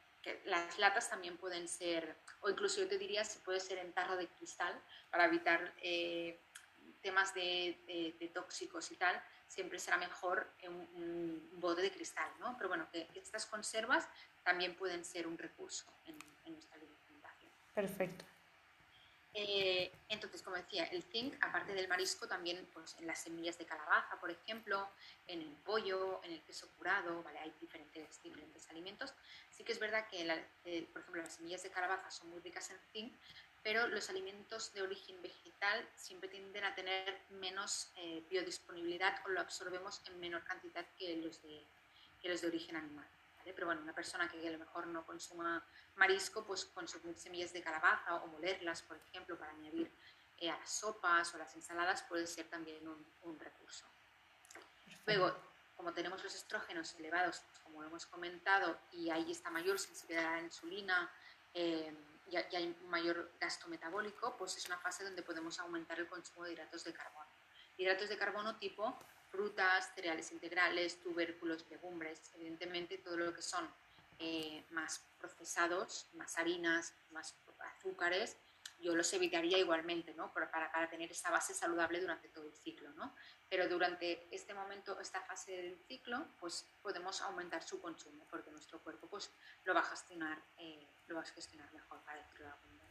las 0.45 0.79
latas 0.79 1.09
también 1.09 1.38
pueden 1.38 1.67
ser, 1.67 2.15
o 2.41 2.49
incluso 2.49 2.81
yo 2.81 2.88
te 2.88 2.97
diría 2.97 3.23
si 3.23 3.39
puede 3.39 3.59
ser 3.59 3.77
en 3.79 3.93
tarro 3.93 4.15
de 4.15 4.27
cristal 4.27 4.73
para 5.09 5.25
evitar 5.25 5.73
eh, 5.81 6.39
temas 7.01 7.33
de, 7.33 8.31
tóxicos 8.33 8.91
y 8.91 8.95
tal, 8.95 9.21
siempre 9.47 9.77
será 9.79 9.97
mejor 9.97 10.49
en 10.59 10.73
un, 10.73 11.49
bote 11.59 11.81
de 11.81 11.91
cristal, 11.91 12.31
¿no? 12.39 12.55
Pero 12.57 12.69
bueno, 12.69 12.89
que 12.91 13.07
estas 13.15 13.45
conservas 13.45 14.07
también 14.43 14.75
pueden 14.75 15.03
ser 15.05 15.27
un 15.27 15.38
recurso 15.38 15.86
en, 16.05 16.17
en 16.45 16.53
nuestra 16.53 16.75
alimentación. 16.77 17.51
Perfecto. 17.73 18.25
Eh, 19.36 19.91
entonces, 20.10 20.43
como 20.43 20.58
decía, 20.58 20.84
el 20.86 21.02
zinc, 21.02 21.34
aparte 21.41 21.74
del 21.74 21.88
marisco, 21.88 22.28
también 22.28 22.67
pues, 22.72 22.96
en 23.00 23.08
las 23.08 23.19
semillas 23.24 23.58
de 23.58 23.65
calabaza, 23.65 24.19
por 24.19 24.30
ejemplo, 24.30 24.88
en 25.28 25.41
el 25.41 25.56
pollo, 25.65 26.22
en 26.24 26.34
el 26.34 26.41
queso 26.43 26.69
curado, 26.78 27.24
¿vale? 27.24 27.39
hay 27.39 27.54
diferentes, 27.60 28.22
diferentes 28.22 28.69
alimentos. 28.69 29.13
Sí 29.50 29.63
que 29.63 29.72
es 29.72 29.80
verdad 29.80 30.08
que, 30.08 30.22
eh, 30.65 30.88
por 30.93 31.02
ejemplo, 31.02 31.24
las 31.24 31.34
semillas 31.34 31.63
de 31.63 31.72
calabaza 31.72 32.12
son 32.12 32.30
muy 32.30 32.41
ricas 32.41 32.69
en 32.69 32.78
zinc, 32.91 33.13
pero 33.63 33.88
los 33.88 34.10
alimentos 34.10 34.74
de 34.74 34.82
origen 34.82 35.19
vegetal 35.22 35.88
siempre 35.96 36.30
tienden 36.30 36.65
a 36.65 36.76
tener 36.76 37.22
menos 37.30 37.91
eh, 37.96 38.22
biodisponibilidad 38.30 39.15
o 39.26 39.30
lo 39.30 39.39
absorbemos 39.39 40.02
en 40.08 40.19
menor 40.19 40.43
cantidad 40.43 40.86
que 40.98 41.15
los 41.17 41.41
de, 41.41 41.63
que 42.22 42.30
los 42.30 42.41
de 42.41 42.48
origen 42.50 42.76
animal. 42.76 43.08
Pero 43.51 43.67
bueno, 43.67 43.82
una 43.82 43.93
persona 43.93 44.29
que 44.29 44.47
a 44.47 44.51
lo 44.51 44.60
mejor 44.60 44.88
no 44.88 45.06
consuma 45.06 45.65
marisco, 45.95 46.45
pues 46.45 46.65
consumir 46.65 47.17
semillas 47.17 47.51
de 47.51 47.62
calabaza 47.62 48.15
o 48.15 48.27
molerlas, 48.27 48.82
por 48.84 48.97
ejemplo, 48.97 49.38
para 49.38 49.51
añadir 49.51 49.91
eh, 50.38 50.49
a 50.49 50.58
las 50.58 50.71
sopas 50.71 51.34
o 51.34 51.38
las 51.38 51.53
ensaladas 51.56 52.03
puede 52.03 52.27
ser 52.27 52.47
también 52.49 52.88
un, 52.88 53.39
recurso. 53.39 53.86
Luego, 55.06 55.36
como 55.75 55.93
tenemos 55.93 56.23
los 56.23 56.34
estrógenos 56.34 56.93
elevados, 56.95 57.41
como 57.63 57.84
hemos 57.84 58.06
comentado, 58.06 58.77
y 58.91 59.10
hay 59.10 59.32
esta 59.32 59.49
mayor 59.49 59.79
sensibilidad 59.79 60.34
a 60.34 60.38
la 60.38 60.41
insulina 60.41 61.12
eh, 61.53 61.93
y, 62.29 62.36
hay 62.36 62.75
un 62.82 62.89
mayor 62.89 63.32
gasto 63.39 63.67
metabólico, 63.67 64.36
pues 64.38 64.58
es 64.58 64.65
una 64.67 64.77
fase 64.77 65.03
donde 65.03 65.21
podemos 65.23 65.60
aumentar 65.60 65.99
el 65.99 66.08
consumo 66.08 66.45
de 66.45 66.53
hidratos 66.53 66.84
de 66.84 66.93
carbono. 66.93 67.29
Hidratos 67.77 68.10
de 68.10 68.17
carbono 68.17 68.58
tipo 68.58 68.97
frutas, 69.34 69.91
cereales 69.96 70.32
integrales, 70.32 71.02
tubérculos, 71.02 71.65
legumbres, 71.72 72.22
evidentemente 72.36 73.00
todo 73.00 73.17
lo 73.17 73.34
que 73.34 73.41
son 73.41 73.67
eh, 74.19 74.63
más 74.69 75.02
procesados, 75.19 76.08
más 76.13 76.38
harinas, 76.38 76.93
más 77.10 77.34
azúcares, 77.60 78.38
yo 78.80 78.96
los 78.96 79.12
evitaría 79.13 79.58
igualmente, 79.58 80.13
¿no? 80.13 80.32
Para, 80.34 80.52
para, 80.52 80.88
tener 80.89 81.10
esa 81.10 81.32
base 81.32 81.54
saludable 81.54 82.00
durante 82.00 82.28
todo 82.30 82.46
el 82.46 82.54
ciclo, 82.54 82.91
¿no? 82.91 83.15
Pero 83.50 83.67
durante 83.67 84.28
este 84.30 84.54
momento, 84.54 85.00
esta 85.00 85.22
fase 85.22 85.52
del 85.52 85.80
ciclo, 85.88 86.28
pues 86.39 86.67
podemos 86.84 87.22
aumentar 87.22 87.63
su 87.63 87.82
consumo, 87.82 88.28
porque 88.30 88.52
nuestro 88.52 88.80
cuerpo 88.80 89.08
pues 89.08 89.32
lo 89.63 89.74
va 89.74 89.80
a 89.80 89.84
gestionar, 89.84 90.38
eh, 90.58 90.86
lo 91.08 91.15
va 91.15 91.22
a 91.22 91.26
gestionar 91.26 91.74
mejor, 91.74 92.00
para 92.02 92.19
decirlo 92.19 92.46
de 92.46 92.52
algún 92.52 92.76
modo. 92.76 92.88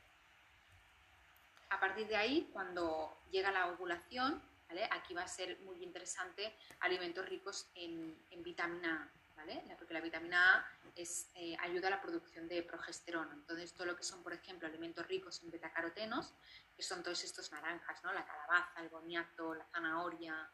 A 1.71 1.79
partir 1.79 2.09
de 2.09 2.17
ahí, 2.17 2.51
cuando 2.53 3.17
llega 3.31 3.53
la 3.53 3.69
ovulación, 3.69 4.43
Aquí 4.91 5.15
va 5.15 5.23
a 5.23 5.29
ser 5.29 5.59
muy 5.61 5.83
interesante 5.83 6.57
alimentos 6.81 7.29
ricos 7.29 7.71
en, 7.75 8.17
vitamina 8.43 9.03
A, 9.03 9.37
¿vale? 9.37 9.63
Porque 9.79 9.95
la 9.95 10.01
vitamina 10.01 10.57
A 10.57 10.67
es, 10.95 11.31
eh, 11.35 11.57
ayuda 11.61 11.89
a 11.89 11.91
la 11.91 12.01
producción 12.01 12.49
de 12.49 12.63
progesterona. 12.63 13.33
Entonces, 13.35 13.73
todo 13.73 13.87
lo 13.87 13.97
que 13.97 14.03
son, 14.03 14.23
por 14.23 14.33
ejemplo, 14.33 14.69
alimentos 14.69 15.07
ricos 15.07 15.43
en 15.43 15.51
betacarotenos, 15.51 16.35
que 16.77 16.83
son 16.83 17.03
todos 17.03 17.23
estos 17.25 17.51
naranjas, 17.53 18.03
¿no? 18.03 18.13
La 18.13 18.25
calabaza, 18.25 18.81
el 18.81 18.89
boniato, 18.89 19.55
la 19.55 19.65
zanahoria, 19.67 20.51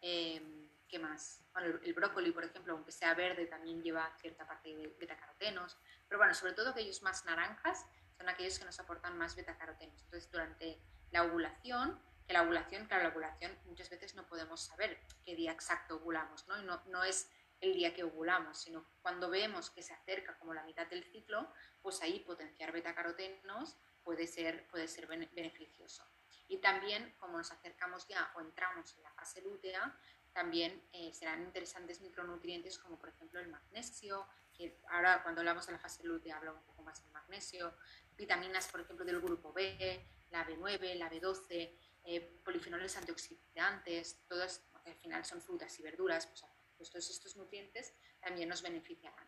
em, 0.00 0.68
¿qué 0.88 0.98
más? 0.98 1.40
Bueno, 1.52 1.78
el, 1.82 1.94
brócoli, 1.94 2.32
por 2.32 2.44
ejemplo, 2.44 2.74
aunque 2.74 2.92
sea 2.92 3.14
verde, 3.14 3.46
también 3.46 3.82
lleva 3.82 4.14
cierta 4.20 4.46
parte 4.46 4.74
de 4.74 4.96
betacarotenos. 4.98 5.76
Pero 6.08 6.18
bueno, 6.18 6.34
sobre 6.34 6.52
todo 6.52 6.70
aquellos 6.70 7.02
más 7.02 7.24
naranjas 7.24 7.86
son 8.16 8.28
aquellos 8.28 8.58
que 8.58 8.64
nos 8.64 8.78
aportan 8.78 9.16
más 9.18 9.36
betacarotenos. 9.36 10.02
Entonces, 10.02 10.30
durante 10.30 10.78
la 11.10 11.24
ovulación, 11.24 12.00
que 12.26 12.32
la 12.32 12.42
ovulación, 12.42 12.86
claro, 12.86 13.04
la 13.04 13.10
ovulación 13.10 13.56
muchas 13.66 13.90
veces 13.90 14.14
no 14.14 14.26
podemos 14.26 14.62
saber 14.64 14.98
qué 15.24 15.34
día 15.34 15.52
exacto 15.52 15.96
ovulamos, 15.96 16.46
¿no? 16.48 16.62
No, 16.62 16.82
no 16.86 17.04
es 17.04 17.30
el 17.60 17.74
día 17.74 17.94
que 17.94 18.04
ovulamos, 18.04 18.60
sino 18.60 18.84
cuando 19.02 19.30
vemos 19.30 19.70
que 19.70 19.82
se 19.82 19.94
acerca 19.94 20.36
como 20.38 20.52
la 20.52 20.64
mitad 20.64 20.86
del 20.88 21.04
ciclo, 21.04 21.52
pues 21.80 22.02
ahí 22.02 22.20
potenciar 22.20 22.72
betacarotenos 22.72 23.76
puede 24.02 24.26
ser, 24.26 24.66
puede 24.68 24.88
ser 24.88 25.06
beneficioso. 25.06 26.04
Y 26.48 26.58
también, 26.58 27.14
como 27.18 27.38
nos 27.38 27.52
acercamos 27.52 28.06
ya 28.08 28.32
o 28.34 28.40
entramos 28.40 28.96
en 28.96 29.04
la 29.04 29.12
fase 29.12 29.40
lútea, 29.42 29.96
también 30.32 30.82
eh, 30.92 31.12
serán 31.12 31.42
interesantes 31.42 32.00
micronutrientes 32.00 32.78
como 32.78 32.98
por 32.98 33.10
ejemplo 33.10 33.38
el 33.40 33.48
magnesio, 33.48 34.26
que 34.52 34.80
ahora 34.88 35.22
cuando 35.22 35.40
hablamos 35.40 35.66
de 35.66 35.72
la 35.72 35.78
fase 35.78 36.04
lútea 36.04 36.36
hablamos 36.36 36.60
un 36.62 36.66
poco 36.66 36.82
más 36.82 37.02
del 37.02 37.12
magnesio, 37.12 37.74
vitaminas 38.16 38.68
por 38.68 38.80
ejemplo 38.80 39.04
del 39.04 39.20
grupo 39.20 39.52
B, 39.52 40.04
la 40.30 40.46
B9, 40.46 40.94
la 40.94 41.10
B12, 41.10 41.78
eh, 42.04 42.40
polifenoles 42.44 42.96
antioxidantes, 42.96 44.24
todas 44.28 44.64
al 44.84 44.94
final 44.96 45.24
son 45.24 45.40
frutas 45.40 45.78
y 45.78 45.82
verduras, 45.82 46.26
pues, 46.26 46.44
pues, 46.76 46.90
todos 46.90 47.10
estos 47.10 47.36
nutrientes 47.36 47.94
también 48.20 48.48
nos 48.48 48.62
beneficiarán. 48.62 49.26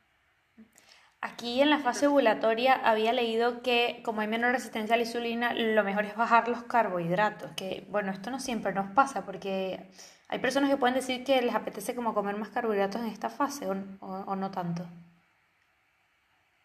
Aquí 1.20 1.62
en 1.62 1.70
la 1.70 1.78
fase 1.78 2.06
ovulatoria 2.06 2.74
había 2.74 3.12
leído 3.12 3.62
que 3.62 4.02
como 4.04 4.20
hay 4.20 4.28
menor 4.28 4.52
resistencia 4.52 4.94
a 4.94 4.98
la 4.98 5.04
insulina, 5.04 5.54
lo 5.54 5.82
mejor 5.82 6.04
es 6.04 6.16
bajar 6.16 6.48
los 6.48 6.64
carbohidratos, 6.64 7.52
que 7.52 7.86
bueno, 7.88 8.12
esto 8.12 8.30
no 8.30 8.38
siempre 8.38 8.72
nos 8.72 8.92
pasa 8.94 9.24
porque 9.24 9.90
hay 10.28 10.38
personas 10.38 10.68
que 10.68 10.76
pueden 10.76 10.94
decir 10.94 11.24
que 11.24 11.40
les 11.40 11.54
apetece 11.54 11.94
como 11.94 12.12
comer 12.12 12.36
más 12.36 12.50
carbohidratos 12.50 13.00
en 13.00 13.06
esta 13.06 13.30
fase 13.30 13.66
o, 13.66 13.72
o, 13.72 14.36
no 14.36 14.50
tanto. 14.50 14.86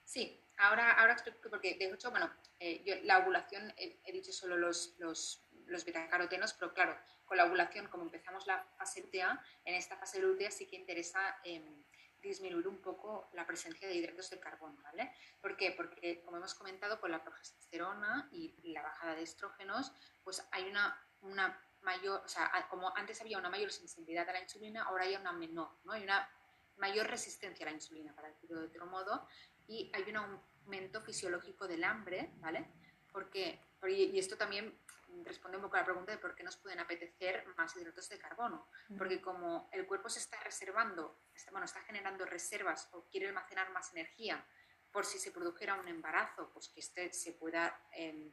Sí, 0.03 0.43
ahora, 0.57 0.91
ahora 0.93 1.13
explico 1.13 1.49
porque 1.49 1.77
de 1.77 1.85
hecho, 1.85 2.11
bueno, 2.11 2.29
eh, 2.59 2.83
yo, 2.85 2.95
la 3.03 3.19
ovulación 3.19 3.73
he, 3.77 4.11
dicho 4.11 4.33
solo 4.33 4.57
los, 4.57 4.95
los 4.97 5.47
los 5.69 5.85
betacarotenos, 5.85 6.53
pero 6.53 6.73
claro, 6.73 6.97
con 7.25 7.37
la 7.37 7.45
ovulación, 7.45 7.87
como 7.87 8.03
empezamos 8.03 8.47
la 8.47 8.63
fase 8.77 9.01
lútea, 9.01 9.41
en 9.65 9.75
esta 9.75 9.97
fase 9.97 10.19
lútea 10.19 10.51
sí 10.51 10.67
que 10.67 10.75
interesa 10.75 11.39
em, 11.43 11.83
disminuir 12.21 12.67
un 12.67 12.81
poco 12.81 13.29
la 13.33 13.45
presencia 13.45 13.87
de 13.87 13.95
hidratos 13.95 14.29
de 14.29 14.39
carbono, 14.39 14.81
¿vale? 14.81 15.13
¿Por 15.41 15.55
qué? 15.55 15.71
Porque, 15.71 16.21
como 16.23 16.37
hemos 16.37 16.53
comentado, 16.53 16.99
con 16.99 17.11
la 17.11 17.23
progesterona 17.23 18.29
y 18.31 18.71
la 18.71 18.81
bajada 18.81 19.15
de 19.15 19.23
estrógenos, 19.23 19.93
pues 20.23 20.45
hay 20.51 20.69
una, 20.69 21.01
una 21.21 21.59
mayor, 21.81 22.21
o 22.25 22.27
sea, 22.27 22.67
como 22.69 22.95
antes 22.95 23.21
había 23.21 23.37
una 23.37 23.49
mayor 23.49 23.71
sensibilidad 23.71 24.27
a 24.27 24.33
la 24.33 24.41
insulina, 24.41 24.83
ahora 24.83 25.05
hay 25.05 25.15
una 25.15 25.31
menor, 25.31 25.69
¿no? 25.83 25.93
Hay 25.93 26.03
una 26.03 26.29
mayor 26.77 27.07
resistencia 27.07 27.65
a 27.65 27.69
la 27.69 27.75
insulina, 27.75 28.13
para 28.13 28.29
decirlo 28.29 28.59
de 28.59 28.67
otro 28.67 28.85
modo, 28.85 29.27
y 29.67 29.91
hay 29.93 30.03
un 30.09 30.17
aumento 30.17 31.01
fisiológico 31.01 31.67
del 31.67 31.83
hambre, 31.83 32.31
¿vale? 32.37 32.71
Porque, 33.11 33.61
y 33.87 34.17
esto 34.17 34.37
también 34.37 34.77
responde 35.23 35.57
un 35.57 35.63
poco 35.63 35.75
a 35.75 35.79
la 35.79 35.85
pregunta 35.85 36.11
de 36.11 36.17
por 36.17 36.35
qué 36.35 36.43
nos 36.43 36.57
pueden 36.57 36.79
apetecer 36.79 37.45
más 37.57 37.75
hidratos 37.75 38.09
de 38.09 38.17
carbono. 38.17 38.67
Porque 38.97 39.21
como 39.21 39.69
el 39.71 39.85
cuerpo 39.85 40.09
se 40.09 40.19
está 40.19 40.39
reservando, 40.43 41.21
está, 41.33 41.51
bueno, 41.51 41.65
está 41.65 41.81
generando 41.81 42.25
reservas 42.25 42.89
o 42.91 43.05
quiere 43.09 43.27
almacenar 43.27 43.71
más 43.71 43.91
energía 43.91 44.45
por 44.91 45.05
si 45.05 45.19
se 45.19 45.31
produjera 45.31 45.75
un 45.75 45.87
embarazo, 45.87 46.49
pues 46.51 46.69
que 46.69 46.79
este 46.79 47.13
se 47.13 47.33
pueda 47.33 47.79
em, 47.91 48.31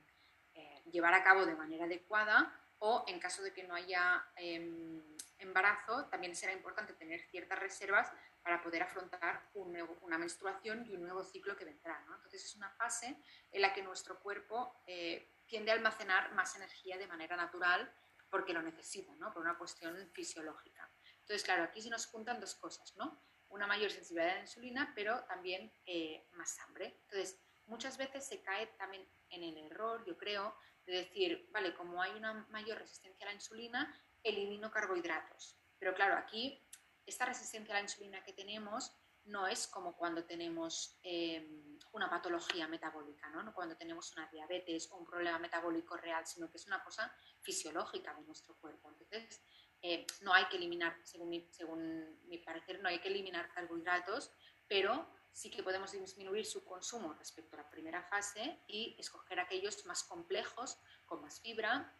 eh, 0.55 0.83
llevar 0.91 1.15
a 1.15 1.23
cabo 1.23 1.45
de 1.45 1.55
manera 1.55 1.85
adecuada 1.85 2.61
o 2.79 3.05
en 3.07 3.19
caso 3.19 3.43
de 3.43 3.53
que 3.53 3.65
no 3.65 3.75
haya 3.75 4.27
em, 4.37 5.03
embarazo, 5.39 6.07
también 6.07 6.35
será 6.35 6.53
importante 6.53 6.95
tener 6.95 7.21
ciertas 7.23 7.59
reservas 7.59 8.11
para 8.43 8.63
poder 8.63 8.83
afrontar 8.83 9.51
una 9.55 10.19
menstruación 10.19 10.87
y 10.87 10.95
un 10.95 11.03
nuevo 11.03 11.25
ciclo 11.25 11.57
que 11.57 11.65
vendrá. 11.65 12.01
Entonces 12.15 12.45
es 12.45 12.55
una 12.55 12.71
fase 12.71 13.17
en 13.51 13.61
la 13.61 13.73
que 13.73 13.83
nuestro 13.83 14.21
cuerpo 14.21 14.83
eh, 14.87 15.36
tiende 15.47 15.71
a 15.71 15.75
almacenar 15.75 16.33
más 16.35 16.57
energía 16.57 16.99
de 16.99 17.07
manera 17.07 17.37
natural 17.37 17.93
porque 18.31 18.53
lo 18.53 18.63
necesita, 18.63 19.15
¿no? 19.17 19.33
por 19.33 19.43
una 19.43 19.57
cuestión 19.57 19.97
fisiológica. 20.13 20.91
Entonces, 21.21 21.45
claro, 21.45 21.65
aquí 21.65 21.81
se 21.81 21.91
nos 21.91 22.07
juntan 22.07 22.41
dos 22.41 22.55
cosas, 22.55 22.95
¿no? 22.97 23.23
Una 23.49 23.67
mayor 23.67 23.91
sensibilidad 23.91 24.33
a 24.33 24.35
la 24.37 24.41
insulina, 24.43 24.93
pero 24.95 25.25
también 25.25 25.73
eh, 25.87 26.29
más 26.33 26.59
hambre. 26.61 26.99
Entonces, 27.03 27.41
muchas 27.67 27.97
veces 27.97 28.27
se 28.27 28.43
cae 28.43 28.67
también 28.79 29.09
en 29.31 29.43
el 29.43 29.57
error, 29.59 30.05
yo 30.05 30.17
creo, 30.17 30.57
de 30.85 30.97
decir, 30.99 31.49
vale, 31.51 31.75
como 31.75 32.01
hay 32.01 32.13
una 32.13 32.47
mayor 32.51 32.79
resistencia 32.79 33.27
a 33.27 33.31
la 33.31 33.35
insulina, 33.35 33.93
elimino 34.23 34.71
carbohidratos. 34.71 35.59
Pero 35.79 35.95
claro, 35.95 36.17
aquí 36.17 36.65
esta 37.07 37.25
resistencia 37.25 37.75
a 37.75 37.79
la 37.79 37.83
insulina 37.83 38.23
que 38.25 38.33
tenemos 38.33 38.93
no 39.27 39.47
es 39.47 39.67
como 39.67 39.97
cuando 39.97 40.25
tenemos 40.25 40.99
em, 41.03 41.79
una 41.93 42.09
patología 42.09 42.69
metabólica, 42.69 43.29
¿no? 43.31 43.53
cuando 43.53 43.77
tenemos 43.77 44.13
una 44.13 44.29
diabetes 44.29 44.89
o 44.91 44.97
un 44.97 45.07
problema 45.07 45.39
metabólico 45.39 45.97
real, 45.97 46.27
sino 46.27 46.51
que 46.51 46.59
es 46.59 46.67
una 46.67 46.83
cosa 46.83 47.13
fisiológica 47.41 48.15
de 48.15 48.23
nuestro 48.23 48.55
cuerpo. 48.57 48.89
Entonces, 48.91 49.43
eh, 49.83 50.07
no 50.23 50.33
hay 50.33 50.47
que 50.47 50.57
eliminar, 50.57 50.97
según 51.05 51.29
mi, 51.29 51.49
según 51.51 52.19
mi 52.29 52.39
parecer, 52.39 52.81
no 52.81 52.89
hay 52.89 53.01
que 53.01 53.09
eliminar 53.09 53.53
carbohidratos, 53.53 54.31
pero 54.69 55.09
sí 55.33 55.51
que 55.51 55.63
podemos 55.63 55.93
disminuir 55.93 56.47
su 56.47 56.65
consumo 56.65 57.13
respecto 57.15 57.57
a 57.57 57.63
la 57.63 57.71
primera 57.71 58.03
fase 58.05 58.63
y 58.67 58.97
escoger 58.99 59.39
aquellos 59.41 59.85
más 59.87 60.03
complejos, 60.05 60.79
con 61.05 61.21
más 61.21 61.41
fibra 61.41 61.93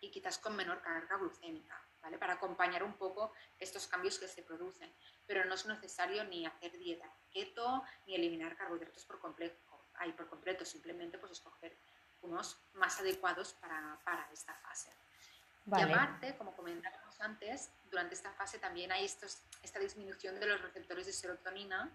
y 0.00 0.10
quizás 0.10 0.38
con 0.38 0.54
menor 0.54 0.82
carga 0.82 1.16
glucémica, 1.16 1.85
¿vale? 2.06 2.18
Para 2.18 2.34
acompañar 2.34 2.84
un 2.84 2.94
poco 2.94 3.32
estos 3.58 3.88
cambios 3.88 4.16
que 4.18 4.28
se 4.28 4.42
producen. 4.42 4.94
Pero 5.26 5.44
no 5.44 5.54
es 5.54 5.66
necesario 5.66 6.22
ni 6.24 6.46
hacer 6.46 6.70
dieta 6.78 7.12
keto 7.32 7.82
ni 8.06 8.14
eliminar 8.14 8.56
carbohidratos 8.56 9.04
por 9.04 9.18
completo, 9.18 9.58
hay 9.94 10.12
por 10.12 10.28
completo, 10.28 10.64
simplemente 10.64 11.18
pues 11.18 11.32
escoger 11.32 11.76
unos 12.22 12.58
más 12.74 13.00
adecuados 13.00 13.54
para, 13.54 13.98
para 14.04 14.28
esta 14.32 14.54
fase. 14.54 14.90
Y 15.66 15.80
aparte, 15.80 16.36
como 16.36 16.54
comentábamos 16.54 17.20
antes, 17.20 17.70
durante 17.90 18.14
esta 18.14 18.30
fase 18.32 18.60
también 18.60 18.92
hay 18.92 19.04
estos, 19.04 19.42
esta 19.62 19.80
disminución 19.80 20.38
de 20.38 20.46
los 20.46 20.62
receptores 20.62 21.06
de 21.06 21.12
serotonina 21.12 21.90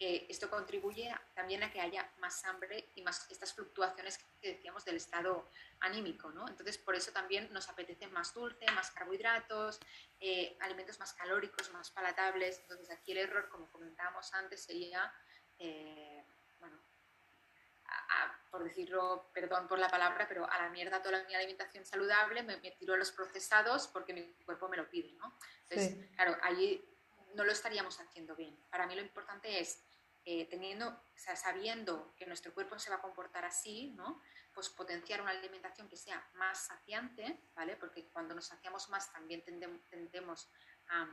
que 0.00 0.24
esto 0.30 0.48
contribuye 0.48 1.14
también 1.34 1.62
a 1.62 1.70
que 1.70 1.78
haya 1.78 2.10
más 2.20 2.42
hambre 2.46 2.90
y 2.94 3.02
más 3.02 3.30
estas 3.30 3.52
fluctuaciones 3.52 4.16
que 4.40 4.54
decíamos 4.54 4.82
del 4.86 4.96
estado 4.96 5.50
anímico, 5.80 6.30
¿no? 6.30 6.48
Entonces, 6.48 6.78
por 6.78 6.94
eso 6.94 7.12
también 7.12 7.52
nos 7.52 7.68
apetece 7.68 8.06
más 8.06 8.32
dulce, 8.32 8.64
más 8.74 8.90
carbohidratos, 8.92 9.78
eh, 10.18 10.56
alimentos 10.60 10.98
más 10.98 11.12
calóricos, 11.12 11.70
más 11.74 11.90
palatables. 11.90 12.60
Entonces, 12.60 12.90
aquí 12.90 13.12
el 13.12 13.18
error, 13.18 13.50
como 13.50 13.70
comentábamos 13.70 14.32
antes, 14.32 14.62
sería, 14.64 15.12
eh, 15.58 16.24
bueno, 16.58 16.78
por 18.50 18.64
decirlo, 18.64 19.28
perdón 19.34 19.68
por 19.68 19.78
la 19.78 19.88
palabra, 19.88 20.26
pero 20.26 20.50
a 20.50 20.62
la 20.62 20.70
mierda 20.70 21.02
toda 21.02 21.24
mi 21.24 21.34
alimentación 21.34 21.84
saludable, 21.84 22.42
me, 22.42 22.56
tiro 22.70 22.94
a 22.94 22.96
los 22.96 23.12
procesados 23.12 23.86
porque 23.88 24.14
mi 24.14 24.32
cuerpo 24.46 24.66
me 24.66 24.78
lo 24.78 24.88
pide, 24.88 25.12
¿no? 25.12 25.36
Entonces, 25.68 26.08
claro, 26.16 26.38
allí 26.42 26.82
no 27.34 27.44
lo 27.44 27.52
estaríamos 27.52 28.00
haciendo 28.00 28.34
bien. 28.34 28.58
Para 28.70 28.86
mí 28.86 28.94
lo 28.94 29.02
importante 29.02 29.60
es 29.60 29.84
eh, 30.24 30.46
teniendo, 30.50 31.02
sabiendo 31.14 32.14
que 32.16 32.26
nuestro 32.26 32.52
cuerpo 32.52 32.78
se 32.78 32.90
va 32.90 32.96
a 32.96 33.00
comportar 33.00 33.44
así, 33.44 33.92
¿no? 33.96 34.20
Pues 34.52 34.68
potenciar 34.68 35.22
una 35.22 35.30
alimentación 35.30 35.88
que 35.88 35.96
sea 35.96 36.28
más 36.34 36.66
saciante, 36.66 37.40
¿vale? 37.54 37.76
Porque 37.76 38.08
cuando 38.10 38.34
nos 38.34 38.46
saciamos 38.46 38.88
más 38.90 39.12
también 39.12 39.42
tendemos 39.44 40.50
a, 40.88 41.06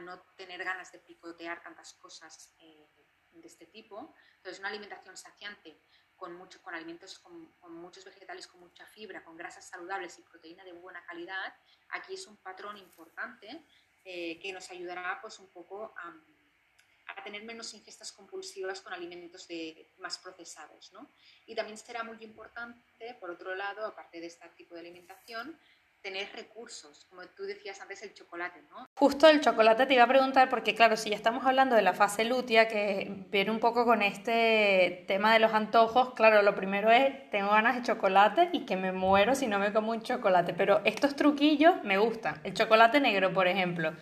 no 0.00 0.20
tener 0.36 0.64
ganas 0.64 0.90
de 0.90 0.98
picotear 0.98 1.62
tantas 1.62 1.94
cosas 1.94 2.52
eh, 2.58 2.88
de 3.30 3.46
este 3.46 3.66
tipo. 3.66 4.14
Entonces, 4.36 4.58
una 4.58 4.68
alimentación 4.68 5.16
saciante 5.16 5.80
con, 6.16 6.34
mucho, 6.34 6.62
con 6.62 6.74
alimentos, 6.74 7.18
con, 7.18 7.52
muchos 7.70 8.04
vegetales, 8.04 8.46
con 8.46 8.60
mucha 8.60 8.86
fibra, 8.86 9.22
con 9.22 9.36
grasas 9.36 9.68
saludables 9.68 10.18
y 10.18 10.22
proteína 10.22 10.64
de 10.64 10.72
buena 10.72 11.04
calidad, 11.04 11.54
aquí 11.90 12.14
es 12.14 12.26
un 12.26 12.36
patrón 12.38 12.76
importante 12.78 13.66
eh, 14.04 14.38
que 14.40 14.52
nos 14.52 14.70
ayudará 14.70 15.18
pues 15.20 15.38
un 15.38 15.50
poco 15.50 15.94
a 15.96 16.14
a 17.06 17.22
tener 17.22 17.44
menos 17.44 17.72
ingestas 17.74 18.12
compulsivas 18.12 18.80
con 18.80 18.92
alimentos 18.92 19.46
de, 19.48 19.92
más 19.98 20.18
procesados. 20.18 20.92
¿no? 20.92 21.10
Y 21.46 21.54
también 21.54 21.78
será 21.78 22.04
muy 22.04 22.22
importante, 22.22 23.14
por 23.20 23.30
otro 23.30 23.54
lado, 23.54 23.86
aparte 23.86 24.20
de 24.20 24.26
este 24.26 24.48
tipo 24.50 24.74
de 24.74 24.80
alimentación, 24.80 25.58
tener 26.04 26.28
recursos, 26.34 27.06
como 27.08 27.22
tú 27.28 27.44
decías 27.44 27.80
antes, 27.80 28.02
el 28.02 28.12
chocolate, 28.12 28.60
¿no? 28.68 28.86
Justo 28.94 29.26
el 29.26 29.40
chocolate 29.40 29.86
te 29.86 29.94
iba 29.94 30.02
a 30.02 30.06
preguntar, 30.06 30.50
porque 30.50 30.74
claro, 30.74 30.98
si 30.98 31.08
ya 31.08 31.16
estamos 31.16 31.46
hablando 31.46 31.74
de 31.74 31.80
la 31.80 31.94
fase 31.94 32.24
lútea, 32.24 32.68
que 32.68 33.24
viene 33.30 33.50
un 33.50 33.58
poco 33.58 33.86
con 33.86 34.02
este 34.02 35.06
tema 35.08 35.32
de 35.32 35.38
los 35.38 35.54
antojos, 35.54 36.12
claro, 36.12 36.42
lo 36.42 36.54
primero 36.54 36.90
es, 36.90 37.30
tengo 37.30 37.50
ganas 37.52 37.76
de 37.76 37.82
chocolate 37.84 38.50
y 38.52 38.66
que 38.66 38.76
me 38.76 38.92
muero 38.92 39.34
si 39.34 39.46
no 39.46 39.58
me 39.58 39.72
como 39.72 39.92
un 39.92 40.02
chocolate, 40.02 40.52
pero 40.52 40.82
estos 40.84 41.16
truquillos 41.16 41.82
me 41.84 41.96
gustan. 41.96 42.38
El 42.44 42.52
chocolate 42.52 43.00
negro, 43.00 43.32
por 43.32 43.48
ejemplo. 43.48 43.96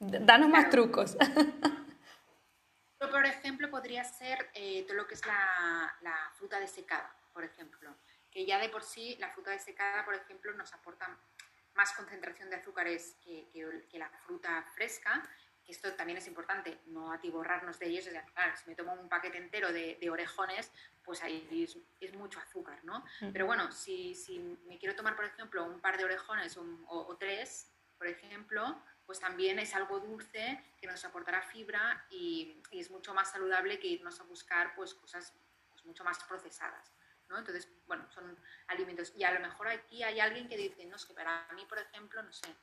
Danos 0.00 0.48
más 0.48 0.70
trucos. 0.70 1.16
por 3.10 3.24
ejemplo, 3.26 3.70
podría 3.70 4.04
ser 4.04 4.50
eh, 4.54 4.84
todo 4.86 4.96
lo 4.96 5.06
que 5.06 5.14
es 5.14 5.24
la, 5.26 6.30
fruta 6.34 6.60
desecada, 6.60 7.14
por 7.32 7.44
ejemplo, 7.44 7.94
que 8.30 8.44
ya 8.44 8.58
de 8.58 8.68
por 8.68 8.82
sí 8.82 9.16
la 9.18 9.30
fruta 9.30 9.50
desecada, 9.50 10.04
por 10.04 10.14
ejemplo, 10.14 10.52
nos 10.54 10.72
aporta 10.72 11.18
más 11.74 11.92
concentración 11.92 12.50
de 12.50 12.56
azúcares 12.56 13.16
que, 13.22 13.48
la 13.92 14.08
fruta 14.26 14.62
fresca, 14.74 15.22
que 15.64 15.72
esto 15.72 15.92
también 15.94 16.18
es 16.18 16.26
importante, 16.26 16.80
no 16.86 17.12
atiborrarnos 17.12 17.78
de 17.78 17.86
ellos. 17.86 18.06
Claro, 18.34 18.56
si 18.56 18.68
me 18.68 18.76
tomo 18.76 18.92
un 18.92 19.08
paquete 19.08 19.38
entero 19.38 19.72
de, 19.72 20.10
orejones, 20.10 20.70
pues 21.02 21.22
ahí 21.22 21.66
es, 22.00 22.14
mucho 22.14 22.38
azúcar, 22.38 22.84
¿no? 22.84 23.04
Pero 23.32 23.46
bueno, 23.46 23.72
si, 23.72 24.16
me 24.66 24.78
quiero 24.78 24.94
tomar, 24.94 25.16
por 25.16 25.24
ejemplo, 25.24 25.64
un 25.64 25.80
par 25.80 25.96
de 25.96 26.04
orejones 26.04 26.56
o 26.56 27.16
tres, 27.18 27.70
por 27.96 28.06
ejemplo, 28.06 28.82
pues 29.06 29.20
también 29.20 29.58
es 29.58 29.74
algo 29.74 30.00
dulce 30.00 30.62
que 30.78 30.86
nos 30.86 31.04
aportará 31.04 31.42
fibra 31.42 32.06
y, 32.10 32.62
es 32.72 32.90
mucho 32.90 33.14
más 33.14 33.30
saludable 33.30 33.78
que 33.78 33.86
irnos 33.86 34.20
a 34.20 34.24
buscar 34.24 34.74
pues 34.74 34.94
cosas 34.94 35.32
pues, 35.70 35.84
mucho 35.84 36.04
más 36.04 36.22
procesadas. 36.24 36.92
¿no? 37.28 37.38
Entonces, 37.38 37.68
bueno, 37.86 38.06
son 38.10 38.38
alimentos. 38.66 39.12
Y 39.16 39.24
a 39.24 39.32
lo 39.32 39.40
mejor 39.40 39.68
aquí 39.68 40.02
hay 40.02 40.20
alguien 40.20 40.48
que 40.48 40.56
dice, 40.56 40.84
no, 40.86 40.96
es 40.96 41.06
para 41.06 41.46
mí, 41.54 41.64
por 41.66 41.78
ejemplo, 41.78 42.22
no 42.22 42.32
sé, 42.32 42.54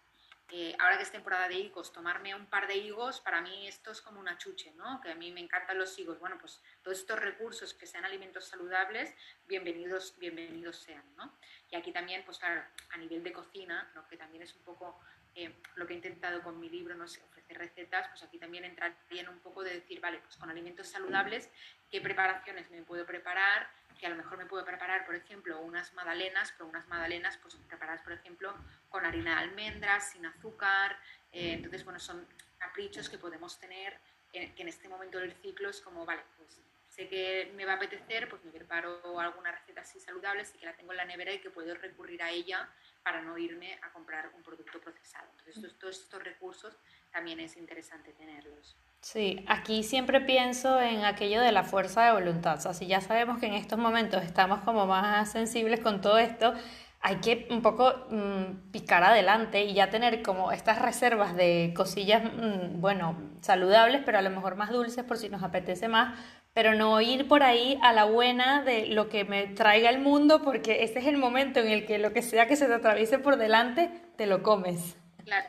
eh, 0.53 0.75
ahora 0.79 0.97
que 0.97 1.03
es 1.03 1.11
temporada 1.11 1.47
de 1.47 1.55
higos, 1.55 1.93
tomarme 1.93 2.35
un 2.35 2.45
par 2.45 2.67
de 2.67 2.75
higos, 2.75 3.21
para 3.21 3.39
mí 3.39 3.67
esto 3.69 3.91
es 3.91 4.01
como 4.01 4.19
una 4.19 4.37
chuche, 4.37 4.73
¿no? 4.73 4.99
Que 4.99 5.11
a 5.11 5.15
mí 5.15 5.31
me 5.31 5.39
encantan 5.39 5.77
los 5.77 5.97
higos. 5.97 6.19
Bueno, 6.19 6.37
pues 6.37 6.61
todos 6.83 6.99
estos 6.99 7.17
recursos 7.19 7.73
que 7.73 7.87
sean 7.87 8.03
alimentos 8.03 8.49
saludables, 8.49 9.15
bienvenidos, 9.47 10.13
bienvenidos 10.17 10.75
sean, 10.75 11.05
¿no? 11.15 11.37
Y 11.69 11.77
aquí 11.77 11.93
también, 11.93 12.25
pues 12.25 12.37
claro, 12.37 12.63
a 12.89 12.97
nivel 12.97 13.23
de 13.23 13.31
cocina, 13.31 13.89
¿no? 13.95 14.05
que 14.09 14.17
también 14.17 14.43
es 14.43 14.53
un 14.53 14.63
poco 14.63 14.99
eh, 15.33 15.53
lo 15.75 15.87
que 15.87 15.93
he 15.93 15.95
intentado 15.95 16.41
con 16.41 16.59
mi 16.59 16.69
libro, 16.69 16.95
no 16.95 17.07
sé, 17.07 17.21
ofrecer 17.23 17.57
recetas, 17.57 18.07
pues 18.09 18.21
aquí 18.23 18.37
también 18.37 18.65
entraría 18.65 19.21
en 19.21 19.29
un 19.29 19.39
poco 19.39 19.63
de 19.63 19.73
decir, 19.75 20.01
vale, 20.01 20.19
pues 20.19 20.35
con 20.35 20.49
alimentos 20.49 20.87
saludables, 20.87 21.49
¿qué 21.89 22.01
preparaciones 22.01 22.69
me 22.69 22.81
puedo 22.83 23.05
preparar? 23.05 23.69
Que 23.99 24.07
a 24.07 24.09
lo 24.09 24.15
mejor 24.15 24.37
me 24.37 24.45
puedo 24.45 24.65
preparar, 24.65 25.05
por 25.05 25.15
ejemplo, 25.15 25.61
unas 25.61 25.93
magdalenas, 25.93 26.51
pero 26.53 26.67
unas 26.67 26.87
magdalenas 26.87 27.37
pues 27.37 27.55
preparadas, 27.67 28.01
por 28.01 28.13
ejemplo, 28.13 28.53
con 28.89 29.05
harina 29.05 29.35
de 29.35 29.41
almendras, 29.43 30.11
sin 30.11 30.25
azúcar. 30.25 30.97
Eh, 31.31 31.53
entonces, 31.53 31.85
bueno, 31.85 31.99
son 31.99 32.27
caprichos 32.57 33.09
que 33.09 33.17
podemos 33.17 33.59
tener, 33.59 33.99
que 34.33 34.53
en 34.57 34.67
este 34.67 34.89
momento 34.89 35.17
del 35.19 35.33
ciclo 35.33 35.69
es 35.69 35.81
como, 35.81 36.05
vale, 36.05 36.23
pues 36.37 36.61
sé 36.87 37.07
que 37.07 37.51
me 37.55 37.65
va 37.65 37.73
a 37.73 37.75
apetecer, 37.75 38.27
pues 38.27 38.43
me 38.43 38.51
preparo 38.51 39.19
alguna 39.19 39.51
receta 39.51 39.81
así 39.81 39.99
saludable, 39.99 40.43
sé 40.45 40.57
que 40.57 40.65
la 40.65 40.75
tengo 40.75 40.91
en 40.91 40.97
la 40.97 41.05
nevera 41.05 41.33
y 41.33 41.39
que 41.39 41.49
puedo 41.49 41.73
recurrir 41.75 42.21
a 42.21 42.31
ella 42.31 42.69
para 43.03 43.21
no 43.21 43.37
irme 43.37 43.79
a 43.83 43.91
comprar 43.91 44.31
un 44.35 44.43
producto 44.43 44.79
procesado. 44.79 45.27
Entonces, 45.45 45.77
todos 45.79 45.99
estos 45.99 46.23
recursos 46.23 46.77
también 47.11 47.39
es 47.39 47.57
interesante 47.57 48.13
tenerlos. 48.13 48.77
Sí, 49.01 49.43
aquí 49.47 49.83
siempre 49.83 50.21
pienso 50.21 50.79
en 50.79 51.03
aquello 51.05 51.41
de 51.41 51.51
la 51.51 51.63
fuerza 51.63 52.05
de 52.05 52.11
voluntad. 52.13 52.57
O 52.57 52.61
sea, 52.61 52.73
si 52.73 52.85
ya 52.85 53.01
sabemos 53.01 53.39
que 53.39 53.47
en 53.47 53.55
estos 53.55 53.79
momentos 53.79 54.23
estamos 54.23 54.61
como 54.61 54.85
más 54.85 55.31
sensibles 55.31 55.79
con 55.79 56.01
todo 56.01 56.19
esto, 56.19 56.53
hay 57.01 57.15
que 57.15 57.47
un 57.49 57.63
poco 57.63 57.93
mm, 58.11 58.71
picar 58.71 59.03
adelante 59.03 59.63
y 59.63 59.73
ya 59.73 59.89
tener 59.89 60.21
como 60.21 60.51
estas 60.51 60.79
reservas 60.79 61.35
de 61.35 61.73
cosillas, 61.75 62.23
mm, 62.23 62.79
bueno, 62.79 63.17
saludables, 63.41 64.03
pero 64.05 64.19
a 64.19 64.21
lo 64.21 64.29
mejor 64.29 64.55
más 64.55 64.69
dulces 64.69 65.03
por 65.03 65.17
si 65.17 65.27
nos 65.29 65.41
apetece 65.41 65.87
más, 65.87 66.17
pero 66.53 66.73
no 66.75 66.99
ir 67.01 67.27
por 67.27 67.43
ahí 67.43 67.79
a 67.81 67.93
la 67.93 68.05
buena 68.05 68.63
de 68.63 68.87
lo 68.87 69.09
que 69.09 69.23
me 69.23 69.47
traiga 69.47 69.89
el 69.89 69.99
mundo, 69.99 70.41
porque 70.41 70.83
ese 70.83 70.99
es 70.99 71.07
el 71.07 71.17
momento 71.17 71.59
en 71.59 71.69
el 71.69 71.85
que 71.85 71.97
lo 71.97 72.13
que 72.13 72.21
sea 72.21 72.47
que 72.47 72.55
se 72.55 72.67
te 72.67 72.73
atraviese 72.73 73.19
por 73.19 73.37
delante, 73.37 73.89
te 74.17 74.25
lo 74.25 74.43
comes. 74.43 74.97
Claro, 75.23 75.47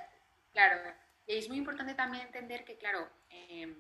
claro. 0.53 0.77
Y 1.27 1.37
es 1.37 1.49
muy 1.49 1.59
importante 1.59 1.95
también 1.95 2.27
entender 2.27 2.65
que, 2.65 2.77
claro, 2.77 3.09
eh, 3.31 3.75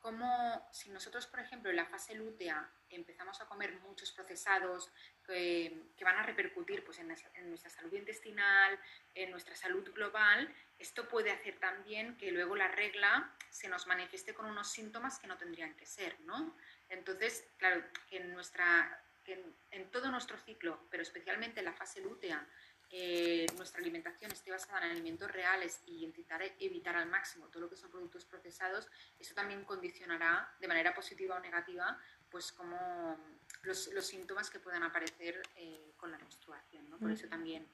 como 0.00 0.68
si 0.72 0.90
nosotros, 0.90 1.26
por 1.26 1.40
ejemplo, 1.40 1.70
en 1.70 1.76
la 1.76 1.86
fase 1.86 2.14
lútea 2.14 2.68
empezamos 2.88 3.40
a 3.40 3.46
comer 3.46 3.72
muchos 3.80 4.12
procesados 4.12 4.90
que, 5.26 5.90
van 6.00 6.16
a 6.16 6.22
repercutir 6.22 6.84
pues, 6.84 6.98
en, 6.98 7.08
nuestra 7.48 7.70
salud 7.70 7.92
intestinal, 7.92 8.78
en 9.14 9.30
nuestra 9.30 9.54
salud 9.56 9.88
global, 9.92 10.54
esto 10.78 11.08
puede 11.08 11.30
hacer 11.30 11.58
también 11.58 12.16
que 12.16 12.30
luego 12.30 12.56
la 12.56 12.68
regla 12.68 13.34
se 13.50 13.68
nos 13.68 13.86
manifieste 13.86 14.34
con 14.34 14.46
unos 14.46 14.70
síntomas 14.70 15.18
que 15.18 15.26
no 15.26 15.36
tendrían 15.36 15.74
que 15.74 15.86
ser, 15.86 16.18
¿no? 16.20 16.56
Entonces, 16.88 17.46
claro, 17.58 17.82
que 18.08 18.18
en, 18.18 18.32
nuestra, 18.32 19.02
que 19.24 19.44
en 19.70 19.90
todo 19.90 20.10
nuestro 20.10 20.38
ciclo, 20.38 20.86
pero 20.90 21.02
especialmente 21.02 21.60
en 21.60 21.66
la 21.66 21.74
fase 21.74 22.00
lútea, 22.00 22.46
eh, 22.90 23.46
nuestra 23.56 23.80
alimentación 23.80 24.32
esté 24.32 24.50
basada 24.50 24.84
en 24.86 24.92
alimentos 24.92 25.30
reales 25.30 25.80
y 25.86 26.04
intentar 26.04 26.42
evitar 26.58 26.96
al 26.96 27.08
máximo 27.08 27.48
todo 27.48 27.62
lo 27.62 27.70
que 27.70 27.76
son 27.76 27.90
productos 27.90 28.24
procesados, 28.24 28.88
eso 29.18 29.34
también 29.34 29.64
condicionará 29.64 30.54
de 30.60 30.68
manera 30.68 30.94
positiva 30.94 31.36
o 31.36 31.40
negativa 31.40 31.98
pues 32.30 32.52
como 32.52 33.18
los, 33.62 33.88
los 33.88 34.06
síntomas 34.06 34.50
que 34.50 34.58
puedan 34.58 34.82
aparecer 34.82 35.42
eh, 35.56 35.92
con 35.96 36.10
la 36.10 36.18
menstruación. 36.18 36.88
¿no? 36.90 36.98
Por 36.98 37.10
eso 37.10 37.26
también 37.28 37.66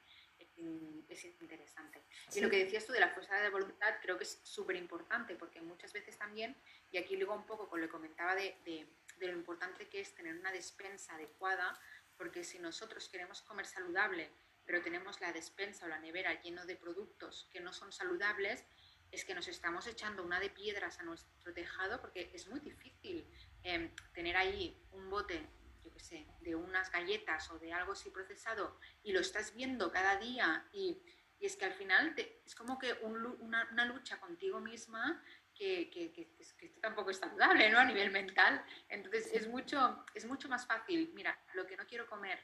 es 1.09 1.25
interesante. 1.25 2.01
Y 2.33 2.39
lo 2.39 2.49
que 2.49 2.63
decías 2.63 2.85
tú 2.85 2.93
de 2.93 2.99
la 2.99 3.09
fuerza 3.09 3.35
de 3.35 3.49
voluntad 3.49 3.95
creo 4.01 4.17
que 4.17 4.23
es 4.23 4.39
súper 4.43 4.75
importante 4.75 5.35
porque 5.35 5.61
muchas 5.61 5.91
veces 5.93 6.17
también, 6.17 6.55
y 6.91 6.97
aquí 6.97 7.15
luego 7.17 7.35
un 7.35 7.45
poco 7.45 7.67
con 7.69 7.81
lo 7.81 7.87
que 7.87 7.91
comentaba 7.91 8.35
de, 8.35 8.57
de, 8.65 8.87
de, 9.17 9.27
lo 9.27 9.33
importante 9.33 9.87
que 9.87 9.99
es 9.99 10.13
tener 10.15 10.35
una 10.35 10.51
despensa 10.51 11.15
adecuada, 11.15 11.77
porque 12.17 12.43
si 12.43 12.59
nosotros 12.59 13.09
queremos 13.09 13.41
comer 13.41 13.65
saludable, 13.65 14.31
pero 14.65 14.81
tenemos 14.81 15.21
la 15.21 15.31
despensa 15.31 15.85
o 15.85 15.89
la 15.89 15.99
nevera 15.99 16.41
lleno 16.41 16.65
de 16.65 16.75
productos 16.75 17.49
que 17.51 17.59
no 17.59 17.73
son 17.73 17.91
saludables, 17.91 18.65
es 19.11 19.23
que 19.23 19.35
nos 19.35 19.47
estamos 19.47 19.87
echando 19.87 20.23
una 20.23 20.39
de 20.39 20.49
piedras 20.49 20.99
a 20.99 21.03
nuestro 21.03 21.53
tejado 21.53 22.01
porque 22.01 22.31
es 22.33 22.47
muy 22.47 22.59
difícil 22.59 23.27
eh, 23.63 23.91
tener 24.13 24.35
ahí 24.35 24.81
un 24.91 25.09
bote 25.09 25.47
yo 25.83 25.93
qué 25.93 25.99
sé, 25.99 26.27
de 26.41 26.55
unas 26.55 26.91
galletas 26.91 27.49
o 27.51 27.59
de 27.59 27.71
algo 27.71 27.93
así 27.93 28.09
procesado 28.09 28.79
y 29.03 29.11
lo 29.11 29.19
estás 29.19 29.53
viendo 29.53 29.91
cada 29.91 30.17
día 30.17 30.67
y, 30.73 30.99
y 31.39 31.45
es 31.45 31.55
que 31.55 31.65
al 31.65 31.73
final 31.73 32.15
te, 32.15 32.41
es 32.43 32.55
como 32.55 32.79
que 32.79 32.93
un, 33.03 33.23
una, 33.39 33.69
una, 33.71 33.85
lucha 33.85 34.19
contigo 34.19 34.59
misma 34.59 35.23
que, 35.53 35.91
que, 35.91 36.11
que, 36.11 36.35
que, 36.57 36.69
tampoco 36.81 37.11
es 37.11 37.17
saludable, 37.17 37.69
¿no? 37.69 37.77
A 37.77 37.85
nivel 37.85 38.09
mental. 38.09 38.65
Entonces 38.89 39.29
es 39.31 39.47
mucho, 39.47 40.03
es 40.15 40.25
mucho 40.25 40.49
más 40.49 40.65
fácil, 40.65 41.11
mira, 41.13 41.39
lo 41.53 41.67
que 41.67 41.77
no 41.77 41.85
quiero 41.85 42.07
comer 42.07 42.39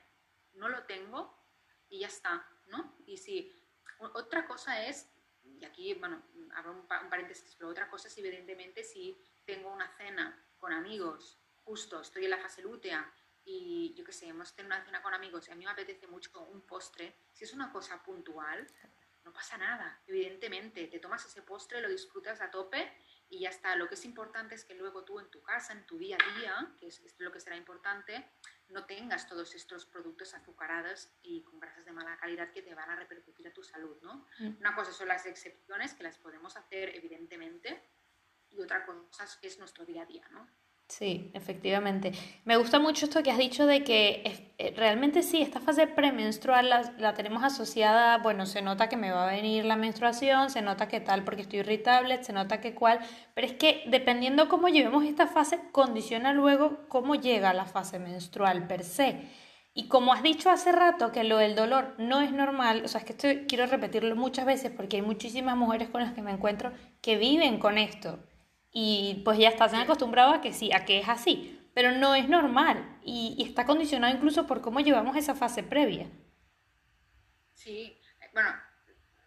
no 0.53 0.69
lo 0.69 0.83
tengo 0.83 1.40
y 1.91 1.99
ya 1.99 2.07
está, 2.07 2.43
¿no? 2.67 2.95
Y 3.05 3.17
si 3.17 3.53
otra 3.99 4.47
cosa 4.47 4.87
es, 4.87 5.07
y 5.43 5.63
aquí, 5.65 5.93
bueno, 5.93 6.23
un, 6.33 6.51
un 6.71 6.87
paréntesis, 6.87 7.53
pero 7.55 7.69
otra 7.69 7.87
cosa 7.89 8.07
es 8.07 8.17
evidentemente 8.17 8.83
si 8.83 9.21
tengo 9.45 9.71
una 9.71 9.87
cena 9.97 10.43
con 10.57 10.73
amigos, 10.73 11.37
justo 11.63 12.01
estoy 12.01 12.23
en 12.23 12.31
la 12.31 12.39
fase 12.39 12.63
lútea 12.63 13.13
y 13.43 13.93
yo 13.95 14.03
qué 14.03 14.13
sé, 14.13 14.27
hemos 14.27 14.55
tenido 14.55 14.75
una 14.75 14.83
cena 14.85 15.01
con 15.03 15.13
amigos 15.13 15.47
y 15.47 15.51
a 15.51 15.55
mí 15.55 15.65
me 15.65 15.71
apetece 15.71 16.07
mucho 16.07 16.31
un 16.45 16.61
postre, 16.61 17.15
si 17.33 17.43
es 17.43 17.53
una 17.53 17.71
cosa 17.71 18.01
puntual, 18.01 18.67
no 19.23 19.33
pasa 19.33 19.57
nada, 19.57 20.01
evidentemente, 20.07 20.87
te 20.87 20.99
tomas 20.99 21.25
ese 21.25 21.41
postre, 21.41 21.81
lo 21.81 21.89
disfrutas 21.89 22.41
a 22.41 22.49
tope 22.49 22.91
y 23.29 23.39
ya 23.39 23.49
está. 23.49 23.75
Lo 23.75 23.87
que 23.87 23.95
es 23.95 24.05
importante 24.05 24.55
es 24.55 24.65
que 24.65 24.75
luego 24.75 25.03
tú 25.03 25.19
en 25.19 25.29
tu 25.29 25.41
casa, 25.41 25.73
en 25.73 25.85
tu 25.85 25.97
día 25.97 26.17
a 26.19 26.39
día, 26.39 26.75
que 26.79 26.87
es, 26.87 27.01
lo 27.19 27.31
que 27.31 27.39
será 27.39 27.55
importante, 27.55 28.31
no 28.71 28.85
tengas 28.85 29.27
todos 29.27 29.53
estos 29.55 29.85
productos 29.85 30.33
azucarados 30.33 31.09
y 31.21 31.43
con 31.43 31.59
grasas 31.59 31.85
de 31.85 31.91
mala 31.91 32.17
calidad 32.17 32.51
que 32.51 32.61
te 32.61 32.73
van 32.73 32.89
a 32.89 32.95
repercutir 32.95 33.47
a 33.47 33.53
tu 33.53 33.63
salud, 33.63 33.97
¿no? 34.01 34.25
Mm. 34.39 34.57
Una 34.59 34.75
cosa 34.75 34.91
son 34.91 35.07
las 35.07 35.25
excepciones, 35.25 35.93
que 35.93 36.03
las 36.03 36.17
podemos 36.17 36.55
hacer 36.57 36.95
evidentemente, 36.95 37.81
y 38.49 38.61
otra 38.61 38.85
cosa 38.85 39.27
es 39.41 39.59
nuestro 39.59 39.85
día 39.85 40.03
a 40.03 40.05
día, 40.05 40.27
¿no? 40.29 40.49
Sí, 40.91 41.31
efectivamente. 41.33 42.11
Me 42.43 42.57
gusta 42.57 42.77
mucho 42.77 43.05
esto 43.05 43.23
que 43.23 43.31
has 43.31 43.37
dicho 43.37 43.65
de 43.65 43.81
que 43.81 44.51
eh, 44.57 44.73
realmente 44.75 45.23
sí, 45.23 45.41
esta 45.41 45.61
fase 45.61 45.87
premenstrual 45.87 46.69
la, 46.69 46.93
la, 46.97 47.13
tenemos 47.13 47.43
asociada, 47.45 48.17
bueno, 48.17 48.45
se 48.45 48.61
nota 48.61 48.89
que 48.89 48.97
me 48.97 49.09
va 49.09 49.23
a 49.23 49.31
venir 49.31 49.63
la 49.63 49.77
menstruación, 49.77 50.49
se 50.49 50.61
nota 50.61 50.89
que 50.89 50.99
tal 50.99 51.23
porque 51.23 51.43
estoy 51.43 51.59
irritable, 51.59 52.21
se 52.25 52.33
nota 52.33 52.59
que 52.59 52.75
cual, 52.75 52.99
pero 53.33 53.47
es 53.47 53.53
que 53.53 53.83
dependiendo 53.87 54.49
cómo 54.49 54.67
llevemos 54.67 55.05
esta 55.05 55.27
fase, 55.27 55.61
condiciona 55.71 56.33
luego 56.33 56.79
cómo 56.89 57.15
llega 57.15 57.53
la 57.53 57.65
fase 57.65 57.97
menstrual 57.97 58.67
per 58.67 58.83
se. 58.83 59.29
Y 59.73 59.87
como 59.87 60.11
has 60.11 60.23
dicho 60.23 60.49
hace 60.49 60.73
rato 60.73 61.13
que 61.13 61.23
lo 61.23 61.37
del 61.37 61.55
dolor 61.55 61.95
no 61.99 62.19
es 62.19 62.33
normal, 62.33 62.81
o 62.83 62.89
sea, 62.89 62.99
es 62.99 63.05
que 63.05 63.13
esto 63.13 63.45
quiero 63.47 63.65
repetirlo 63.65 64.17
muchas 64.17 64.45
veces 64.45 64.71
porque 64.75 64.97
hay 64.97 65.03
muchísimas 65.03 65.55
mujeres 65.55 65.87
con 65.87 66.01
las 66.01 66.11
que 66.11 66.21
me 66.21 66.31
encuentro 66.31 66.73
que 67.01 67.15
viven 67.15 67.59
con 67.59 67.77
esto 67.77 68.19
y 68.71 69.21
pues 69.25 69.37
ya 69.37 69.49
estás 69.49 69.73
acostumbrado 69.73 70.33
a 70.33 70.41
que 70.41 70.53
sí, 70.53 70.71
a 70.73 70.85
que 70.85 70.99
es 70.99 71.09
así, 71.09 71.69
pero 71.73 71.91
no 71.91 72.15
es 72.15 72.27
normal 72.29 72.99
y, 73.03 73.35
y, 73.37 73.43
está 73.43 73.65
condicionado 73.65 74.13
incluso 74.13 74.47
por 74.47 74.61
cómo 74.61 74.79
llevamos 74.79 75.15
esa 75.15 75.35
fase 75.35 75.63
previa. 75.63 76.09
Sí, 77.53 77.99
bueno, 78.33 78.51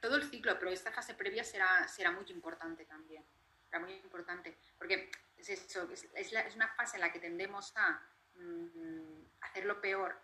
todo 0.01 0.17
el 0.17 0.25
ciclo, 0.25 0.59
pero 0.59 0.71
esta 0.71 0.93
fase 0.93 1.15
previa 1.15 1.45
será, 1.45 1.87
será 1.89 2.11
muy 2.11 2.25
importante 2.29 2.85
también, 2.85 3.25
será 3.67 3.81
muy 3.81 3.93
importante, 3.93 4.59
porque 4.77 5.11
es, 5.37 5.49
eso, 5.49 5.89
es, 5.91 6.09
es, 6.15 6.33
la, 6.33 6.41
es 6.41 6.55
una 6.55 6.69
fase 6.69 6.97
en 6.97 7.03
la 7.03 7.13
que 7.13 7.21
tendemos 7.21 7.73
a 7.77 8.03
mm, 8.35 9.25
hacerlo 9.41 9.81
peor 9.81 10.21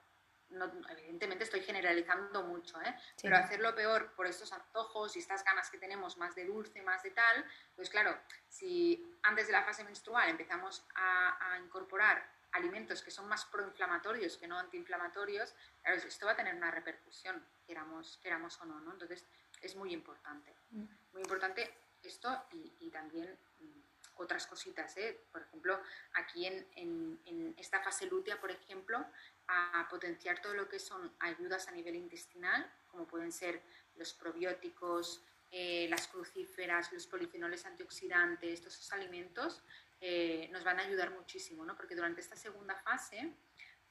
no, 0.50 0.70
evidentemente 0.90 1.44
estoy 1.44 1.60
generalizando 1.60 2.42
mucho, 2.42 2.80
¿eh? 2.82 2.94
sí. 3.16 3.22
pero 3.22 3.36
hacerlo 3.36 3.74
peor 3.74 4.12
por 4.14 4.26
estos 4.26 4.52
antojos 4.52 5.16
y 5.16 5.20
estas 5.20 5.44
ganas 5.44 5.70
que 5.70 5.78
tenemos 5.78 6.16
más 6.16 6.34
de 6.34 6.44
dulce, 6.44 6.82
más 6.82 7.02
de 7.02 7.10
tal, 7.10 7.44
pues 7.76 7.90
claro, 7.90 8.18
si 8.48 9.18
antes 9.22 9.46
de 9.46 9.52
la 9.52 9.64
fase 9.64 9.84
menstrual 9.84 10.28
empezamos 10.28 10.86
a, 10.94 11.52
a 11.52 11.58
incorporar 11.58 12.40
alimentos 12.52 13.02
que 13.02 13.10
son 13.10 13.28
más 13.28 13.44
proinflamatorios 13.44 14.36
que 14.36 14.48
no 14.48 14.58
antiinflamatorios, 14.58 15.54
claro, 15.82 15.96
esto 15.98 16.26
va 16.26 16.32
a 16.32 16.36
tener 16.36 16.54
una 16.54 16.70
repercusión, 16.70 17.44
queramos, 17.66 18.18
queramos 18.22 18.60
o 18.60 18.64
no, 18.64 18.80
¿no? 18.80 18.92
Entonces 18.92 19.26
es 19.60 19.76
muy 19.76 19.92
importante, 19.92 20.54
mm. 20.70 20.84
muy 21.12 21.22
importante 21.22 21.72
esto 22.02 22.44
y, 22.50 22.74
y 22.80 22.90
también 22.90 23.38
mm, 23.60 23.79
otras 24.20 24.46
cositas, 24.46 24.96
¿eh? 24.98 25.18
por 25.32 25.42
ejemplo, 25.42 25.80
aquí 26.12 26.46
en, 26.46 27.54
esta 27.56 27.80
fase 27.80 28.06
lútea, 28.06 28.40
por 28.40 28.50
ejemplo, 28.50 29.04
a 29.48 29.86
potenciar 29.90 30.40
todo 30.40 30.54
lo 30.54 30.68
que 30.68 30.78
son 30.78 31.12
ayudas 31.20 31.68
a 31.68 31.72
nivel 31.72 31.96
intestinal, 31.96 32.70
como 32.88 33.06
pueden 33.06 33.32
ser 33.32 33.62
los 33.96 34.12
probióticos, 34.12 35.24
eh, 35.50 35.88
las 35.88 36.06
crucíferas, 36.06 36.92
los 36.92 37.06
polifenoles 37.06 37.66
antioxidantes, 37.66 38.60
todos 38.60 38.74
esos 38.74 38.92
alimentos 38.92 39.62
eh, 40.00 40.48
nos 40.52 40.64
van 40.64 40.78
a 40.78 40.82
ayudar 40.82 41.10
muchísimo, 41.10 41.64
¿no? 41.64 41.76
porque 41.76 41.96
durante 41.96 42.20
esta 42.20 42.36
segunda 42.36 42.76
fase 42.76 43.34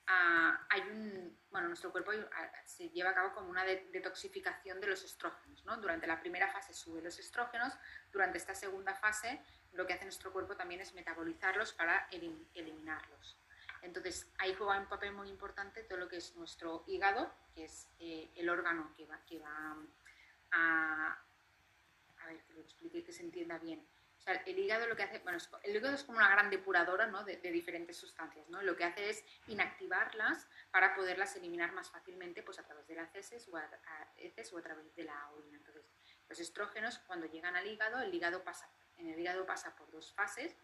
ah, 0.08 0.66
hay 0.70 0.82
un, 0.82 1.38
bueno, 1.52 1.68
nuestro 1.68 1.92
cuerpo 1.92 2.12
ah, 2.12 2.52
se 2.66 2.90
lleva 2.90 3.10
a 3.10 3.14
cabo 3.14 3.34
como 3.34 3.50
una 3.50 3.66
de 3.66 3.90
detoxificación 3.92 4.80
de 4.80 4.88
los 4.88 5.04
estrógenos. 5.04 5.66
¿no? 5.66 5.78
Durante 5.78 6.08
la 6.08 6.20
primera 6.20 6.50
fase 6.52 6.74
sube 6.74 7.02
los 7.02 7.20
estrógenos, 7.20 7.74
durante 8.12 8.38
esta 8.38 8.56
segunda 8.56 8.96
fase 8.96 9.42
lo 9.74 9.86
que 9.86 9.94
hace 9.94 10.06
nuestro 10.06 10.32
cuerpo 10.32 10.56
también 10.56 10.82
es 10.82 10.94
metabolizarlos 10.94 11.74
para 11.74 12.08
elim 12.12 12.46
eliminarlos. 12.54 13.38
Entonces, 13.82 14.28
ahí 14.38 14.54
juega 14.56 14.80
un 14.80 14.88
papel 14.88 15.14
muy 15.14 15.30
importante 15.30 15.84
todo 15.84 16.00
lo 16.00 16.10
que 16.10 16.18
es 16.18 16.36
nuestro 16.36 16.84
hígado, 16.88 17.32
que 17.54 17.66
es 17.66 17.88
eh, 18.00 18.30
el 18.36 18.50
órgano 18.50 18.94
que 18.96 19.06
va, 19.06 19.20
que 19.26 19.40
va 19.40 19.78
a... 20.52 21.18
A 22.22 22.28
ver, 22.28 22.44
que 22.44 22.54
lo 22.54 22.62
explique, 22.62 23.04
que 23.04 23.14
se 23.14 23.24
entienda 23.24 23.58
bien. 23.58 23.88
O 24.18 24.22
sea, 24.22 24.34
el 24.34 24.60
hígado 24.60 24.86
lo 24.88 24.98
que 24.98 25.04
hace, 25.04 25.20
bueno, 25.20 25.38
el 25.64 25.76
hígado 25.76 25.96
es 25.96 26.04
como 26.04 26.18
una 26.18 26.30
gran 26.30 26.50
depuradora 26.50 27.08
¿no? 27.08 27.24
de, 27.24 27.38
de, 27.38 27.52
diferentes 27.52 27.96
sustancias, 27.96 28.50
¿no? 28.50 28.62
Lo 28.62 28.76
que 28.76 28.84
hace 28.84 29.10
es 29.10 29.24
inactivarlas 29.48 30.46
para 30.72 30.94
poderlas 30.94 31.34
eliminar 31.38 31.72
más 31.72 31.90
fácilmente 31.90 32.44
pues, 32.44 32.60
a 32.60 32.64
través 32.66 32.86
de 32.88 32.96
las 32.96 33.16
heces 33.16 33.48
o 33.48 33.56
a, 33.56 33.62
a, 33.62 34.14
heces 34.18 34.52
o 34.52 34.58
a 34.58 34.62
través 34.62 34.94
de 34.94 35.06
la 35.06 35.32
orina. 35.32 35.58
Entonces, 35.58 35.86
los 36.28 36.40
estrógenos, 36.40 37.00
cuando 37.00 37.28
llegan 37.28 37.56
al 37.56 37.66
hígado, 37.66 38.00
el 38.02 38.14
hígado 38.14 38.44
pasa, 38.44 38.70
en 39.00 39.10
el 39.10 39.20
hígado 39.20 39.46
pasa 39.46 39.76
por 39.76 39.90
dos 39.92 40.14
fases. 40.14 40.56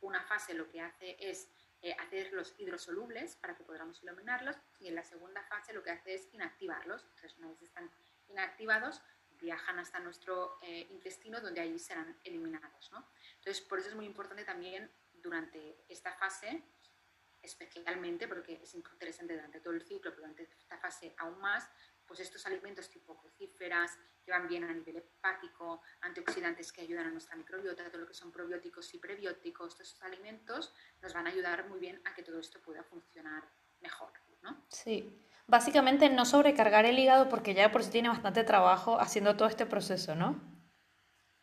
Una 0.00 0.22
fase 0.22 0.54
lo 0.54 0.68
que 0.68 0.80
hace 0.80 1.16
es 1.18 1.48
eh, 1.82 1.94
hacerlos 1.98 2.54
hidrosolubles 2.58 3.36
para 3.36 3.56
que 3.56 3.64
podamos 3.64 4.02
eliminarlos 4.02 4.56
y 4.78 4.88
en 4.88 4.94
la 4.94 5.02
segunda 5.02 5.42
fase 5.44 5.72
lo 5.72 5.82
que 5.82 5.90
hace 5.90 6.14
es 6.14 6.28
inactivarlos. 6.32 7.04
Entonces, 7.04 7.36
una 7.38 7.48
vez 7.48 7.62
están 7.62 7.90
inactivados, 8.28 9.02
viajan 9.40 9.78
hasta 9.78 9.98
nuestro 9.98 10.58
eh, 10.62 10.86
intestino 10.90 11.40
donde 11.40 11.60
allí 11.60 11.78
serán 11.78 12.18
eliminados. 12.24 12.90
Entonces, 13.36 13.60
por 13.62 13.78
eso 13.78 13.88
es 13.88 13.94
muy 13.94 14.06
importante 14.06 14.44
también 14.44 14.90
durante 15.14 15.84
esta 15.88 16.12
fase, 16.12 16.62
especialmente 17.42 18.28
porque 18.28 18.60
es 18.62 18.74
interesante 18.74 19.34
durante 19.34 19.60
todo 19.60 19.72
el 19.72 19.82
ciclo, 19.82 20.10
pero 20.10 20.28
durante 20.28 20.42
esta 20.58 20.78
fase 20.78 21.14
aún 21.18 21.38
más, 21.40 21.68
pues 22.06 22.20
estos 22.20 22.44
alimentos 22.46 22.90
tipo 22.90 23.16
crucíferas, 23.16 23.98
que 24.30 24.38
van 24.38 24.48
bien 24.48 24.62
a 24.62 24.72
nivel 24.72 24.98
hepático, 24.98 25.82
antioxidantes 26.02 26.72
que 26.72 26.82
ayudan 26.82 27.06
a 27.06 27.10
nuestra 27.10 27.34
microbiota, 27.34 27.90
todo 27.90 28.02
lo 28.02 28.06
que 28.06 28.14
son 28.14 28.30
probióticos 28.30 28.94
y 28.94 28.98
prebióticos, 28.98 29.74
todos 29.74 29.88
estos 29.88 30.02
alimentos 30.02 30.72
nos 31.02 31.12
van 31.12 31.26
a 31.26 31.30
ayudar 31.30 31.68
muy 31.68 31.80
bien 31.80 32.00
a 32.04 32.14
que 32.14 32.22
todo 32.22 32.38
esto 32.38 32.60
pueda 32.60 32.84
funcionar 32.84 33.42
mejor. 33.80 34.12
¿no? 34.42 34.64
Sí, 34.68 35.20
básicamente 35.48 36.08
no 36.08 36.24
sobrecargar 36.24 36.86
el 36.86 36.98
hígado 36.98 37.28
porque 37.28 37.54
ya 37.54 37.72
por 37.72 37.82
sí 37.82 37.90
tiene 37.90 38.08
bastante 38.08 38.44
trabajo 38.44 39.00
haciendo 39.00 39.36
todo 39.36 39.48
este 39.48 39.66
proceso, 39.66 40.14
¿no? 40.14 40.40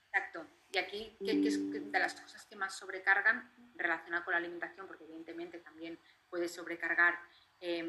Exacto. 0.05 0.47
Y 0.71 0.77
aquí, 0.77 1.17
¿qué, 1.19 1.41
qué 1.41 1.47
es 1.49 1.91
de 1.91 1.99
las 1.99 2.13
cosas 2.13 2.45
que 2.45 2.55
más 2.55 2.77
sobrecargan 2.77 3.51
relacionado 3.75 4.23
con 4.23 4.31
la 4.31 4.37
alimentación? 4.37 4.87
Porque 4.87 5.03
evidentemente 5.03 5.59
también 5.59 5.99
puede 6.29 6.47
sobrecargar 6.47 7.19
eh, 7.59 7.83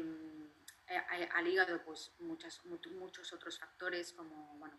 al 1.35 1.47
hígado 1.47 1.81
pues 1.83 2.11
muchas, 2.19 2.63
muchos 2.65 3.31
otros 3.33 3.59
factores 3.59 4.13
como 4.13 4.57
bueno, 4.57 4.77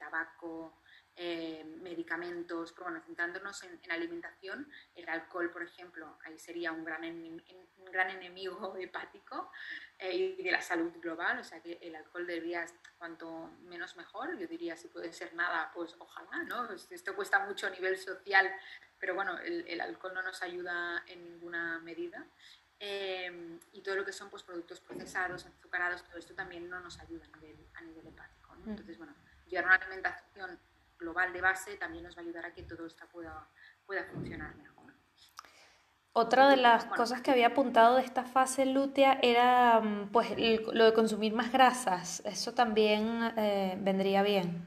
tabaco, 0.00 0.80
eh, 1.14 1.62
medicamentos, 1.82 2.72
pero 2.72 2.84
bueno, 2.84 3.00
centrándonos 3.04 3.62
en, 3.62 3.78
en, 3.82 3.92
alimentación, 3.92 4.66
el 4.94 5.08
alcohol, 5.08 5.50
por 5.50 5.62
ejemplo, 5.62 6.18
ahí 6.24 6.38
sería 6.38 6.72
un 6.72 6.84
gran, 6.84 7.04
en, 7.04 7.44
un 7.76 7.92
gran 7.92 8.10
enemigo 8.10 8.74
hepático 8.80 9.52
eh, 9.98 10.16
y 10.38 10.42
de 10.42 10.50
la 10.50 10.62
salud 10.62 10.92
global, 11.00 11.38
o 11.38 11.44
sea 11.44 11.60
que 11.60 11.78
el 11.82 11.94
alcohol 11.94 12.26
debería, 12.26 12.64
cuanto 12.96 13.50
menos 13.62 13.96
mejor, 13.96 14.38
yo 14.38 14.46
diría 14.46 14.76
si 14.76 14.88
puede 14.88 15.12
ser 15.12 15.34
nada, 15.34 15.70
pues 15.74 15.94
ojalá, 15.98 16.42
¿no? 16.44 16.72
Esto 16.72 17.14
cuesta 17.14 17.40
mucho 17.40 17.66
a 17.66 17.70
nivel 17.70 17.98
social, 17.98 18.50
pero 18.98 19.14
bueno, 19.14 19.38
el, 19.38 19.66
el 19.68 19.80
alcohol 19.80 20.14
no 20.14 20.22
nos 20.22 20.42
ayuda 20.42 21.04
en 21.06 21.22
ninguna 21.22 21.78
medida 21.80 22.26
eh, 22.82 23.58
y 23.72 23.82
todo 23.82 23.96
lo 23.96 24.06
que 24.06 24.12
son 24.12 24.30
pues, 24.30 24.42
productos 24.42 24.80
procesados, 24.80 25.44
azucarados, 25.44 26.02
todo 26.02 26.16
esto 26.16 26.34
también 26.34 26.68
no 26.70 26.80
nos 26.80 26.98
ayuda 26.98 27.26
a 27.30 27.36
nivel, 27.36 27.66
a 27.74 27.82
nivel 27.82 28.06
hepático. 28.06 28.56
¿no? 28.56 28.64
Mm. 28.64 28.70
Entonces, 28.70 28.96
bueno, 28.96 29.14
llevar 29.50 29.66
una 29.66 29.74
alimentación 29.74 30.58
global 30.98 31.32
de 31.32 31.40
base 31.40 31.76
también 31.76 32.04
nos 32.04 32.16
va 32.16 32.20
a 32.20 32.24
ayudar 32.24 32.46
a 32.46 32.52
que 32.52 32.62
todo 32.62 32.86
esto 32.86 33.06
pueda, 33.08 33.46
pueda 33.86 34.04
funcionar 34.04 34.54
mejor. 34.54 34.70
Otra 36.12 36.48
de 36.48 36.56
las 36.56 36.86
cosas 36.86 37.20
que 37.20 37.30
había 37.30 37.48
apuntado 37.48 37.96
de 37.96 38.02
esta 38.02 38.24
fase 38.24 38.66
lútea 38.66 39.18
era 39.22 39.80
mm, 39.80 40.10
pues, 40.10 40.30
lo 40.36 40.84
de 40.84 40.92
consumir 40.92 41.32
más 41.32 41.52
grasas. 41.52 42.20
Eso 42.24 42.52
también 42.52 43.32
eh, 43.36 43.76
vendría 43.78 44.22
bien. 44.22 44.66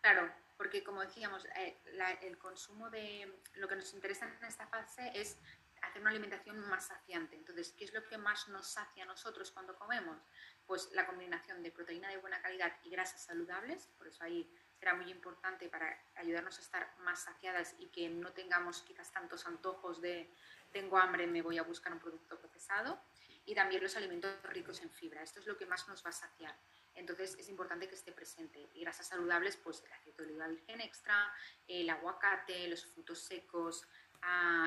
Claro, 0.00 0.28
porque 0.56 0.82
como 0.82 1.02
decíamos, 1.02 1.46
eh, 1.56 1.78
el 2.22 2.36
consumo 2.36 2.90
de 2.90 3.32
lo 3.54 3.68
que 3.68 3.76
nos 3.76 3.94
interesa 3.94 4.26
en 4.26 4.44
esta 4.46 4.66
fase 4.66 5.12
es 5.14 5.38
hacer 5.82 6.00
una 6.00 6.10
alimentación 6.10 6.58
más 6.68 6.86
saciante. 6.86 7.36
Entonces, 7.36 7.72
¿qué 7.76 7.84
es 7.84 7.92
lo 7.92 8.06
que 8.06 8.18
más 8.18 8.48
nos 8.48 8.66
sacia 8.66 9.04
a 9.04 9.06
nosotros 9.06 9.50
cuando 9.50 9.76
comemos? 9.76 10.18
Pues 10.66 10.90
la 10.92 11.06
combinación 11.06 11.62
de 11.62 11.70
proteína 11.70 12.08
de 12.08 12.18
buena 12.18 12.40
calidad 12.42 12.72
y 12.84 12.90
grasas 12.90 13.24
saludables, 13.24 13.86
por 13.98 14.06
eso 14.06 14.22
ahí 14.22 14.50
será 14.78 14.94
muy 14.94 15.10
importante 15.10 15.68
para 15.68 15.98
ayudarnos 16.16 16.58
a 16.58 16.60
estar 16.62 16.94
más 16.98 17.24
saciadas 17.24 17.74
y 17.78 17.86
que 17.86 18.08
no 18.08 18.32
tengamos 18.32 18.82
quizás 18.82 19.10
tantos 19.10 19.46
antojos 19.46 20.00
de 20.00 20.32
tengo 20.72 20.98
hambre, 20.98 21.26
me 21.26 21.42
voy 21.42 21.58
a 21.58 21.62
buscar 21.62 21.92
un 21.92 21.98
producto 21.98 22.38
procesado. 22.38 23.00
Y 23.46 23.54
también 23.54 23.82
los 23.82 23.96
alimentos 23.96 24.30
ricos 24.42 24.82
en 24.82 24.90
fibra. 24.90 25.22
Esto 25.22 25.40
es 25.40 25.46
lo 25.46 25.56
que 25.56 25.64
más 25.64 25.88
nos 25.88 26.04
va 26.04 26.10
a 26.10 26.12
saciar. 26.12 26.54
Entonces 26.94 27.34
es 27.38 27.48
importante 27.48 27.88
que 27.88 27.94
esté 27.94 28.12
presente. 28.12 28.68
Y 28.74 28.80
grasas 28.80 29.08
saludables, 29.08 29.56
pues 29.56 29.82
el 29.84 29.92
aceite 29.92 30.22
de 30.22 30.28
oliva 30.28 30.48
virgen 30.48 30.80
extra, 30.80 31.32
el 31.66 31.88
aguacate, 31.88 32.68
los 32.68 32.84
frutos 32.84 33.20
secos, 33.20 33.86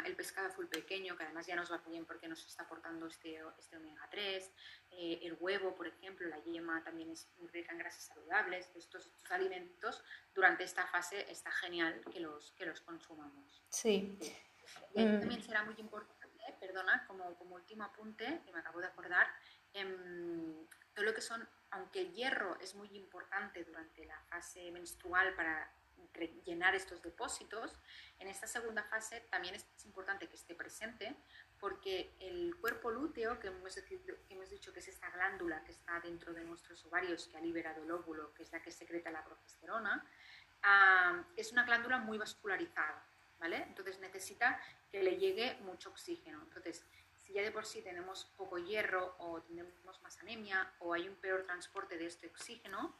el 0.05 0.15
pescado 0.15 0.47
azul 0.47 0.67
pequeño, 0.67 1.15
que 1.15 1.23
además 1.23 1.45
ya 1.45 1.55
nos 1.55 1.71
va 1.71 1.77
bien 1.87 2.05
porque 2.05 2.27
nos 2.27 2.45
está 2.45 2.63
aportando 2.63 3.07
este, 3.07 3.39
este 3.57 3.77
omega 3.77 4.07
3, 4.09 4.51
eh, 4.91 5.19
el 5.23 5.37
huevo, 5.39 5.75
por 5.75 5.87
ejemplo, 5.87 6.27
la 6.27 6.39
yema 6.39 6.83
también 6.83 7.11
es 7.11 7.29
muy 7.37 7.47
rica 7.49 7.71
en 7.71 7.79
grasas 7.79 8.03
saludables. 8.03 8.71
Estos, 8.75 9.11
alimentos 9.29 10.03
durante 10.33 10.63
esta 10.63 10.85
fase 10.87 11.29
está 11.31 11.51
genial 11.51 12.01
que 12.11 12.19
los, 12.19 12.51
que 12.53 12.65
los 12.65 12.81
consumamos. 12.81 13.63
Sí. 13.69 14.17
Y 14.93 15.05
mm. 15.05 15.19
también 15.19 15.43
será 15.43 15.63
muy 15.63 15.75
importante, 15.77 16.55
perdona, 16.59 17.05
como, 17.07 17.35
como 17.35 17.55
último 17.55 17.83
apunte, 17.83 18.41
que 18.45 18.51
me 18.51 18.59
acabo 18.59 18.79
de 18.79 18.87
acordar, 18.87 19.27
em, 19.73 20.67
todo 20.93 21.05
lo 21.05 21.13
que 21.13 21.21
son, 21.21 21.47
aunque 21.71 22.01
el 22.01 22.13
hierro 22.13 22.59
es 22.59 22.75
muy 22.75 22.89
importante 22.95 23.63
durante 23.63 24.05
la 24.05 24.19
fase 24.23 24.71
menstrual 24.71 25.33
para 25.35 25.71
llenar 26.45 26.75
estos 26.75 27.01
depósitos, 27.01 27.75
en 28.19 28.27
esta 28.27 28.47
segunda 28.47 28.83
fase 28.83 29.21
también 29.29 29.55
es 29.55 29.65
importante 29.85 30.27
que 30.27 30.35
esté 30.35 30.55
presente 30.55 31.15
porque 31.59 32.15
el 32.19 32.55
cuerpo 32.57 32.89
lúteo, 32.89 33.39
que 33.39 33.47
hemos, 33.47 33.75
dicho 34.49 34.73
que 34.73 34.79
es 34.79 34.87
esta 34.87 35.09
glándula 35.11 35.63
que 35.63 35.71
está 35.71 35.99
dentro 35.99 36.33
de 36.33 36.43
nuestros 36.43 36.83
ovarios 36.85 37.27
que 37.27 37.37
ha 37.37 37.41
liberado 37.41 37.83
el 37.83 37.91
óvulo, 37.91 38.33
que 38.33 38.43
es 38.43 38.51
la 38.51 38.61
que 38.61 38.71
secreta 38.71 39.11
la 39.11 39.23
progesterona, 39.23 40.05
es 41.35 41.51
una 41.51 41.63
glándula 41.63 41.99
muy 41.99 42.17
vascularizada, 42.17 43.05
¿vale? 43.39 43.57
Entonces 43.67 43.99
necesita 43.99 44.59
que 44.91 45.03
le 45.03 45.17
llegue 45.17 45.57
mucho 45.61 45.89
oxígeno. 45.89 46.41
Entonces, 46.41 46.85
si 47.15 47.33
ya 47.33 47.43
de 47.43 47.51
por 47.51 47.65
sí 47.65 47.81
tenemos 47.81 48.25
poco 48.35 48.57
hierro 48.57 49.15
o 49.19 49.41
tenemos 49.43 50.01
más 50.01 50.19
anemia 50.19 50.73
o 50.79 50.93
hay 50.93 51.07
un 51.07 51.15
peor 51.15 51.43
transporte 51.43 51.97
de 51.97 52.07
este 52.07 52.27
oxígeno, 52.27 52.99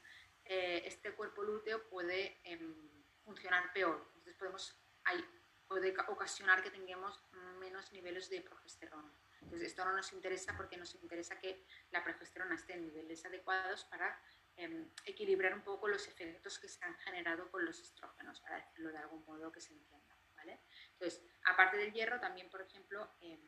eh, 0.54 0.84
este 0.86 1.14
cuerpo 1.14 1.43
lúteo 1.43 1.88
puede 1.88 2.41
em, 2.43 2.76
funcionar 3.24 3.72
peor. 3.72 4.12
Entonces 4.16 4.36
podemos, 4.36 4.78
hay, 5.06 5.24
puede 5.66 5.95
ocasionar 6.10 6.62
que 6.62 6.70
tengamos 6.70 7.24
menos 7.58 7.89
niveles 7.93 8.30
de 8.30 8.41
progesterona. 8.41 9.14
Entonces 9.39 9.70
esto 9.70 9.86
no 9.86 9.93
nos 9.93 10.12
interesa 10.12 10.58
porque 10.58 10.76
nos 10.76 10.93
interesa 10.95 11.39
que 11.39 11.66
la 11.91 12.04
progesterona 12.04 12.56
esté 12.56 12.74
en 12.74 12.82
niveles 12.82 13.24
adecuados 13.26 13.86
para 13.86 14.22
em, 14.58 14.91
equilibrar 15.06 15.54
un 15.54 15.64
poco 15.64 15.88
los 15.88 16.06
efectos 16.10 16.60
que 16.60 16.68
se 16.68 16.84
han 16.84 16.97
generado 16.97 17.49
con 17.49 17.64
los 17.64 17.80
estrógenos, 17.80 18.41
para 18.41 18.58
decirlo 18.58 18.91
de 18.91 18.97
algún 18.97 19.24
modo 19.24 19.54
que 19.54 19.62
se 19.62 19.72
entienda. 19.72 20.18
¿vale? 20.36 20.60
Entonces, 20.91 21.24
aparte 21.45 21.78
del 21.78 21.93
hierro, 21.93 22.20
también, 22.20 22.49
por 22.49 22.62
ejemplo, 22.62 23.10
em, 23.22 23.39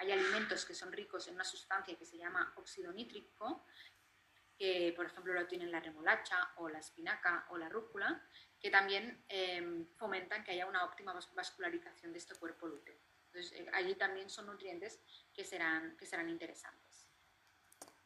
hay 0.00 0.12
alimentos 0.12 0.64
que 0.64 0.74
son 0.74 0.90
ricos 0.90 1.28
en 1.28 1.34
una 1.34 1.44
sustancia 1.44 1.96
que 1.96 2.06
se 2.06 2.16
llama 2.16 2.54
óxido 2.56 2.90
nítrico, 2.90 3.66
que 4.60 4.92
por 4.94 5.06
ejemplo 5.06 5.32
lo 5.32 5.46
tienen 5.46 5.72
la 5.72 5.80
remolacha 5.80 6.36
o 6.56 6.68
la 6.68 6.80
espinaca 6.80 7.46
o 7.48 7.56
la 7.56 7.70
rúcula, 7.70 8.22
que 8.60 8.70
también 8.70 9.24
em, 9.26 9.86
fomentan 9.96 10.44
que 10.44 10.50
haya 10.50 10.66
una 10.66 10.84
óptima 10.84 11.14
vascularización 11.34 12.12
de 12.12 12.18
este 12.18 12.34
cuerpo 12.34 12.66
lúteo. 12.66 12.94
Entonces, 13.28 13.58
eh, 13.58 13.66
allí 13.72 13.94
también 13.94 14.28
son 14.28 14.44
nutrientes 14.44 15.00
que 15.32 15.44
serán, 15.44 15.96
que 15.96 16.04
serán 16.04 16.28
interesantes. 16.28 17.06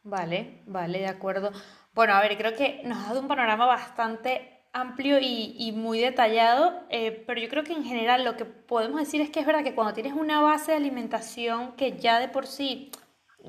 Vale, 0.04 0.62
vale, 0.66 1.00
de 1.00 1.08
acuerdo. 1.08 1.50
Bueno, 1.92 2.14
a 2.14 2.20
ver, 2.20 2.38
creo 2.38 2.54
que 2.54 2.82
nos 2.84 2.98
ha 2.98 3.08
dado 3.08 3.20
un 3.20 3.26
panorama 3.26 3.66
bastante 3.66 4.62
amplio 4.72 5.18
y, 5.20 5.72
muy 5.72 5.98
detallado, 5.98 6.84
eh, 6.88 7.24
pero 7.26 7.40
yo 7.40 7.48
creo 7.48 7.64
que 7.64 7.72
en 7.72 7.82
general 7.82 8.24
lo 8.24 8.36
que 8.36 8.44
podemos 8.44 9.00
decir 9.00 9.20
es 9.20 9.30
que 9.30 9.40
es 9.40 9.46
verdad 9.46 9.64
que 9.64 9.74
cuando 9.74 9.92
tienes 9.92 10.12
una 10.12 10.40
base 10.40 10.70
de 10.70 10.76
alimentación 10.76 11.74
que 11.74 11.98
ya 11.98 12.20
de 12.20 12.28
por 12.28 12.46
sí 12.46 12.92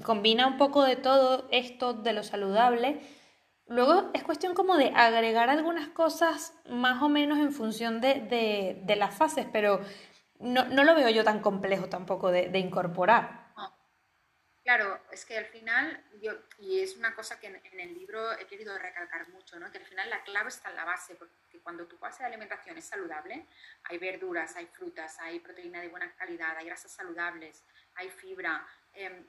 combina 0.04 0.48
un 0.48 0.58
poco 0.58 0.84
de 0.84 0.96
todo 0.96 1.48
esto 1.52 1.94
de 1.94 2.14
lo 2.14 2.24
saludable. 2.24 3.00
Luego 3.68 4.12
es 4.14 4.24
cuestión 4.24 4.54
como 4.54 4.78
de 4.78 4.92
agregar 4.96 5.50
algunas 5.50 5.90
cosas 5.90 6.54
más 6.70 7.02
o 7.02 7.10
menos 7.10 7.40
en 7.40 7.52
función 7.52 8.00
de, 8.00 8.84
las 8.98 9.18
fases, 9.18 9.48
pero 9.52 9.82
no, 10.40 10.66
lo 10.66 10.96
veo 10.96 11.10
yo 11.10 11.24
tan 11.24 11.42
complejo 11.42 11.90
tampoco 11.90 12.32
de, 12.32 12.60
incorporar. 12.60 13.46
Claro, 14.64 15.00
es 15.12 15.26
que 15.26 15.38
al 15.38 15.46
final, 15.46 16.04
yo, 16.20 16.32
y 16.58 16.80
es 16.80 16.98
una 16.98 17.14
cosa 17.14 17.40
que 17.40 17.46
en, 17.48 17.80
el 17.80 17.94
libro 17.94 18.34
he 18.34 18.48
querido 18.48 18.76
recalcar 18.80 19.30
mucho, 19.30 19.60
¿no? 19.60 19.72
que 19.72 19.78
al 19.78 19.86
final 19.86 20.10
la 20.10 20.24
clave 20.24 20.50
está 20.50 20.72
en 20.72 20.76
la 20.76 20.86
base, 20.86 21.14
porque 21.14 21.60
cuando 21.62 21.86
tu 21.86 22.00
base 22.00 22.24
de 22.24 22.30
alimentación 22.30 22.76
es 22.76 22.86
saludable, 22.86 23.46
hay 23.84 24.00
verduras, 24.00 24.56
hay 24.56 24.66
frutas, 24.66 25.20
hay 25.20 25.40
proteína 25.40 25.82
de 25.82 25.90
buena 25.90 26.12
calidad, 26.16 26.58
hay 26.58 26.66
grasas 26.66 26.92
saludables, 26.92 27.64
hay 27.94 28.10
fibra, 28.10 28.68
em, 28.94 29.28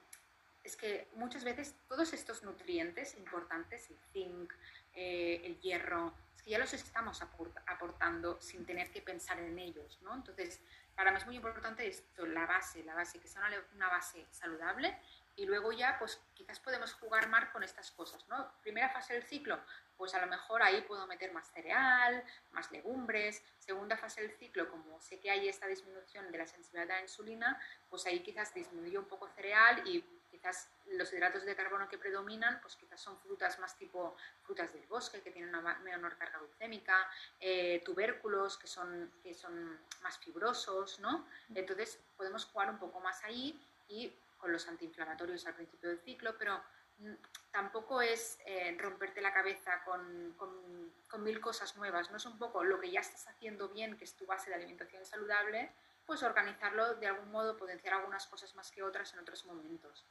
es 0.67 0.77
que 0.77 1.09
muchas 1.15 1.45
veces 1.45 1.77
todos 1.89 2.13
estos 2.13 2.43
nutrientes 2.43 3.15
importantes, 3.15 3.89
el 3.89 3.99
zinc, 4.13 4.53
eh, 4.95 5.41
el 5.45 5.61
hierro, 5.61 6.13
es 6.35 6.43
que 6.43 6.51
ya 6.51 6.59
los 6.59 6.73
estamos 6.73 7.23
aportando 7.23 8.41
sin 8.41 8.67
tener 8.67 8.91
que 8.91 9.01
pensar 9.01 9.39
en 9.39 9.59
ellos, 9.61 10.01
¿no? 10.03 10.13
Entonces, 10.13 10.61
para 10.97 11.13
mí 11.13 11.19
es 11.19 11.27
muy 11.27 11.37
importante 11.37 11.87
esto, 11.87 12.27
la 12.27 12.47
base, 12.47 12.83
la 12.83 12.95
base, 12.95 13.21
que 13.21 13.29
sea 13.29 13.43
una, 13.75 13.89
base 13.89 14.27
saludable 14.33 14.99
y 15.37 15.47
luego 15.47 15.71
ya, 15.71 15.99
pues 16.01 16.21
quizás 16.35 16.59
podemos 16.59 16.95
jugar 16.95 17.29
más 17.29 17.49
con 17.51 17.63
estas 17.63 17.93
cosas, 17.93 18.27
¿no? 18.29 18.51
Primera 18.63 18.89
fase 18.89 19.13
del 19.13 19.23
ciclo, 19.23 19.61
pues 19.97 20.15
a 20.15 20.21
lo 20.21 20.27
mejor 20.27 20.63
ahí 20.63 20.83
puedo 20.83 21.07
meter 21.07 21.33
más 21.33 21.49
cereal, 21.53 22.25
más 22.51 22.73
legumbres. 22.73 23.45
Segunda 23.59 23.97
fase 23.97 24.23
del 24.23 24.33
ciclo, 24.33 24.69
como 24.69 25.01
sé 25.01 25.21
que 25.21 25.31
hay 25.31 25.49
esta 25.49 25.67
disminución 25.69 26.33
de 26.33 26.39
la 26.39 26.47
sensibilidad 26.47 26.91
a 26.91 26.97
la 26.97 27.03
insulina, 27.03 27.61
pues 27.89 28.05
ahí 28.07 28.21
quizás 28.21 28.53
disminuyo 28.53 29.01
un 29.01 29.07
poco 29.07 29.29
cereal 29.29 29.87
y 29.87 30.05
quizás 30.37 30.69
los 30.93 31.13
hidratos 31.13 31.45
de 31.45 31.57
carbono 31.57 31.89
que 31.89 31.97
predominan, 31.97 32.61
pues 32.61 32.77
quizás 32.77 33.01
son 33.01 33.19
frutas 33.21 33.59
más 33.59 33.77
tipo 33.77 34.17
frutas 34.43 34.73
del 34.73 34.87
bosque, 34.87 35.23
que 35.23 35.31
tienen 35.31 35.55
una 35.55 35.79
menor 35.79 36.17
carga 36.17 36.39
glucémica, 36.39 37.11
eh, 37.41 37.83
tubérculos 37.85 38.59
que 38.59 38.67
son, 38.67 39.11
que 39.23 39.33
son 39.35 39.81
más 40.03 40.19
fibrosos, 40.19 41.01
¿no? 41.01 41.27
Entonces 41.55 41.99
podemos 42.17 42.45
jugar 42.45 42.71
un 42.71 42.79
poco 42.79 43.01
más 43.01 43.25
ahí 43.25 43.59
y 43.89 44.15
con 44.39 44.53
los 44.53 44.69
antiinflamatorios 44.69 45.47
al 45.47 45.55
principio 45.55 45.89
del 45.89 46.01
ciclo, 46.01 46.37
pero 46.39 46.63
mm, 46.99 47.15
tampoco 47.51 48.03
es 48.03 48.39
eh, 48.45 48.77
romperte 48.79 49.23
la 49.23 49.33
cabeza 49.33 49.83
con, 49.85 50.35
con, 50.37 50.93
con, 51.09 51.25
mil 51.25 51.41
cosas 51.41 51.77
nuevas, 51.77 52.11
no 52.11 52.19
es 52.19 52.27
un 52.27 52.39
poco 52.39 52.63
lo 52.63 52.79
que 52.79 52.91
ya 52.91 53.01
estás 53.01 53.27
haciendo 53.29 53.71
bien, 53.71 53.97
que 53.97 54.05
es 54.05 54.15
tu 54.15 54.27
base 54.27 54.51
de 54.51 54.57
alimentación 54.57 55.05
saludable, 55.07 55.73
pues 56.07 56.23
organizarlo 56.23 56.95
de 56.95 57.09
algún 57.09 57.31
modo, 57.33 57.57
potenciar 57.57 57.95
algunas 57.95 58.27
cosas 58.27 58.55
más 58.55 58.71
que 58.71 58.83
otras 58.83 59.13
en 59.13 59.19
otros 59.19 59.45
momentos. 59.45 60.05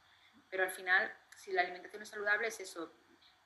Pero 0.50 0.64
al 0.64 0.70
final, 0.70 1.12
si 1.36 1.52
la 1.52 1.62
alimentación 1.62 2.02
es 2.02 2.08
saludable, 2.08 2.48
es 2.48 2.60
eso. 2.60 2.92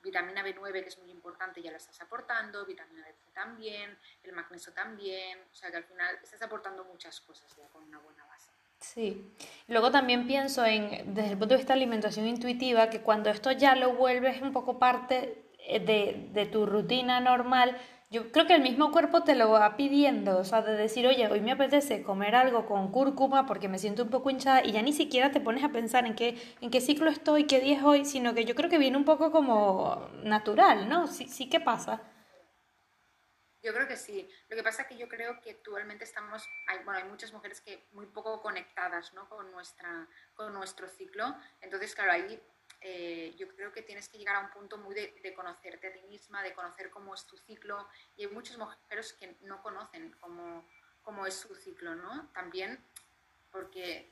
Vitamina 0.01 0.43
B9, 0.43 0.71
que 0.81 0.89
es 0.89 0.97
muy 0.97 1.11
importante, 1.11 1.61
ya 1.61 1.71
la 1.71 1.77
estás 1.77 2.01
aportando, 2.01 2.65
vitamina 2.65 3.05
D 3.05 3.13
también, 3.33 3.97
el 4.23 4.33
magnesio 4.33 4.73
también. 4.73 5.39
O 5.51 5.55
sea 5.55 5.69
que 5.69 5.77
al 5.77 5.83
final 5.83 6.17
estás 6.23 6.41
aportando 6.41 6.83
muchas 6.85 7.21
cosas 7.21 7.55
ya 7.55 7.67
con 7.67 7.83
una 7.83 7.99
buena 7.99 8.25
base. 8.25 8.51
Sí. 8.79 9.31
Luego 9.67 9.91
también 9.91 10.25
pienso 10.25 10.65
en, 10.65 11.13
desde 11.13 11.33
el 11.33 11.37
punto 11.37 11.53
de 11.53 11.57
vista 11.57 11.73
de 11.73 11.79
alimentación 11.79 12.25
intuitiva, 12.25 12.89
que 12.89 13.01
cuando 13.01 13.29
esto 13.29 13.51
ya 13.51 13.75
lo 13.75 13.93
vuelves 13.93 14.41
un 14.41 14.51
poco 14.53 14.79
parte 14.79 15.51
eh, 15.59 15.79
de, 15.79 16.29
de 16.31 16.45
tu 16.47 16.65
rutina 16.65 17.19
normal, 17.19 17.77
yo 18.11 18.29
creo 18.29 18.45
que 18.45 18.53
el 18.53 18.61
mismo 18.61 18.91
cuerpo 18.91 19.23
te 19.23 19.35
lo 19.35 19.49
va 19.49 19.77
pidiendo, 19.77 20.37
o 20.37 20.43
sea, 20.43 20.61
de 20.61 20.75
decir, 20.75 21.07
oye, 21.07 21.27
hoy 21.27 21.39
me 21.39 21.53
apetece 21.53 22.03
comer 22.03 22.35
algo 22.35 22.65
con 22.65 22.91
cúrcuma 22.91 23.45
porque 23.45 23.69
me 23.69 23.79
siento 23.79 24.03
un 24.03 24.09
poco 24.09 24.29
hinchada 24.29 24.65
y 24.65 24.73
ya 24.73 24.81
ni 24.81 24.91
siquiera 24.91 25.31
te 25.31 25.39
pones 25.39 25.63
a 25.63 25.69
pensar 25.69 26.05
en 26.05 26.13
qué, 26.13 26.37
en 26.59 26.69
qué 26.71 26.81
ciclo 26.81 27.09
estoy, 27.09 27.47
qué 27.47 27.61
día 27.61 27.77
es 27.77 27.83
hoy, 27.83 28.03
sino 28.03 28.33
que 28.33 28.43
yo 28.43 28.53
creo 28.53 28.69
que 28.69 28.77
viene 28.77 28.97
un 28.97 29.05
poco 29.05 29.31
como 29.31 30.09
natural, 30.23 30.89
¿no? 30.89 31.07
Sí, 31.07 31.29
sí 31.29 31.49
¿qué 31.49 31.61
pasa? 31.61 32.01
Yo 33.63 33.73
creo 33.73 33.87
que 33.87 33.95
sí. 33.95 34.27
Lo 34.49 34.57
que 34.57 34.63
pasa 34.63 34.81
es 34.81 34.89
que 34.89 34.97
yo 34.97 35.07
creo 35.07 35.39
que 35.39 35.51
actualmente 35.51 36.03
estamos, 36.03 36.45
bueno, 36.83 36.99
hay 36.99 37.05
muchas 37.05 37.31
mujeres 37.31 37.61
que 37.61 37.87
muy 37.93 38.07
poco 38.07 38.41
conectadas 38.41 39.13
¿no? 39.13 39.29
con, 39.29 39.49
nuestra, 39.51 40.09
con 40.33 40.53
nuestro 40.53 40.89
ciclo. 40.89 41.33
Entonces, 41.61 41.95
claro, 41.95 42.11
ahí 42.11 42.41
eh, 42.81 43.35
yo 43.37 43.47
creo 43.55 43.71
que 43.71 43.83
tienes 43.83 44.09
que 44.09 44.17
llegar 44.17 44.35
a 44.35 44.39
un 44.39 44.49
punto 44.49 44.77
muy 44.77 44.95
de, 44.95 45.13
de, 45.21 45.33
conocerte 45.33 45.87
a 45.87 45.93
ti 45.93 46.01
misma, 46.09 46.41
de 46.41 46.53
conocer 46.53 46.89
cómo 46.89 47.13
es 47.13 47.25
tu 47.25 47.37
ciclo. 47.37 47.87
Y 48.17 48.25
hay 48.25 48.31
muchas 48.31 48.57
mujeres 48.57 49.13
que 49.13 49.37
no 49.41 49.61
conocen 49.61 50.15
cómo, 50.19 50.67
cómo 51.03 51.25
es 51.25 51.35
su 51.35 51.53
ciclo, 51.55 51.95
¿no? 51.95 52.29
También 52.33 52.83
porque 53.51 54.11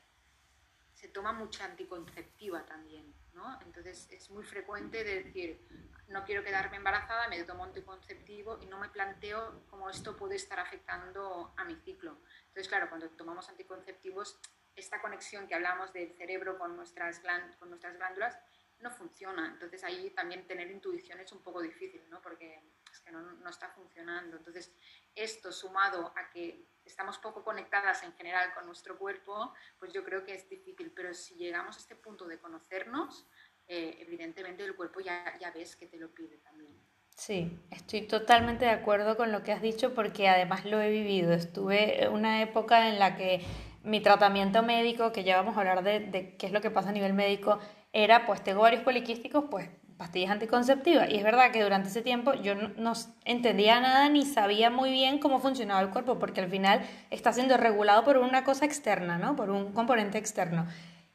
se 0.94 1.08
toma 1.08 1.32
mucha 1.32 1.66
anticonceptiva 1.66 2.66
también, 2.66 3.14
¿no? 3.34 3.60
Entonces 3.62 4.08
es 4.12 4.30
muy 4.30 4.44
frecuente 4.44 5.04
de 5.04 5.24
decir, 5.24 5.66
no 6.10 6.26
quiero 6.26 6.44
quedarme 6.44 6.78
embarazada, 6.78 7.28
me 7.28 7.42
tomo 7.44 7.64
anticonceptivo 7.64 8.60
y 8.62 8.66
no 8.66 8.78
me 8.78 8.90
planteo 8.90 9.64
cómo 9.70 9.90
esto 9.90 10.18
puede 10.18 10.36
estar 10.36 10.60
afectando 10.60 11.54
a 11.56 11.64
mi 11.64 11.76
ciclo. 11.78 12.18
Entonces, 12.48 12.68
claro, 12.68 12.90
cuando 12.90 13.10
tomamos 13.12 13.48
anticonceptivos, 13.48 14.40
esta 14.76 15.02
conexión 15.02 15.48
que 15.48 15.56
hablamos 15.56 15.94
del 15.94 16.14
cerebro 16.18 16.58
con 16.58 16.76
nuestras, 16.76 17.22
con 17.60 17.70
nuestras 17.70 17.96
glándulas 17.98 18.38
no 18.82 18.92
funciona. 18.92 19.48
Entonces 19.48 19.84
ahí 19.84 20.10
también 20.12 20.48
tener 20.48 20.70
intuición 20.72 21.20
es 21.20 21.32
un 21.32 21.42
poco 21.42 21.62
difícil, 21.62 22.02
¿no? 22.10 22.22
Porque 22.22 22.62
es 22.92 23.00
que 23.00 23.12
no, 23.12 23.22
no, 23.22 23.50
está 23.50 23.70
funcionando. 23.70 24.38
Entonces 24.38 24.74
esto 25.16 25.52
sumado 25.52 26.14
a 26.16 26.30
que 26.30 26.66
estamos 26.86 27.18
poco 27.18 27.44
conectadas 27.44 28.04
en 28.04 28.14
general 28.14 28.54
con 28.54 28.66
nuestro 28.66 28.98
cuerpo, 28.98 29.54
pues 29.78 29.94
yo 29.94 30.04
creo 30.04 30.24
que 30.24 30.36
es 30.36 30.50
difícil. 30.50 30.92
Pero 30.92 31.14
si 31.14 31.36
llegamos 31.36 31.76
a 31.76 31.80
este 31.80 31.96
punto 31.96 32.26
de 32.26 32.40
conocernos, 32.40 33.28
eh, 33.68 33.98
evidentemente 34.00 34.64
el 34.64 34.76
cuerpo 34.76 35.00
ya, 35.00 35.38
ya 35.40 35.52
ves 35.52 35.76
que 35.76 35.88
te 35.88 35.98
lo 35.98 36.10
pide 36.14 36.38
también. 36.38 36.74
Sí, 37.16 37.60
estoy 37.70 38.08
totalmente 38.08 38.64
de 38.64 38.72
acuerdo 38.72 39.18
con 39.18 39.34
lo 39.34 39.44
que 39.44 39.52
has 39.52 39.62
dicho 39.62 39.94
porque 39.94 40.30
además 40.30 40.64
lo 40.64 40.80
he 40.80 40.90
vivido. 40.90 41.34
Estuve 41.34 42.08
una 42.08 42.42
época 42.42 42.88
en 42.88 42.98
la 42.98 43.18
que 43.18 43.42
mi 43.84 44.02
tratamiento 44.02 44.64
médico, 44.64 45.12
que 45.12 45.26
ya 45.26 45.36
vamos 45.36 45.58
a 45.58 45.60
hablar 45.60 45.84
de, 45.84 46.00
de 46.00 46.38
qué 46.38 46.46
es 46.46 46.54
lo 46.54 46.62
que 46.62 46.72
pasa 46.72 46.90
a 46.90 46.94
nivel 46.94 47.14
médico, 47.14 47.60
era, 47.94 48.26
pues 48.26 48.44
tengo 48.44 48.62
varios 48.62 48.84
poliquísticos, 48.84 49.46
pues 49.50 49.70
pastillas 49.98 50.32
anticonceptivas. 50.32 51.10
Y 51.10 51.18
es 51.18 51.24
verdad 51.24 51.52
que 51.52 51.62
durante 51.62 51.90
ese 51.90 52.02
tiempo 52.02 52.34
yo 52.34 52.56
no, 52.56 52.94
entendía 53.26 53.82
nada 53.82 54.08
ni 54.08 54.26
sabía 54.26 54.70
muy 54.70 54.92
bien 54.92 55.20
cómo 55.20 55.40
funcionaba 55.40 55.82
el 55.82 55.90
cuerpo, 55.90 56.20
porque 56.20 56.40
al 56.40 56.50
final 56.50 56.82
está 57.10 57.34
siendo 57.34 57.58
regulado 57.58 58.06
por 58.06 58.18
una 58.18 58.46
cosa 58.46 58.66
externa, 58.66 59.18
¿no? 59.18 59.36
Por 59.36 59.50
un 59.50 59.74
componente 59.74 60.18
externo. 60.18 60.68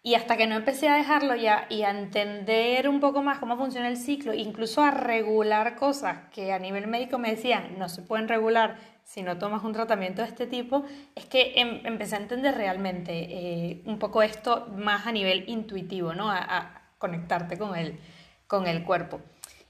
Y 0.03 0.17
hasta 0.17 0.37
que 0.37 0.47
no 0.47 0.57
empecé 0.57 0.87
a 0.91 0.97
dejarlo 0.97 1.35
ya 1.35 1.65
y 1.71 1.83
a 1.83 1.91
entender 1.91 2.91
un 2.91 3.01
poco 3.01 3.23
más 3.23 3.39
cómo 3.39 3.57
funciona 3.57 3.89
el 3.89 3.97
ciclo, 3.97 4.35
incluso 4.35 4.83
a 4.83 4.91
regular 4.91 5.77
cosas 5.77 6.29
que 6.31 6.53
a 6.53 6.59
nivel 6.59 6.87
médico 6.87 7.17
me 7.17 7.31
decían 7.31 7.79
no 7.79 7.89
se 7.89 8.03
pueden 8.03 8.29
regular 8.29 8.77
si 9.05 9.23
no 9.23 9.39
tomas 9.39 9.63
un 9.63 9.73
tratamiento 9.73 10.23
de 10.23 10.29
este 10.29 10.47
tipo, 10.47 10.85
es 11.15 11.27
que 11.27 11.53
em, 11.57 11.87
empecé 11.87 12.17
a 12.17 12.19
entender 12.19 12.55
realmente 12.55 13.13
eh, 13.13 13.83
un 13.85 13.99
poco 13.99 14.23
esto 14.23 14.67
más 14.75 15.07
a 15.07 15.13
nivel 15.13 15.45
intuitivo, 15.49 16.15
¿no? 16.15 16.31
A, 16.31 16.81
conectarte 16.99 17.59
con 17.59 17.77
el, 17.77 17.99
con 18.47 18.67
el 18.67 18.83
cuerpo. 18.83 19.21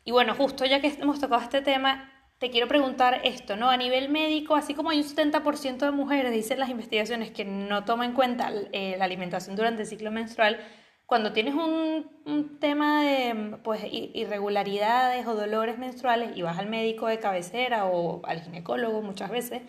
Y 0.05 0.13
bueno, 0.13 0.37
justo 0.37 0.65
ya 0.65 0.81
que 0.81 0.87
hemos 1.01 1.19
tocado 1.19 1.43
este 1.43 1.63
tema, 1.63 2.13
te 2.39 2.51
quiero 2.51 2.69
preguntar 2.69 3.23
esto, 3.25 3.57
¿no? 3.57 3.71
A 3.71 3.77
nivel 3.77 4.09
médico, 4.09 4.55
así 4.55 4.73
como 4.73 4.91
hay 4.91 4.99
un 4.99 5.05
70% 5.05 5.79
de 5.79 5.91
mujeres, 5.91 6.31
dicen 6.31 6.61
las 6.61 6.69
investigaciones, 6.69 7.33
que 7.33 7.45
no 7.45 7.85
toman 7.85 8.11
en 8.11 8.15
cuenta 8.15 8.53
eh, 8.71 8.95
la 8.99 9.07
alimentación 9.07 9.57
durante 9.57 9.83
el 9.83 9.89
ciclo 9.89 10.13
menstrual, 10.13 10.61
cuando 11.07 11.33
tienes 11.33 11.55
un, 11.55 12.11
un, 12.25 12.59
tema 12.59 13.03
de 13.03 13.59
pues, 13.63 13.83
irregularidades 13.91 15.27
o 15.27 15.35
dolores 15.35 15.79
menstruales 15.79 16.37
y 16.37 16.43
vas 16.43 16.59
al 16.59 16.69
médico 16.69 17.07
de 17.07 17.21
cabecera 17.21 17.87
o 17.87 18.25
al 18.25 18.41
ginecólogo 18.41 19.03
muchas 19.03 19.31
veces, 19.31 19.63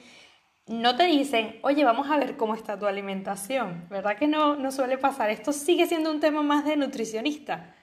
no 0.67 0.95
te 0.95 1.05
dicen, 1.05 1.59
oye, 1.61 1.83
vamos 1.83 2.09
a 2.09 2.17
ver 2.17 2.37
cómo 2.37 2.55
está 2.55 2.79
tu 2.79 2.85
alimentación, 2.87 3.87
¿verdad 3.89 4.17
que 4.17 4.27
no, 4.27 4.55
no 4.55 4.71
suele 4.71 4.97
pasar? 4.97 5.29
Esto 5.29 5.53
sigue 5.53 5.85
siendo 5.85 6.09
un 6.09 6.19
tema 6.19 6.41
más 6.41 6.65
de 6.65 6.77
nutricionista. 6.77 7.75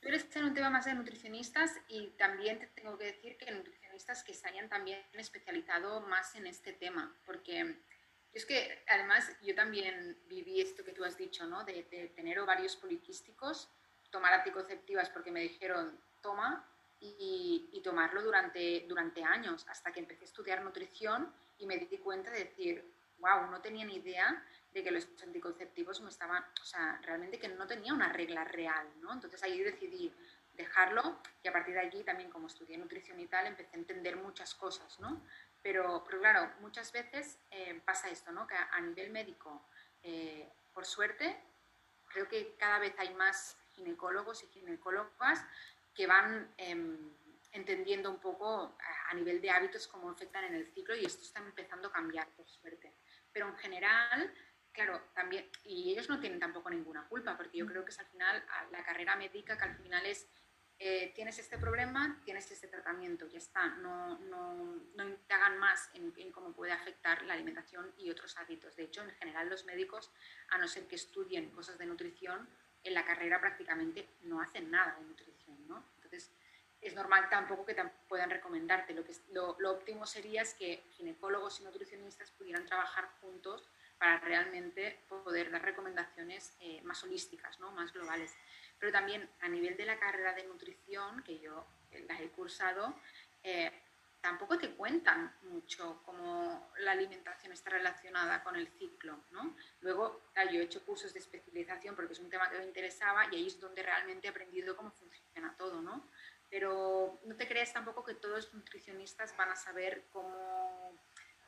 Pero 0.00 0.16
este 0.16 0.38
es 0.38 0.44
un 0.44 0.54
tema 0.54 0.70
más 0.70 0.86
de 0.86 0.94
nutricionistas 0.94 1.72
y 1.88 2.08
también 2.18 2.58
te 2.58 2.66
tengo 2.68 2.98
que 2.98 3.06
decir 3.06 3.36
que 3.36 3.50
nutricionistas 3.52 4.24
que 4.24 4.34
se 4.34 4.48
hayan 4.48 4.68
también 4.68 4.98
especializado 5.12 6.00
más 6.02 6.34
en 6.34 6.46
este 6.46 6.72
tema, 6.72 7.16
porque 7.24 7.84
es 8.32 8.46
que 8.46 8.84
además 8.86 9.30
yo 9.42 9.54
también 9.54 10.18
viví 10.28 10.60
esto 10.60 10.84
que 10.84 10.92
tú 10.92 11.04
has 11.04 11.16
dicho, 11.16 11.46
¿no? 11.46 11.64
De, 11.64 11.82
tener 12.14 12.38
ovarios 12.38 12.76
poliquísticos, 12.76 13.68
tomar 14.10 14.32
anticonceptivas 14.32 15.08
porque 15.10 15.30
me 15.30 15.40
dijeron 15.40 16.00
toma 16.20 16.66
y, 17.00 17.70
y, 17.72 17.80
tomarlo 17.80 18.22
durante, 18.22 18.84
durante 18.86 19.24
años, 19.24 19.66
hasta 19.68 19.90
que 19.90 20.00
empecé 20.00 20.24
a 20.24 20.28
estudiar 20.28 20.62
nutrición 20.62 21.32
y 21.58 21.66
me 21.66 21.78
di 21.78 21.98
cuenta 21.98 22.30
de 22.30 22.44
decir, 22.44 22.92
wow, 23.18 23.50
no 23.50 23.60
tenía 23.60 23.84
ni 23.84 23.96
idea 23.96 24.44
de 24.72 24.82
que 24.84 24.90
los 24.90 25.08
anticonceptivos 25.22 26.00
me 26.00 26.10
estaban, 26.10 26.44
o 26.60 26.64
sea, 26.64 27.00
realmente 27.02 27.38
que 27.38 27.48
no 27.48 27.66
tenía 27.66 27.92
una 27.92 28.12
regla 28.12 28.44
real, 28.44 28.86
¿no? 29.00 29.12
Entonces 29.12 29.42
ahí 29.42 29.60
decidí 29.62 30.12
dejarlo 30.54 31.18
y 31.42 31.48
a 31.48 31.52
partir 31.52 31.74
de 31.74 31.80
allí 31.80 32.04
también 32.04 32.30
como 32.30 32.46
estudié 32.46 32.76
nutrición 32.76 33.18
y 33.18 33.26
tal 33.26 33.46
empecé 33.46 33.76
a 33.76 33.78
entender 33.78 34.16
muchas 34.16 34.54
cosas, 34.54 34.98
¿no? 35.00 35.22
Pero, 35.62 36.02
pero 36.04 36.20
claro, 36.20 36.52
muchas 36.60 36.90
veces 36.92 37.38
eh, 37.50 37.80
pasa 37.84 38.08
esto, 38.08 38.32
¿no? 38.32 38.46
Que 38.46 38.54
a, 38.54 38.80
nivel 38.80 39.10
médico, 39.10 39.66
eh, 40.02 40.48
por 40.72 40.86
suerte, 40.86 41.36
creo 42.06 42.28
que 42.28 42.56
cada 42.56 42.78
vez 42.78 42.94
hay 42.98 43.14
más 43.14 43.58
ginecólogos 43.72 44.42
y 44.42 44.46
ginecólogas 44.48 45.44
que 45.94 46.06
van 46.06 46.54
em, 46.56 47.14
entendiendo 47.52 48.10
un 48.10 48.20
poco 48.20 48.76
a, 48.80 49.10
a 49.10 49.14
nivel 49.14 49.40
de 49.40 49.50
hábitos 49.50 49.86
cómo 49.86 50.10
afectan 50.10 50.44
en 50.44 50.54
el 50.54 50.66
ciclo 50.72 50.96
y 50.96 51.04
esto 51.04 51.22
está 51.22 51.40
empezando 51.40 51.88
a 51.88 51.92
cambiar, 51.92 52.28
por 52.30 52.48
suerte. 52.48 52.94
Pero 53.32 53.48
en 53.48 53.56
general, 53.56 54.32
claro, 54.72 55.10
también, 55.14 55.50
y 55.64 55.92
ellos 55.92 56.08
no 56.08 56.20
tienen 56.20 56.40
tampoco 56.40 56.70
ninguna 56.70 57.06
culpa, 57.08 57.36
porque 57.36 57.58
yo 57.58 57.64
mm. 57.64 57.68
creo 57.68 57.84
que 57.84 57.90
es 57.90 57.98
al 57.98 58.06
final 58.06 58.44
la 58.70 58.84
carrera 58.84 59.16
médica 59.16 59.56
que 59.56 59.64
al 59.64 59.76
final 59.76 60.06
es, 60.06 60.28
eh, 60.82 61.12
tienes 61.14 61.38
este 61.38 61.58
problema, 61.58 62.18
tienes 62.24 62.50
este 62.50 62.66
tratamiento, 62.66 63.26
ya 63.26 63.36
está, 63.36 63.68
no, 63.76 64.18
no, 64.20 64.54
no 64.94 65.08
indagan 65.08 65.58
más 65.58 65.90
en, 65.92 66.32
cómo 66.32 66.54
puede 66.54 66.72
afectar 66.72 67.22
la 67.26 67.34
alimentación 67.34 67.92
y 67.98 68.08
otros 68.08 68.38
hábitos. 68.38 68.76
De 68.76 68.84
hecho, 68.84 69.02
en 69.02 69.10
general 69.10 69.50
los 69.50 69.66
médicos, 69.66 70.10
a 70.48 70.56
no 70.56 70.66
ser 70.66 70.88
que 70.88 70.96
estudien 70.96 71.50
cosas 71.50 71.76
de 71.76 71.84
nutrición, 71.84 72.48
en 72.82 72.94
la 72.94 73.04
carrera 73.04 73.38
prácticamente 73.38 74.08
no 74.22 74.40
hacen 74.40 74.70
nada 74.70 74.96
de 74.98 75.04
nutrición, 75.04 75.68
¿no? 75.68 75.84
Entonces, 75.96 76.32
es 76.80 76.94
normal 76.94 77.28
tampoco 77.28 77.66
que 77.66 77.76
puedan 78.08 78.30
recomendarte. 78.30 78.94
Lo, 78.94 79.04
que, 79.04 79.12
lo, 79.32 79.56
lo 79.60 79.72
óptimo 79.72 80.06
sería 80.06 80.40
es 80.40 80.54
que 80.54 80.82
ginecólogos 80.92 81.60
y 81.60 81.64
nutricionistas 81.64 82.30
pudieran 82.30 82.64
trabajar 82.64 83.06
juntos 83.20 83.68
para 83.98 84.18
realmente 84.20 84.98
poder 85.10 85.50
dar 85.50 85.60
recomendaciones 85.60 86.56
eh, 86.60 86.80
más 86.84 87.04
holísticas, 87.04 87.60
¿no? 87.60 87.70
más 87.72 87.92
globales. 87.92 88.34
Pero 88.80 88.90
también 88.90 89.30
a 89.40 89.48
nivel 89.48 89.76
de 89.76 89.86
la 89.86 89.98
carrera 89.98 90.34
de 90.34 90.44
nutrición, 90.44 91.22
que 91.22 91.38
yo 91.38 91.66
eh, 91.92 92.04
las 92.08 92.20
he 92.20 92.30
cursado, 92.30 92.96
eh, 93.44 93.70
tampoco 94.20 94.58
te 94.58 94.70
cuentan 94.70 95.36
mucho 95.42 96.02
cómo 96.04 96.72
la 96.78 96.92
alimentación 96.92 97.52
está 97.52 97.70
relacionada 97.70 98.42
con 98.42 98.56
el 98.56 98.66
ciclo. 98.66 99.24
¿no? 99.30 99.54
Luego, 99.80 100.22
yo 100.50 100.60
he 100.60 100.64
hecho 100.64 100.84
cursos 100.84 101.12
de 101.12 101.20
especialización 101.20 101.94
porque 101.94 102.14
es 102.14 102.18
un 102.18 102.30
tema 102.30 102.50
que 102.50 102.58
me 102.58 102.64
interesaba 102.64 103.26
y 103.30 103.36
ahí 103.36 103.46
es 103.46 103.60
donde 103.60 103.82
realmente 103.82 104.26
he 104.26 104.30
aprendido 104.30 104.76
cómo 104.76 104.90
funciona 104.90 105.54
todo. 105.56 105.80
¿no? 105.80 106.08
Pero 106.48 107.20
no 107.24 107.36
te 107.36 107.46
creas 107.46 107.72
tampoco 107.72 108.04
que 108.04 108.14
todos 108.14 108.46
los 108.46 108.54
nutricionistas 108.54 109.36
van 109.36 109.50
a 109.50 109.56
saber 109.56 110.06
cómo 110.10 110.98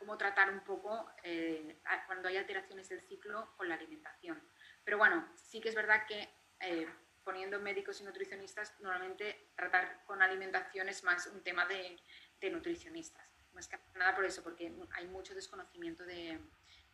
cómo 0.02 0.18
tratar 0.18 0.50
un 0.50 0.60
poco 0.64 1.12
eh, 1.22 1.80
cuando 2.06 2.28
hay 2.28 2.36
alteraciones 2.36 2.88
del 2.88 3.00
ciclo 3.02 3.52
con 3.56 3.68
la 3.68 3.76
alimentación. 3.76 4.42
Pero 4.82 4.98
bueno, 4.98 5.28
sí 5.36 5.60
que 5.60 5.68
es 5.68 5.76
verdad 5.76 6.06
que 6.08 6.28
eh, 6.58 6.88
poniendo 7.24 7.60
médicos 7.60 8.00
y 8.00 8.04
nutricionistas, 8.04 8.74
normalmente 8.80 9.50
tratar 9.54 10.04
con 10.04 10.22
alimentación 10.22 10.88
es 10.88 11.04
más 11.04 11.26
un 11.26 11.42
tema 11.42 11.66
de, 11.66 11.96
de 12.40 12.50
nutricionistas. 12.50 13.26
Más 13.52 13.68
que 13.68 13.78
nada 13.94 14.14
por 14.14 14.24
eso, 14.24 14.42
porque 14.42 14.72
hay 14.92 15.06
mucho 15.08 15.34
desconocimiento 15.34 16.04
de, 16.04 16.38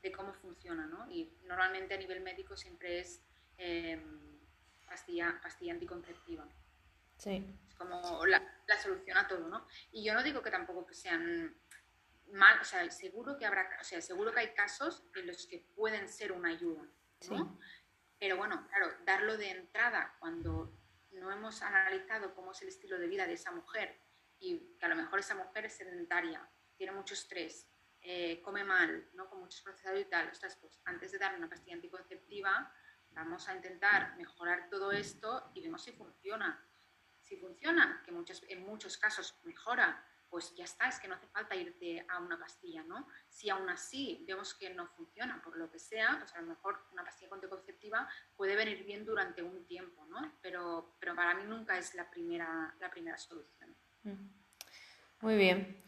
de 0.03 0.13
cómo 0.13 0.33
funciona, 0.33 0.87
¿no? 0.87 1.11
Y 1.11 1.33
normalmente 1.45 1.95
a 1.95 1.99
nivel 1.99 2.21
médico 2.21 2.57
siempre 2.57 3.01
es 3.01 3.23
eh, 3.59 4.01
pastilla, 4.87 5.39
pastilla 5.43 5.73
anticonceptiva. 5.73 6.49
Sí. 7.17 7.45
Es 7.69 7.75
como 7.75 8.25
la, 8.27 8.43
la, 8.67 8.77
solución 8.81 9.17
a 9.17 9.27
todo, 9.27 9.49
¿no? 9.49 9.67
Y 9.93 10.05
yo 10.05 10.15
no 10.15 10.23
digo 10.23 10.43
que 10.43 10.51
tampoco 10.51 10.87
que 10.87 10.95
sean 10.95 11.57
mal, 12.33 12.61
o 12.61 12.65
sea, 12.65 12.89
seguro 12.91 13.37
que 13.37 13.47
habrá, 13.47 13.69
o 13.81 13.85
sea, 13.85 14.01
seguro 14.01 14.33
que 14.33 14.41
hay 14.41 14.55
casos 14.55 15.05
en 15.15 15.27
los 15.27 15.47
que 15.47 15.59
pueden 15.75 16.09
ser 16.09 16.33
una 16.33 16.51
ayuda, 16.51 16.87
¿no? 17.31 17.59
Pero 18.19 18.37
bueno, 18.37 18.67
claro, 18.69 18.93
darlo 19.05 19.37
de 19.37 19.51
entrada 19.51 20.17
cuando 20.19 20.73
no 21.13 21.31
hemos 21.33 21.63
analizado 21.63 22.35
cómo 22.35 22.53
es 22.53 22.63
el 22.63 22.69
estilo 22.69 22.99
de 22.99 23.09
vida 23.09 23.27
de 23.27 23.35
esa 23.35 23.53
mujer 23.53 24.01
y 24.41 24.77
que 24.79 24.87
a 24.87 24.89
lo 24.89 24.97
mejor 24.97 25.21
esa 25.21 25.35
mujer 25.35 25.67
es 25.67 25.75
sedentaria, 25.75 26.49
tiene 26.77 26.93
mucho 26.93 27.15
estrés, 27.15 27.69
eh, 28.01 28.41
come 28.43 28.65
mal, 28.65 29.09
¿no? 29.15 29.29
con 29.29 29.41
muchos 29.41 29.61
procesados 29.63 30.01
y 30.01 30.05
tal, 30.05 30.29
ostras, 30.29 30.57
pues 30.57 30.81
antes 30.85 31.13
de 31.13 31.19
darle 31.19 31.39
una 31.39 31.49
pastilla 31.49 31.75
anticonceptiva, 31.75 32.73
vamos 33.11 33.49
a 33.49 33.55
intentar 33.55 34.17
mejorar 34.17 34.69
todo 34.71 34.93
esto 34.93 35.51
y 35.55 35.63
vemos 35.63 35.83
si 35.83 35.93
funciona. 35.93 36.65
Si 37.21 37.37
funciona, 37.37 38.01
que 38.05 38.13
muchos, 38.13 38.43
en 38.49 38.65
muchos 38.65 38.97
casos 38.97 39.39
mejora, 39.43 40.03
pues 40.31 40.55
ya 40.55 40.65
está, 40.65 40.89
es 40.89 40.99
que 40.99 41.09
no 41.09 41.15
hace 41.15 41.27
falta 41.29 41.55
irte 41.57 42.05
a 42.09 42.21
una 42.21 42.39
pastilla, 42.39 42.83
¿no? 42.85 43.07
Si 43.29 43.49
aún 43.51 43.69
así 43.69 44.25
vemos 44.27 44.55
que 44.55 44.71
no 44.71 44.87
funciona 44.89 45.41
por 45.43 45.57
lo 45.57 45.71
que 45.71 45.79
sea, 45.79 46.17
pues 46.19 46.35
a 46.35 46.41
lo 46.41 46.49
mejor 46.49 46.87
una 46.93 47.05
pastilla 47.05 47.31
anticonceptiva 47.33 48.09
puede 48.37 48.57
venir 48.57 48.85
bien 48.85 49.05
durante 49.05 49.43
un 49.43 49.67
tiempo, 49.67 50.05
¿no? 50.07 50.39
Pero, 50.43 50.97
pero 51.01 51.15
para 51.15 51.35
mí 51.35 51.45
nunca 51.45 51.79
es 51.79 51.95
la 51.95 52.11
primera, 52.11 52.75
la 52.81 52.91
primera 52.91 53.17
solución. 53.17 53.75
Muy 55.21 55.37
bien. 55.37 55.83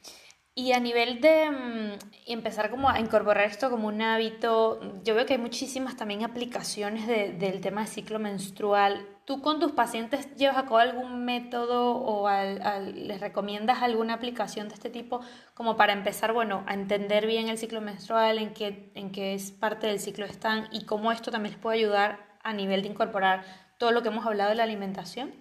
Y 0.55 0.72
a 0.72 0.80
nivel 0.80 1.20
de 1.20 1.51
mm, 1.51 1.99
empezar 2.26 2.70
como 2.70 2.91
a 2.91 2.99
incorporar 2.99 3.47
esto 3.47 3.70
como 3.70 3.88
un 3.88 4.03
hábito, 4.03 5.01
yo 5.05 5.14
veo 5.14 5.24
que 5.24 5.34
hay 5.34 5.38
muchísimas 5.38 5.97
también 5.97 6.24
aplicaciones 6.24 7.07
del 7.07 7.61
tema 7.61 7.82
de 7.82 7.86
ciclo 7.86 8.18
menstrual. 8.18 9.07
¿Tú 9.31 9.41
con 9.43 9.61
tus 9.61 9.70
pacientes 9.70 10.35
llevas 10.35 10.57
a 10.57 10.64
cabo 10.64 10.78
algún 10.78 11.24
método 11.24 11.95
o 11.99 12.28
les 12.28 13.20
recomiendas 13.20 13.81
alguna 13.81 14.14
aplicación 14.14 14.68
de 14.68 14.74
este 14.74 14.91
tipo 14.91 15.24
como 15.55 15.76
para 15.76 15.93
empezar, 15.93 16.33
bueno, 16.33 16.64
a 16.66 16.74
entender 16.74 17.28
bien 17.28 17.49
el 17.49 17.57
ciclo 17.57 17.81
menstrual, 17.81 18.39
en 18.39 18.53
qué, 18.53 18.91
en 18.97 19.12
qué 19.12 19.35
es 19.35 19.53
parte 19.53 19.87
del 19.87 20.01
ciclo 20.01 20.24
están 20.24 20.68
y 20.72 20.85
cómo 20.85 21.12
esto 21.12 21.31
también 21.31 21.53
les 21.53 21.62
puede 21.62 21.78
ayudar 21.78 22.41
a 22.43 22.53
nivel 22.53 22.83
de 22.83 22.89
incorporar 22.89 23.45
todo 23.78 23.93
lo 23.93 24.03
que 24.03 24.09
hemos 24.09 24.26
hablado 24.26 24.51
de 24.51 24.57
la 24.57 24.64
alimentación? 24.64 25.33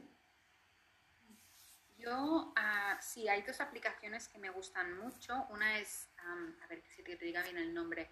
Yo, 1.98 2.54
uh, 2.56 2.96
sí, 3.02 3.28
hay 3.28 3.42
dos 3.42 3.60
aplicaciones 3.60 4.28
que 4.28 4.38
me 4.38 4.52
gustan 4.52 5.00
mucho. 5.00 5.48
Una 5.50 5.80
es, 5.80 6.12
a 6.64 6.68
ver 6.68 6.84
si 6.86 7.02
te, 7.02 7.16
diga 7.16 7.42
bien 7.42 7.58
el 7.58 7.74
nombre, 7.74 8.12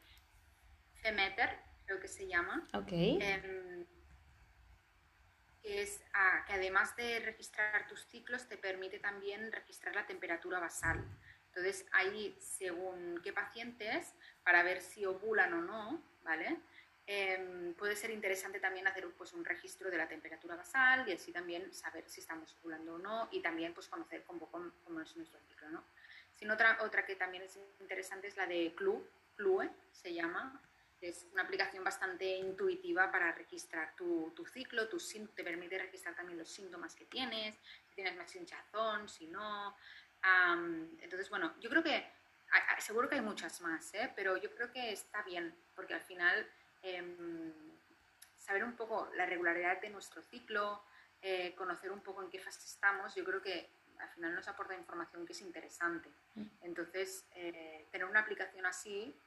Femeter, 1.03 1.51
creo 1.85 1.99
que 1.99 2.07
se 2.07 2.27
llama. 2.27 2.67
Ok. 2.73 2.87
Que 2.87 3.85
es 5.67 6.01
que 6.45 6.53
además 6.53 6.95
de 6.95 7.19
registrar 7.19 7.87
tus 7.87 8.05
ciclos, 8.05 8.47
te 8.47 8.57
permite 8.57 8.99
también 8.99 9.51
registrar 9.51 9.95
la 9.95 10.05
temperatura 10.05 10.59
basal. 10.59 11.03
Entonces, 11.47 11.85
ahí, 11.91 12.37
según 12.39 13.19
qué 13.23 13.33
pacientes, 13.33 14.13
para 14.43 14.63
ver 14.63 14.81
si 14.81 15.05
ovulan 15.05 15.53
o 15.53 15.61
no, 15.61 16.03
¿vale? 16.23 16.57
Em, 17.09 17.73
puede 17.75 17.95
ser 17.95 18.11
interesante 18.11 18.59
también 18.59 18.85
hacer 18.85 19.09
pues, 19.17 19.31
un 19.33 19.45
registro 19.45 19.89
de 19.89 19.97
la 19.97 20.07
temperatura 20.07 20.57
basal 20.57 21.07
y 21.07 21.13
así 21.13 21.31
también 21.31 21.73
saber 21.73 22.03
si 22.07 22.19
estamos 22.19 22.53
ovulando 22.59 22.95
o 22.95 22.97
no 22.97 23.29
y 23.31 23.41
también 23.41 23.73
pues, 23.73 23.87
conocer 23.87 24.23
cómo, 24.25 24.49
cómo 24.49 25.01
es 25.01 25.15
nuestro 25.15 25.39
ciclo. 25.47 25.69
¿no? 25.69 25.83
Sin 26.35 26.51
otra, 26.51 26.77
otra 26.81 27.05
que 27.05 27.15
también 27.15 27.43
es 27.43 27.57
interesante 27.79 28.27
es 28.27 28.35
la 28.35 28.45
de 28.45 28.73
Clue, 28.75 29.01
Clue 29.37 29.69
se 29.91 30.13
llama, 30.13 30.61
es 31.01 31.27
una 31.33 31.43
aplicación 31.43 31.83
bastante 31.83 32.25
intuitiva 32.25 33.11
para 33.11 33.31
registrar 33.31 33.95
tu, 33.95 34.31
tu 34.35 34.45
ciclo, 34.45 34.87
tu, 34.87 34.97
te 35.35 35.43
permite 35.43 35.77
registrar 35.77 36.15
también 36.15 36.37
los 36.37 36.49
síntomas 36.49 36.95
que 36.95 37.05
tienes, 37.05 37.55
si 37.89 37.95
tienes 37.95 38.15
más 38.15 38.35
hinchazón, 38.35 39.07
si 39.07 39.27
no. 39.27 39.75
entonces, 41.01 41.29
bueno, 41.29 41.53
yo 41.59 41.69
creo 41.69 41.83
que, 41.83 42.11
seguro 42.79 43.07
que 43.07 43.15
hay 43.15 43.21
muchas 43.21 43.61
más, 43.61 43.93
¿eh? 43.93 44.11
pero 44.15 44.37
yo 44.37 44.53
creo 44.55 44.71
que 44.71 44.91
está 44.91 45.21
bien, 45.23 45.55
porque 45.75 45.93
al 45.93 46.01
final 46.01 46.47
Em, 46.81 47.53
saber 48.37 48.63
un 48.63 48.75
poco 48.75 49.09
la 49.15 49.25
regularidad 49.25 49.81
de 49.81 49.89
nuestro 49.89 50.21
ciclo, 50.21 50.83
eh, 51.21 51.53
conocer 51.55 51.91
un 51.91 52.01
poco 52.01 52.23
en 52.23 52.29
qué 52.29 52.39
fase 52.39 52.65
estamos, 52.65 53.13
yo 53.15 53.25
creo 53.25 53.41
que 53.41 53.69
al 53.99 54.09
final 54.09 54.35
nos 54.35 54.47
aporta 54.47 54.75
información 54.75 55.25
que 55.25 55.33
es 55.33 55.41
interesante. 55.41 56.09
Mm. 56.35 56.45
Entonces, 56.61 57.25
eh, 57.35 57.87
tener 57.91 58.07
una 58.07 58.21
aplicación 58.21 58.65
así, 58.65 59.19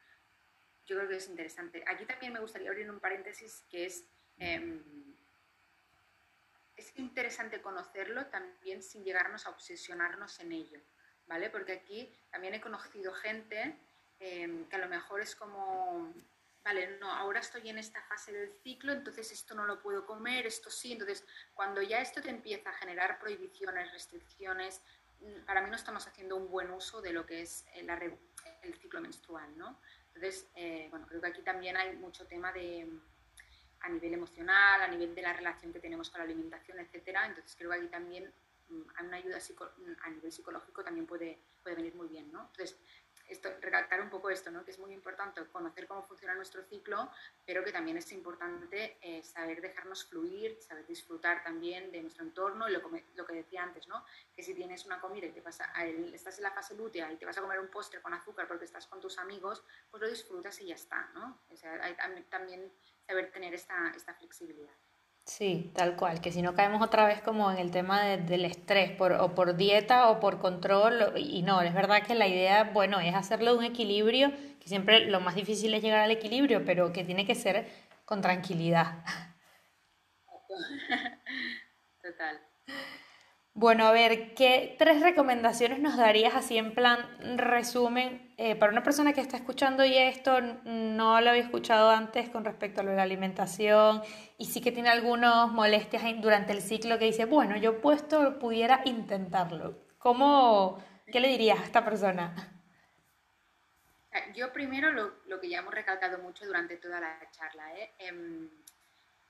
yo 0.90 0.96
creo 0.96 1.08
que 1.08 1.16
es 1.16 1.28
interesante. 1.28 1.84
Aquí 1.86 2.04
también 2.04 2.32
me 2.32 2.40
gustaría 2.40 2.68
abrir 2.68 2.90
un 2.90 2.98
paréntesis 2.98 3.64
que 3.70 3.86
es, 3.86 4.04
em, 4.38 4.82
es 6.74 6.92
interesante 6.98 7.62
conocerlo 7.62 8.26
también 8.26 8.82
sin 8.82 9.04
llegarnos 9.04 9.46
a 9.46 9.50
obsesionarnos 9.50 10.40
en 10.40 10.50
ello, 10.50 10.80
¿vale? 11.28 11.48
Porque 11.48 11.74
aquí 11.74 12.12
también 12.32 12.54
he 12.54 12.60
conocido 12.60 13.12
gente 13.14 13.78
em, 14.18 14.68
que 14.68 14.76
a 14.76 14.80
lo 14.80 14.88
mejor 14.88 15.20
es 15.20 15.36
como 15.36 16.12
vale, 16.64 16.98
no, 16.98 17.10
ahora 17.10 17.38
estoy 17.38 17.68
en 17.68 17.78
esta 17.78 18.02
fase 18.02 18.32
del 18.32 18.52
ciclo, 18.62 18.92
entonces 18.92 19.30
esto 19.30 19.54
no 19.54 19.64
lo 19.64 19.80
puedo 19.80 20.04
comer, 20.04 20.44
esto 20.46 20.70
sí. 20.70 20.92
Entonces, 20.92 21.24
cuando 21.54 21.80
ya 21.82 22.00
esto 22.00 22.20
te 22.20 22.30
empieza 22.30 22.70
a 22.70 22.74
generar 22.74 23.18
prohibiciones, 23.20 23.92
restricciones, 23.92 24.82
mm, 25.20 25.44
para 25.46 25.62
mí 25.62 25.70
no 25.70 25.76
estamos 25.76 26.06
haciendo 26.06 26.36
un 26.36 26.50
buen 26.50 26.70
uso 26.72 27.00
de 27.00 27.12
lo 27.12 27.24
que 27.24 27.42
es 27.42 27.64
el, 27.74 27.88
el 28.62 28.74
ciclo 28.74 29.00
menstrual, 29.00 29.56
¿no? 29.56 29.80
Entonces, 30.14 30.48
eh, 30.54 30.88
bueno, 30.90 31.06
creo 31.06 31.20
que 31.20 31.28
aquí 31.28 31.42
también 31.42 31.76
hay 31.76 31.96
mucho 31.96 32.26
tema 32.26 32.52
de 32.52 32.88
a 33.80 33.88
nivel 33.88 34.14
emocional, 34.14 34.82
a 34.82 34.88
nivel 34.88 35.14
de 35.14 35.22
la 35.22 35.32
relación 35.32 35.72
que 35.72 35.80
tenemos 35.80 36.10
con 36.10 36.18
la 36.18 36.24
alimentación, 36.24 36.78
etcétera. 36.78 37.26
Entonces, 37.26 37.56
creo 37.56 37.70
que 37.70 37.78
aquí 37.78 37.88
también 37.88 38.32
mm, 38.68 38.82
una 39.06 39.16
ayuda 39.16 39.38
a 40.02 40.10
nivel 40.10 40.32
psicológico 40.32 40.84
también 40.84 41.06
puede, 41.06 41.38
puede 41.62 41.76
venir 41.76 41.94
muy 41.94 42.08
bien, 42.08 42.30
¿no? 42.30 42.42
Entonces, 42.42 42.76
esto, 43.30 43.50
recalcar 43.60 44.00
un 44.00 44.10
poco 44.10 44.30
esto, 44.30 44.50
¿no? 44.50 44.64
que 44.64 44.70
es 44.70 44.78
muy 44.78 44.92
importante 44.92 45.44
conocer 45.46 45.86
cómo 45.86 46.02
funciona 46.02 46.34
nuestro 46.34 46.62
ciclo, 46.64 47.10
pero 47.46 47.64
que 47.64 47.72
también 47.72 47.96
es 47.96 48.10
importante 48.12 48.98
eh, 49.00 49.22
saber 49.22 49.60
dejarnos 49.60 50.04
fluir, 50.04 50.60
saber 50.60 50.86
disfrutar 50.86 51.42
también 51.42 51.90
de 51.92 52.02
nuestro 52.02 52.24
entorno, 52.24 52.68
lo, 52.68 52.80
lo 53.14 53.26
que 53.26 53.34
decía 53.34 53.62
antes, 53.62 53.88
¿no? 53.88 54.04
que 54.34 54.42
si 54.42 54.54
tienes 54.54 54.84
una 54.86 55.00
comida 55.00 55.26
y 55.26 55.32
te 55.32 55.42
pasa, 55.42 55.72
estás 56.12 56.38
en 56.38 56.44
la 56.44 56.50
fase 56.50 56.74
lútea 56.74 57.10
y 57.12 57.16
te 57.16 57.26
vas 57.26 57.38
a 57.38 57.40
comer 57.40 57.60
un 57.60 57.68
postre 57.68 58.02
con 58.02 58.12
azúcar 58.12 58.48
porque 58.48 58.64
estás 58.64 58.86
con 58.86 59.00
tus 59.00 59.18
amigos, 59.18 59.64
pues 59.90 60.02
lo 60.02 60.08
disfrutas 60.08 60.60
y 60.60 60.66
ya 60.66 60.74
está. 60.74 61.10
¿no? 61.14 61.40
O 61.50 61.56
sea, 61.56 61.78
también 62.28 62.72
saber 63.06 63.30
tener 63.30 63.54
esta 63.54 63.92
flexibilidad. 64.18 64.74
Sí, 65.24 65.70
tal 65.76 65.96
cual, 65.96 66.20
que 66.20 66.32
si 66.32 66.42
no 66.42 66.54
caemos 66.54 66.82
otra 66.82 67.06
vez 67.06 67.20
como 67.22 67.50
en 67.52 67.58
el 67.58 67.70
tema 67.70 68.02
del 68.02 68.44
estrés, 68.44 68.90
por, 68.90 69.12
o 69.12 69.34
por 69.34 69.56
dieta 69.56 70.08
o 70.10 70.18
por 70.18 70.40
control, 70.40 71.12
y 71.16 71.42
no, 71.42 71.62
es 71.62 71.72
verdad 71.72 72.02
que 72.02 72.14
la 72.16 72.26
idea, 72.26 72.64
bueno, 72.64 72.98
es 73.00 73.14
hacerlo 73.14 73.56
un 73.56 73.64
equilibrio, 73.64 74.32
que 74.60 74.68
siempre 74.68 75.06
lo 75.06 75.20
más 75.20 75.36
difícil 75.36 75.72
es 75.74 75.82
llegar 75.82 76.00
al 76.00 76.10
equilibrio, 76.10 76.64
pero 76.64 76.92
que 76.92 77.04
tiene 77.04 77.26
que 77.26 77.36
ser 77.36 77.68
con 78.04 78.20
tranquilidad. 78.22 79.04
Total. 82.02 82.40
Bueno, 83.54 83.84
a 83.86 83.92
ver, 83.92 84.34
¿qué 84.34 84.74
tres 84.78 85.00
recomendaciones 85.02 85.80
nos 85.80 85.96
darías 85.96 86.34
así 86.34 86.56
en 86.56 86.74
plan 86.74 86.98
resumen 87.36 88.29
eh, 88.42 88.56
para 88.56 88.72
una 88.72 88.82
persona 88.82 89.12
que 89.12 89.20
está 89.20 89.36
escuchando 89.36 89.84
y 89.84 89.98
esto 89.98 90.40
no 90.40 91.20
lo 91.20 91.28
había 91.28 91.42
escuchado 91.42 91.90
antes 91.90 92.30
con 92.30 92.42
respecto 92.42 92.80
a 92.80 92.84
lo 92.84 92.88
de 92.88 92.96
la 92.96 93.02
alimentación 93.02 94.02
y 94.38 94.46
sí 94.46 94.62
que 94.62 94.72
tiene 94.72 94.88
algunas 94.88 95.52
molestias 95.52 96.04
durante 96.22 96.52
el 96.52 96.62
ciclo 96.62 96.98
que 96.98 97.04
dice, 97.04 97.26
bueno, 97.26 97.58
yo 97.58 97.82
puesto 97.82 98.38
pudiera 98.38 98.80
intentarlo. 98.86 99.76
¿Cómo, 99.98 100.82
qué 101.12 101.20
le 101.20 101.28
dirías 101.28 101.60
a 101.60 101.64
esta 101.64 101.84
persona? 101.84 102.34
Yo 104.34 104.50
primero 104.54 104.90
lo, 104.90 105.16
lo 105.26 105.38
que 105.38 105.50
ya 105.50 105.58
hemos 105.58 105.74
recalcado 105.74 106.16
mucho 106.20 106.46
durante 106.46 106.78
toda 106.78 106.98
la 106.98 107.20
charla, 107.32 107.74
¿eh? 107.74 107.92
Em, 107.98 108.48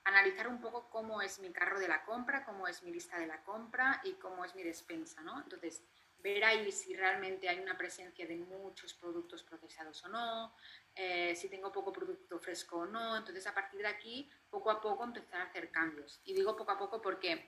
analizar 0.05 0.47
un 0.47 0.61
poco 0.61 0.89
cómo 0.89 1.21
es 1.21 1.37
mi 1.39 1.51
carro 1.51 1.81
de 1.81 1.89
la 1.89 2.05
compra, 2.05 2.45
cómo 2.45 2.65
es 2.65 2.81
mi 2.81 2.91
lista 2.93 3.19
de 3.19 3.27
la 3.27 3.43
compra 3.43 3.99
y 4.05 4.13
cómo 4.13 4.45
es 4.45 4.55
mi 4.55 4.63
despensa, 4.63 5.19
¿no? 5.19 5.41
Entonces, 5.41 5.83
ver 6.23 6.43
ahí 6.43 6.71
si 6.71 6.95
realmente 6.95 7.49
hay 7.49 7.59
una 7.59 7.77
presencia 7.77 8.25
de 8.25 8.35
muchos 8.35 8.93
productos 8.93 9.43
procesados 9.43 10.03
o 10.05 10.09
no, 10.09 10.53
eh, 10.95 11.35
si 11.35 11.49
tengo 11.49 11.71
poco 11.71 11.91
producto 11.91 12.39
fresco 12.39 12.77
o 12.79 12.85
no. 12.85 13.17
Entonces, 13.17 13.45
a 13.47 13.53
partir 13.53 13.81
de 13.81 13.87
aquí, 13.87 14.29
poco 14.49 14.71
a 14.71 14.79
poco 14.79 15.03
empezar 15.03 15.41
a 15.41 15.45
hacer 15.45 15.69
cambios. 15.71 16.19
Y 16.25 16.33
digo 16.33 16.55
poco 16.55 16.71
a 16.71 16.77
poco 16.77 17.01
porque 17.01 17.47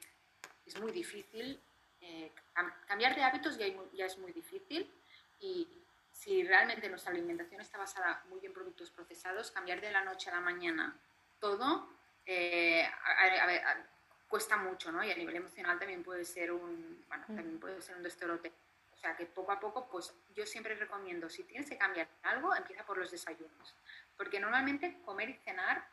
es 0.65 0.79
muy 0.79 0.91
difícil. 0.91 1.59
Eh, 2.01 2.31
cambiar 2.85 3.15
de 3.15 3.23
hábitos 3.23 3.57
ya, 3.57 3.65
es 4.05 4.17
muy 4.17 4.33
difícil 4.33 4.91
y 5.39 5.65
si 6.11 6.43
realmente 6.43 6.89
nuestra 6.89 7.13
alimentación 7.13 7.61
está 7.61 7.77
basada 7.77 8.25
muy 8.27 8.45
en 8.45 8.51
productos 8.51 8.91
procesados, 8.91 9.51
cambiar 9.51 9.79
de 9.79 9.89
la 9.89 10.03
noche 10.03 10.29
a 10.29 10.33
la 10.33 10.41
mañana 10.41 10.99
todo 11.39 11.87
eh, 12.25 12.85
cuesta 14.27 14.57
mucho, 14.57 14.91
¿no? 14.91 15.03
Y 15.03 15.11
a 15.11 15.15
nivel 15.15 15.35
emocional 15.35 15.77
también 15.79 16.03
puede 16.03 16.25
ser 16.25 16.51
un, 16.51 17.05
bueno, 17.07 17.23
mm. 17.27 17.35
también 17.35 17.59
puede 17.59 17.81
ser 17.81 17.97
un 17.97 18.03
destorote. 18.03 18.51
O 18.91 18.97
sea, 18.97 19.15
que 19.15 19.25
poco 19.25 19.51
a 19.51 19.59
poco, 19.59 19.87
pues 19.89 20.13
yo 20.33 20.45
siempre 20.45 20.75
recomiendo, 20.75 21.29
si 21.29 21.43
tienes 21.43 21.69
que 21.69 21.77
cambiar 21.77 22.07
algo, 22.23 22.55
empieza 22.55 22.85
por 22.85 22.97
los 22.97 23.11
desayunos. 23.11 23.75
Porque 24.15 24.39
normalmente 24.39 25.01
comer 25.03 25.29
y 25.29 25.33
cenar 25.33 25.85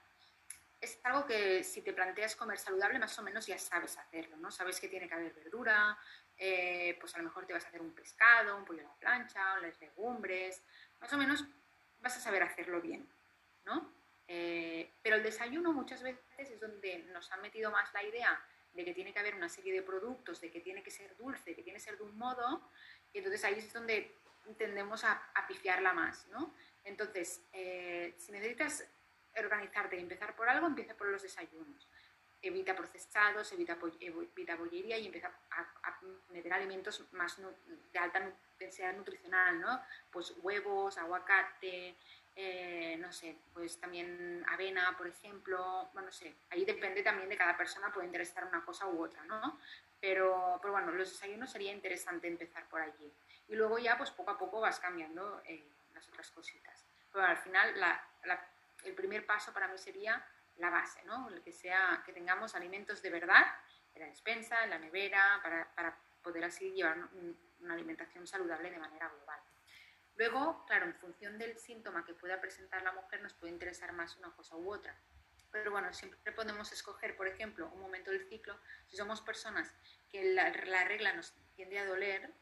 es 0.81 0.99
algo 1.05 1.26
que 1.26 1.62
si 1.62 1.83
te 1.83 1.93
planteas 1.93 2.37
comer 2.37 2.59
saludable, 2.59 2.99
más 2.99 3.18
o 3.18 3.22
menos 3.22 3.47
ya 3.47 3.59
sabes 3.59 3.99
hacerlo, 3.99 4.37
¿no? 4.39 4.51
Sabes 4.51 4.81
que 4.81 4.89
tiene 4.89 5.09
que 5.09 5.14
haber 5.14 5.33
verdura, 5.35 5.99
eh, 6.39 6.97
pues 6.99 7.14
a 7.14 7.18
lo 7.18 7.24
mejor 7.24 7.45
te 7.45 7.53
vas 7.53 7.64
a 7.64 7.68
hacer 7.68 7.83
un 7.83 7.93
pescado, 7.93 8.57
un 8.57 8.64
pollo 8.64 8.81
a 8.81 8.85
la 8.85 8.95
plancha, 8.95 9.61
las 9.61 9.78
legumbres, 9.81 10.62
más 11.01 11.12
o 11.12 11.18
menos 11.18 11.45
vas 12.01 12.16
a 12.16 12.20
saber 12.20 12.43
hacerlo 12.43 12.81
bien, 12.81 13.07
¿no? 13.64 13.99
Eh, 14.33 14.93
pero 15.03 15.16
el 15.16 15.24
desayuno 15.24 15.72
muchas 15.72 16.05
veces 16.05 16.22
es 16.39 16.61
donde 16.61 16.99
nos 17.12 17.33
han 17.33 17.43
metido 17.43 17.72
más 17.72 17.93
la 17.93 18.05
idea 18.05 18.41
de 18.72 18.85
que 18.85 18.95
tiene 18.95 19.12
que 19.12 19.18
haber 19.18 19.35
una 19.35 19.49
serie 19.49 19.72
de 19.72 19.83
productos, 19.83 20.41
de 20.41 20.53
que 20.53 20.61
tiene 20.61 20.85
que 20.85 20.93
ser 20.93 21.16
dulce, 21.16 21.53
que 21.57 21.64
tiene 21.64 21.78
que 21.78 21.85
ser 21.85 21.99
de 21.99 22.05
un 22.05 22.16
modo, 22.16 22.70
y 23.12 23.18
entonces 23.18 23.43
ahí 23.43 23.55
es 23.59 23.72
donde 23.72 24.14
tendemos 24.57 25.03
a, 25.03 25.14
a 25.35 25.49
pifiarla 25.49 25.93
más, 25.93 26.28
¿no? 26.28 26.55
Entonces, 26.85 27.43
eh, 27.53 28.14
si 28.18 28.31
necesitas 28.31 28.89
organizarte 29.37 29.97
y 29.97 30.01
empezar 30.01 30.37
por 30.37 30.49
algo, 30.49 30.66
empieza 30.66 30.95
por 30.95 31.09
los 31.09 31.22
desayunos. 31.22 31.89
evita 32.43 32.74
procesados, 32.74 33.53
evita, 33.53 33.76
evita 34.01 34.57
bollería 34.57 34.97
y 34.97 35.07
empieza 35.07 35.31
a, 35.51 36.01
meter 36.31 36.53
alimentos 36.55 37.05
más 37.12 37.37
de 37.93 37.99
alta 37.99 38.33
densidad 38.59 38.95
nutricional, 38.95 39.61
¿no? 39.61 39.83
Pues 40.11 40.33
huevos, 40.39 40.97
aguacate, 40.97 41.97
eh, 42.37 42.97
no 42.99 43.12
sé, 43.12 43.37
pues 43.53 43.78
también 43.78 44.45
avena, 44.49 44.97
por 44.97 45.07
ejemplo, 45.07 45.91
bueno, 45.93 46.07
no 46.07 46.12
sé, 46.12 46.35
ahí 46.51 46.64
depende 46.64 47.03
también 47.03 47.28
de 47.28 47.37
cada 47.37 47.57
persona, 47.57 47.93
puede 47.93 48.07
interesar 48.07 48.45
una 48.45 48.64
cosa 48.64 48.87
u 48.87 49.03
otra, 49.03 49.22
¿no? 49.24 49.59
Pero, 50.01 50.59
pero 50.62 50.72
bueno, 50.72 50.93
los 50.93 51.11
desayunos 51.11 51.51
sería 51.51 51.72
interesante 51.72 52.28
empezar 52.28 52.66
por 52.68 52.81
allí. 52.81 53.12
Y 53.49 53.57
luego 53.57 53.78
ya, 53.78 53.99
pues 53.99 54.11
poco 54.11 54.31
a 54.31 54.39
poco 54.39 54.61
vas 54.61 54.81
cambiando 54.81 55.43
eh, 55.45 55.64
las 55.93 56.09
otras 56.09 56.31
cositas. 56.31 56.85
Pero 57.12 57.26
al 57.26 57.37
final, 57.37 57.74
el 58.85 58.95
primer 58.95 59.26
paso 59.26 59.53
para 59.53 59.68
mí 59.68 59.76
sería 59.76 60.24
la 60.57 60.70
base, 60.70 61.03
¿no? 61.05 61.28
Que 61.45 61.53
sea, 61.53 62.03
que 62.07 62.12
tengamos 62.12 62.55
alimentos 62.55 63.03
de 63.03 63.11
verdad 63.11 63.45
en 63.95 64.03
la 64.03 64.09
despensa, 64.09 64.64
en 64.64 64.70
la 64.70 64.78
nevera, 64.78 65.41
para, 65.43 65.68
para 65.74 65.97
poder 66.22 66.45
así 66.45 66.70
llevar 66.72 66.97
una 67.61 67.74
alimentación 67.74 68.26
saludable 68.26 68.70
de 68.70 68.78
manera 68.78 69.09
global. 69.09 69.41
Luego, 70.21 70.66
claro, 70.66 70.85
en 70.85 70.95
función 70.97 71.39
del 71.39 71.57
síntoma 71.57 72.05
que 72.05 72.12
pueda 72.12 72.39
presentar 72.43 72.83
la 72.83 72.93
mujer, 72.93 73.23
nos 73.23 73.33
puede 73.33 73.55
interesar 73.55 73.91
más 73.95 74.18
una 74.18 74.31
cosa 74.37 74.55
u 74.55 74.71
otra. 74.71 74.95
Pero 75.51 75.71
bueno, 75.71 75.95
siempre 75.95 76.31
podemos 76.33 76.71
escoger, 76.73 77.16
por 77.16 77.27
ejemplo, 77.27 77.71
un 77.73 77.81
momento 77.81 78.11
del 78.11 78.29
ciclo. 78.29 78.55
Si 78.87 78.99
somos 78.99 79.23
personas 79.23 79.73
que 80.11 80.35
la, 80.35 80.53
regla 80.85 81.14
nos 81.14 81.33
tiende 81.57 81.79
a 81.79 81.87
doler, 81.87 82.35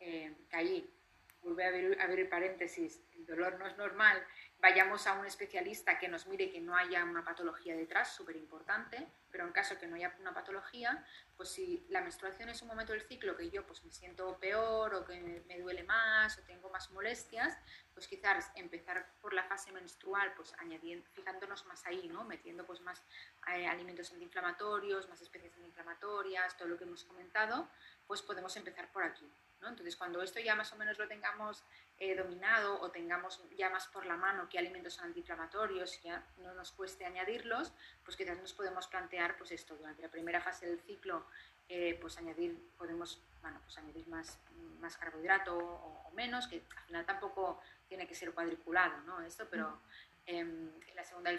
eh, 0.00 0.44
que 0.50 0.56
ahí, 0.56 0.92
vuelve 1.40 1.64
a 2.00 2.04
abrir, 2.04 2.28
paréntesis, 2.28 3.00
el 3.12 3.24
dolor 3.26 3.60
no 3.60 3.68
es 3.68 3.76
normal 3.76 4.20
vayamos 4.60 5.06
a 5.06 5.14
un 5.14 5.26
especialista 5.26 5.98
que 5.98 6.08
nos 6.08 6.26
mire 6.26 6.50
que 6.50 6.60
no 6.60 6.76
haya 6.76 7.04
una 7.04 7.24
patología 7.24 7.74
detrás, 7.74 8.14
súper 8.14 8.36
importante, 8.36 9.06
pero 9.30 9.46
en 9.46 9.52
caso 9.52 9.78
que 9.78 9.86
no 9.86 9.96
haya 9.96 10.14
una 10.20 10.34
patología, 10.34 11.04
pues 11.36 11.50
si 11.50 11.86
la 11.88 12.02
menstruación 12.02 12.48
es 12.48 12.60
un 12.62 12.68
momento 12.68 12.92
del 12.92 13.02
ciclo 13.02 13.36
que 13.36 13.50
yo 13.50 13.66
pues 13.66 13.84
me 13.84 13.92
siento 13.92 14.38
peor 14.38 14.94
o 14.94 15.04
que 15.04 15.42
me 15.46 15.58
duele 15.58 15.84
más 15.84 16.36
o 16.38 16.42
tengo 16.42 16.68
más 16.68 16.90
molestias, 16.90 17.56
pues 17.94 18.06
quizás 18.06 18.50
empezar 18.54 19.12
por 19.20 19.32
la 19.32 19.44
fase 19.44 19.72
menstrual, 19.72 20.32
pues 20.34 20.52
añadiendo, 20.58 21.08
fijándonos 21.12 21.64
más 21.66 21.86
ahí, 21.86 22.08
¿no? 22.08 22.24
Metiendo 22.24 22.66
pues 22.66 22.80
más 22.80 23.02
eh, 23.48 23.66
alimentos 23.66 24.12
antiinflamatorios, 24.12 25.08
más 25.08 25.20
especies 25.20 25.54
antiinflamatorias, 25.54 26.56
todo 26.56 26.68
lo 26.68 26.76
que 26.76 26.84
hemos 26.84 27.04
comentado, 27.04 27.68
pues 28.10 28.22
podemos 28.22 28.56
empezar 28.56 28.90
por 28.90 29.04
aquí. 29.04 29.24
Entonces, 29.62 29.94
cuando 29.94 30.20
esto 30.20 30.40
ya 30.40 30.56
más 30.56 30.72
o 30.72 30.76
menos 30.76 30.98
lo 30.98 31.06
tengamos 31.06 31.62
eh, 31.96 32.16
dominado 32.16 32.80
o 32.80 32.90
tengamos 32.90 33.40
ya 33.56 33.70
más 33.70 33.86
por 33.86 34.04
la 34.04 34.16
mano 34.16 34.48
qué 34.48 34.58
alimentos 34.58 34.94
son 34.94 35.04
antiinflamatorios 35.04 35.96
y 35.98 36.08
ya 36.08 36.26
no 36.38 36.52
nos 36.54 36.72
cueste 36.72 37.04
añadirlos, 37.04 37.72
pues 38.02 38.16
quizás 38.16 38.36
nos 38.36 38.52
podemos 38.52 38.88
plantear 38.88 39.38
pues 39.38 39.52
esto, 39.52 39.76
durante 39.76 40.02
la 40.02 40.08
primera 40.08 40.40
fase 40.40 40.66
del 40.66 40.80
ciclo, 40.80 41.24
eh, 41.68 41.96
pues 42.00 42.18
añadir, 42.18 42.72
podemos, 42.76 43.22
bueno, 43.42 43.60
pues 43.62 43.78
añadir 43.78 44.08
más, 44.08 44.40
más 44.80 44.96
carbohidrato 44.96 45.56
o, 45.56 46.10
menos, 46.10 46.48
que 46.48 46.64
al 46.78 46.84
final 46.86 47.06
tampoco 47.06 47.62
tiene 47.86 48.08
que 48.08 48.16
ser 48.16 48.32
cuadriculado, 48.32 49.02
¿no? 49.02 49.20
Esto, 49.20 49.46
pero 49.48 49.82
em, 50.26 50.72
en 50.84 50.96
la 50.96 51.04
segunda 51.04 51.30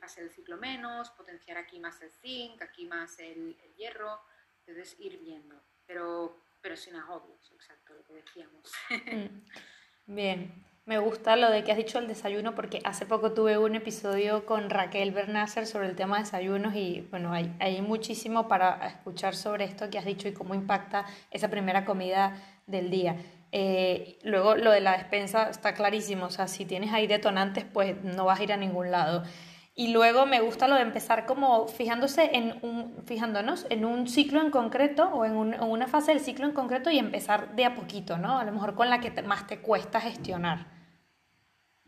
fase 0.00 0.22
del 0.22 0.32
ciclo 0.32 0.56
menos, 0.56 1.10
potenciar 1.10 1.56
aquí 1.56 1.78
más 1.78 2.02
el 2.02 2.10
zinc, 2.10 2.60
aquí 2.62 2.84
más 2.84 3.20
el, 3.20 3.56
el 3.62 3.74
hierro, 3.76 4.20
entonces 4.66 4.98
ir 4.98 5.20
viendo. 5.20 5.62
Pero 5.86 6.44
pero 6.64 6.78
sin 6.78 6.96
agobios, 6.96 7.52
exacto, 7.52 7.92
lo 7.92 8.02
que 8.04 8.14
decíamos. 8.14 8.72
Mm. 10.06 10.14
Bien, 10.14 10.64
me 10.86 10.98
gusta 10.98 11.36
lo 11.36 11.50
de 11.50 11.62
que 11.62 11.72
has 11.72 11.76
dicho 11.76 11.98
el 11.98 12.08
desayuno 12.08 12.54
porque 12.54 12.80
hace 12.84 13.04
poco 13.04 13.32
tuve 13.32 13.58
un 13.58 13.74
episodio 13.74 14.46
con 14.46 14.70
Raquel 14.70 15.12
Bernasser 15.12 15.66
sobre 15.66 15.88
el 15.88 15.94
tema 15.94 16.16
de 16.16 16.24
desayunos 16.24 16.74
y 16.74 17.06
bueno, 17.10 17.34
hay, 17.34 17.54
hay 17.60 17.82
muchísimo 17.82 18.48
para 18.48 18.86
escuchar 18.86 19.34
sobre 19.34 19.66
esto 19.66 19.90
que 19.90 19.98
has 19.98 20.06
dicho 20.06 20.26
y 20.26 20.32
cómo 20.32 20.54
impacta 20.54 21.04
esa 21.30 21.48
primera 21.48 21.84
comida 21.84 22.34
del 22.66 22.90
día. 22.90 23.16
Eh, 23.52 24.18
luego 24.22 24.56
lo 24.56 24.70
de 24.70 24.80
la 24.80 24.96
despensa 24.96 25.50
está 25.50 25.74
clarísimo, 25.74 26.26
o 26.26 26.30
sea, 26.30 26.48
si 26.48 26.64
tienes 26.64 26.94
ahí 26.94 27.06
detonantes, 27.06 27.64
pues 27.64 28.02
no 28.02 28.24
vas 28.24 28.40
a 28.40 28.42
ir 28.42 28.54
a 28.54 28.56
ningún 28.56 28.90
lado. 28.90 29.22
Y 29.76 29.92
luego 29.92 30.24
me 30.24 30.40
gusta 30.40 30.68
lo 30.68 30.76
de 30.76 30.82
empezar 30.82 31.26
como 31.26 31.66
fijándose 31.66 32.30
en 32.32 32.60
un, 32.62 33.04
fijándonos 33.06 33.66
en 33.70 33.84
un 33.84 34.06
ciclo 34.06 34.40
en 34.40 34.52
concreto 34.52 35.08
o 35.08 35.24
en, 35.24 35.34
una 35.34 35.88
fase 35.88 36.12
del 36.12 36.20
ciclo 36.20 36.46
en 36.46 36.52
concreto 36.52 36.90
y 36.90 36.98
empezar 36.98 37.56
de 37.56 37.64
a 37.64 37.74
poquito, 37.74 38.16
¿no? 38.16 38.38
A 38.38 38.44
lo 38.44 38.52
mejor 38.52 38.76
con 38.76 38.88
la 38.88 39.00
que 39.00 39.10
más 39.22 39.48
te 39.48 39.60
cuesta 39.60 40.00
gestionar. 40.00 40.66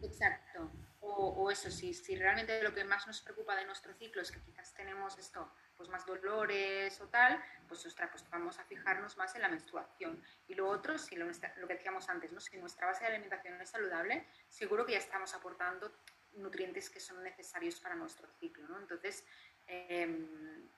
Exacto. 0.03 0.73
O, 1.19 1.51
eso, 1.51 1.71
sí, 1.71 1.95
si 1.95 2.17
realmente 2.17 2.61
lo 2.63 2.75
que 2.75 2.85
más 2.85 3.07
nos 3.07 3.23
preocupa 3.23 3.55
de 3.55 3.65
nuestro 3.65 3.95
ciclo 3.95 4.21
es 4.21 4.31
que 4.31 4.41
quizás 4.43 4.75
tenemos 4.75 5.17
esto, 5.17 5.51
pues 5.77 5.89
más 5.89 6.05
dolores 6.05 7.01
o 7.01 7.09
tal, 7.09 7.41
pues 7.69 7.87
ostras, 7.87 8.11
pues 8.11 8.29
vamos 8.29 8.59
a 8.59 8.65
fijarnos 8.65 9.17
más 9.17 9.35
en 9.37 9.43
la 9.43 9.49
menstruación. 9.49 10.23
Y 10.49 10.55
lo 10.55 10.69
otro, 10.69 10.99
si 10.99 11.15
lo, 11.17 11.27
que 11.29 11.75
decíamos 11.75 12.09
antes, 12.09 12.33
¿no? 12.33 12.41
si 12.41 12.59
nuestra 12.59 12.89
base 12.89 13.05
de 13.05 13.11
alimentación 13.11 13.59
es 13.63 13.71
saludable, 13.71 14.27
seguro 14.49 14.85
que 14.85 14.93
ya 14.93 14.99
estamos 14.99 15.33
aportando 15.33 15.91
nutrientes 16.37 16.91
que 16.91 17.01
son 17.01 17.23
necesarios 17.23 17.81
para 17.81 17.95
nuestro 17.95 18.29
ciclo. 18.39 18.69
¿no? 18.69 18.79
Entonces, 18.79 19.25
em, 19.67 20.69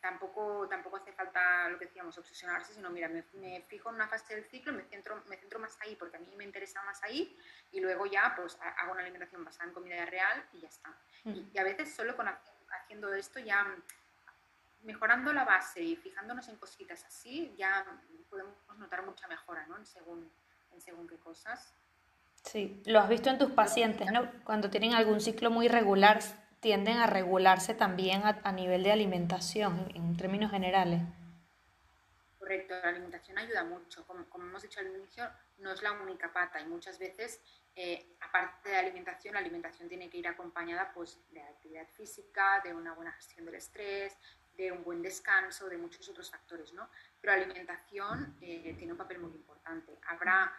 tampoco, 0.00 0.66
tampoco 0.68 0.96
hace 0.96 1.12
falta 1.12 1.68
lo 1.68 1.78
que 1.78 1.86
decíamos, 1.86 2.16
obsesionarse, 2.18 2.74
sino 2.74 2.90
mira, 2.90 3.08
me, 3.08 3.62
fijo 3.62 3.90
en 3.90 3.96
una 3.96 4.08
fase 4.08 4.34
del 4.34 4.44
ciclo, 4.44 4.72
me 4.72 4.84
centro, 4.84 5.22
me 5.26 5.36
centro 5.36 5.58
más 5.58 5.78
ahí 5.82 5.94
porque 5.96 6.16
a 6.16 6.20
mí 6.20 6.34
me 6.36 6.44
interesa 6.44 6.82
más 6.84 7.02
ahí 7.02 7.38
y 7.72 7.80
luego 7.80 8.06
ya 8.06 8.34
pues 8.34 8.58
hago 8.60 8.92
una 8.92 9.02
alimentación 9.02 9.44
basada 9.44 9.68
en 9.68 9.74
comida 9.74 10.04
real 10.06 10.44
y 10.52 10.60
ya 10.60 10.68
está. 10.68 10.96
Y, 11.24 11.56
a 11.58 11.64
veces 11.64 11.94
solo 11.94 12.16
con 12.16 12.28
haciendo 12.70 13.12
esto 13.12 13.40
ya 13.40 13.76
mejorando 14.82 15.32
la 15.32 15.44
base 15.44 15.82
y 15.82 15.96
fijándonos 15.96 16.48
en 16.48 16.56
cositas 16.56 17.04
así, 17.04 17.54
ya 17.56 17.84
podemos 18.30 18.56
notar 18.78 19.04
mucha 19.04 19.28
mejora 19.28 19.66
¿no? 19.66 19.76
en, 19.76 19.84
según, 19.84 20.30
en 20.72 20.80
según 20.80 21.06
qué 21.06 21.18
cosas. 21.18 21.74
Sí, 22.42 22.82
lo 22.86 23.00
has 23.00 23.08
visto 23.08 23.30
en 23.30 23.38
tus 23.38 23.50
pacientes, 23.52 24.10
¿no? 24.12 24.30
Cuando 24.44 24.70
tienen 24.70 24.94
algún 24.94 25.20
ciclo 25.20 25.50
muy 25.50 25.68
regular, 25.68 26.20
tienden 26.60 26.98
a 26.98 27.06
regularse 27.06 27.74
también 27.74 28.22
a, 28.24 28.52
nivel 28.52 28.82
de 28.82 28.92
alimentación, 28.92 29.90
en, 29.94 30.16
términos 30.16 30.50
generales. 30.50 31.02
Correcto, 32.38 32.74
la 32.82 32.88
alimentación 32.88 33.38
ayuda 33.38 33.64
mucho. 33.64 34.06
Como, 34.06 34.26
hemos 34.34 34.62
dicho 34.62 34.80
al 34.80 34.88
inicio, 34.88 35.28
no 35.58 35.72
es 35.72 35.82
la 35.82 35.92
única 35.92 36.32
pata 36.32 36.60
y 36.60 36.66
muchas 36.66 36.98
veces, 36.98 37.40
eh, 37.76 38.16
aparte 38.20 38.68
de 38.68 38.74
la 38.74 38.80
alimentación, 38.80 39.34
la 39.34 39.40
alimentación 39.40 39.88
tiene 39.88 40.10
que 40.10 40.18
ir 40.18 40.28
acompañada 40.28 40.90
pues, 40.92 41.18
de 41.30 41.42
actividad 41.42 41.86
física, 41.88 42.60
de 42.64 42.74
una 42.74 42.94
buena 42.94 43.12
gestión 43.12 43.46
del 43.46 43.54
estrés, 43.54 44.16
de 44.56 44.72
un 44.72 44.82
buen 44.82 45.00
descanso, 45.02 45.68
de 45.68 45.78
muchos 45.78 46.08
otros 46.08 46.30
factores, 46.30 46.72
¿no? 46.72 46.88
Pero 47.20 47.36
la 47.36 47.44
alimentación 47.44 48.36
eh, 48.40 48.74
tiene 48.76 48.92
un 48.92 48.98
papel 48.98 49.18
muy 49.18 49.30
importante. 49.30 49.98
Habrá 50.06 50.52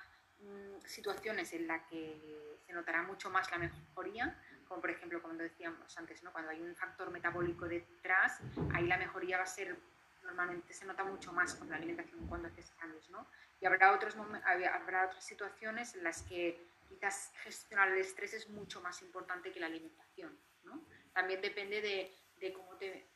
situaciones 0.85 1.53
en 1.53 1.67
las 1.67 1.83
que 1.83 2.57
se 2.65 2.73
notará 2.73 3.03
mucho 3.03 3.29
más 3.29 3.49
la 3.51 3.57
mejoría, 3.57 4.37
como 4.67 4.81
por 4.81 4.91
ejemplo 4.91 5.21
cuando 5.21 5.43
decíamos 5.43 5.97
antes, 5.97 6.23
¿no? 6.23 6.31
cuando 6.31 6.51
hay 6.51 6.61
un 6.61 6.75
factor 6.75 7.11
metabólico 7.11 7.67
detrás, 7.67 8.39
ahí 8.73 8.87
la 8.87 8.97
mejoría 8.97 9.37
va 9.37 9.43
a 9.43 9.47
ser, 9.47 9.77
normalmente 10.23 10.73
se 10.73 10.85
nota 10.85 11.03
mucho 11.03 11.33
más 11.33 11.55
con 11.55 11.69
la 11.69 11.75
alimentación 11.75 12.27
cuando 12.27 12.47
haces 12.47 12.71
cambios. 12.79 13.09
¿no? 13.09 13.27
Y 13.59 13.65
habrá, 13.65 13.93
otros 13.93 14.15
habrá 14.15 15.05
otras 15.07 15.25
situaciones 15.25 15.95
en 15.95 16.03
las 16.03 16.21
que 16.23 16.59
quizás 16.87 17.31
gestionar 17.43 17.89
el 17.89 17.99
estrés 17.99 18.33
es 18.33 18.49
mucho 18.49 18.81
más 18.81 19.01
importante 19.01 19.51
que 19.51 19.59
la 19.59 19.67
alimentación. 19.67 20.37
¿no? 20.63 20.81
También 21.13 21.41
depende 21.41 21.81
de, 21.81 22.15
de 22.39 22.53
cómo 22.53 22.75
te, 22.77 23.07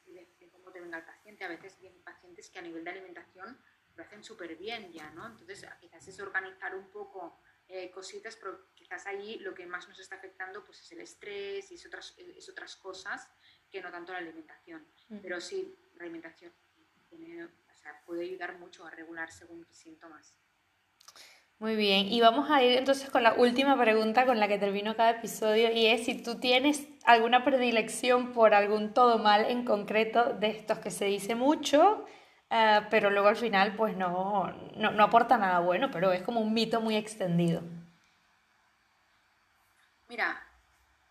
cómo 0.52 0.72
te 0.72 0.82
venga 0.82 0.98
el 0.98 1.06
paciente. 1.06 1.46
A 1.46 1.50
veces 1.50 1.78
vienen 1.80 2.02
pacientes 2.04 2.50
que 2.50 2.60
a 2.60 2.62
nivel 2.62 2.84
de 2.84 2.92
alimentación 2.92 3.58
lo 3.96 4.04
hacen 4.04 4.24
súper 4.24 4.56
bien 4.56 4.92
ya, 4.92 5.10
¿no? 5.12 5.26
Entonces, 5.28 5.66
quizás 5.80 6.08
es 6.08 6.20
organizar 6.20 6.76
un 6.76 6.90
poco 6.90 7.40
eh, 7.68 7.90
cositas, 7.92 8.36
pero 8.36 8.74
quizás 8.74 9.06
ahí 9.08 9.40
lo 9.40 9.54
que 9.54 9.66
más 9.66 9.88
nos 9.88 10.00
está 10.00 10.16
afectando 10.16 10.64
pues, 10.64 10.82
es 10.82 10.92
el 10.92 11.02
estrés 11.02 11.72
y 11.72 11.76
es 11.76 11.86
otras, 11.86 12.14
es 12.18 12.50
otras 12.50 12.76
cosas 12.76 13.30
que 13.70 13.82
no 13.82 13.92
tanto 13.92 14.12
la 14.12 14.20
alimentación. 14.20 14.86
Pero 15.22 15.40
sí, 15.40 15.76
la 15.96 16.04
alimentación 16.04 16.54
puede 18.06 18.24
ayudar 18.24 18.58
mucho 18.60 18.86
a 18.86 18.92
regular 18.92 19.32
según 19.32 19.64
qué 19.66 19.74
síntomas. 19.74 20.38
Muy 21.58 21.78
bien, 21.78 22.08
y 22.08 22.20
vamos 22.20 22.50
a 22.52 22.62
ir 22.64 22.78
entonces 22.78 23.10
con 23.10 23.24
la 23.24 23.34
última 23.34 23.80
pregunta 23.80 24.26
con 24.26 24.42
la 24.42 24.48
que 24.50 24.58
termino 24.58 24.98
cada 24.98 25.12
episodio 25.12 25.72
y 25.72 25.86
es 25.86 26.04
si 26.06 26.22
tú 26.22 26.38
tienes 26.38 26.86
alguna 27.06 27.46
predilección 27.46 28.34
por 28.34 28.54
algún 28.54 28.94
todo 28.94 29.20
mal 29.20 29.46
en 29.46 29.64
concreto 29.64 30.34
de 30.34 30.50
estos 30.50 30.80
que 30.80 30.92
se 30.92 31.06
dice 31.06 31.34
mucho 31.34 32.06
eh, 32.50 32.82
pero 32.90 33.10
luego 33.10 33.28
al 33.28 33.36
final 33.36 33.76
pues 33.76 33.96
no, 33.96 34.52
no, 34.76 35.04
aporta 35.04 35.38
nada 35.38 35.60
bueno, 35.60 35.90
pero 35.92 36.12
es 36.12 36.22
como 36.24 36.42
un 36.42 36.54
mito 36.54 36.82
muy 36.82 36.96
extendido. 36.96 37.62
Mira, 40.08 40.42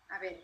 a 0.09 0.19
ver, 0.19 0.43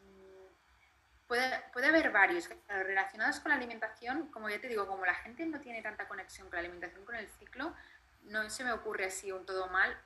mm, 0.00 1.26
puede, 1.26 1.62
puede 1.72 1.88
haber 1.88 2.10
varios 2.10 2.48
relacionados 2.68 3.40
con 3.40 3.50
la 3.50 3.56
alimentación, 3.56 4.28
como 4.28 4.48
ya 4.48 4.60
te 4.60 4.68
digo, 4.68 4.86
como 4.86 5.04
la 5.04 5.14
gente 5.14 5.44
no 5.46 5.60
tiene 5.60 5.82
tanta 5.82 6.08
conexión 6.08 6.48
con 6.48 6.56
la 6.56 6.60
alimentación, 6.60 7.04
con 7.04 7.14
el 7.16 7.28
ciclo, 7.38 7.74
no 8.22 8.48
se 8.48 8.64
me 8.64 8.72
ocurre 8.72 9.06
así 9.06 9.30
un 9.32 9.44
todo 9.44 9.68
mal. 9.68 9.96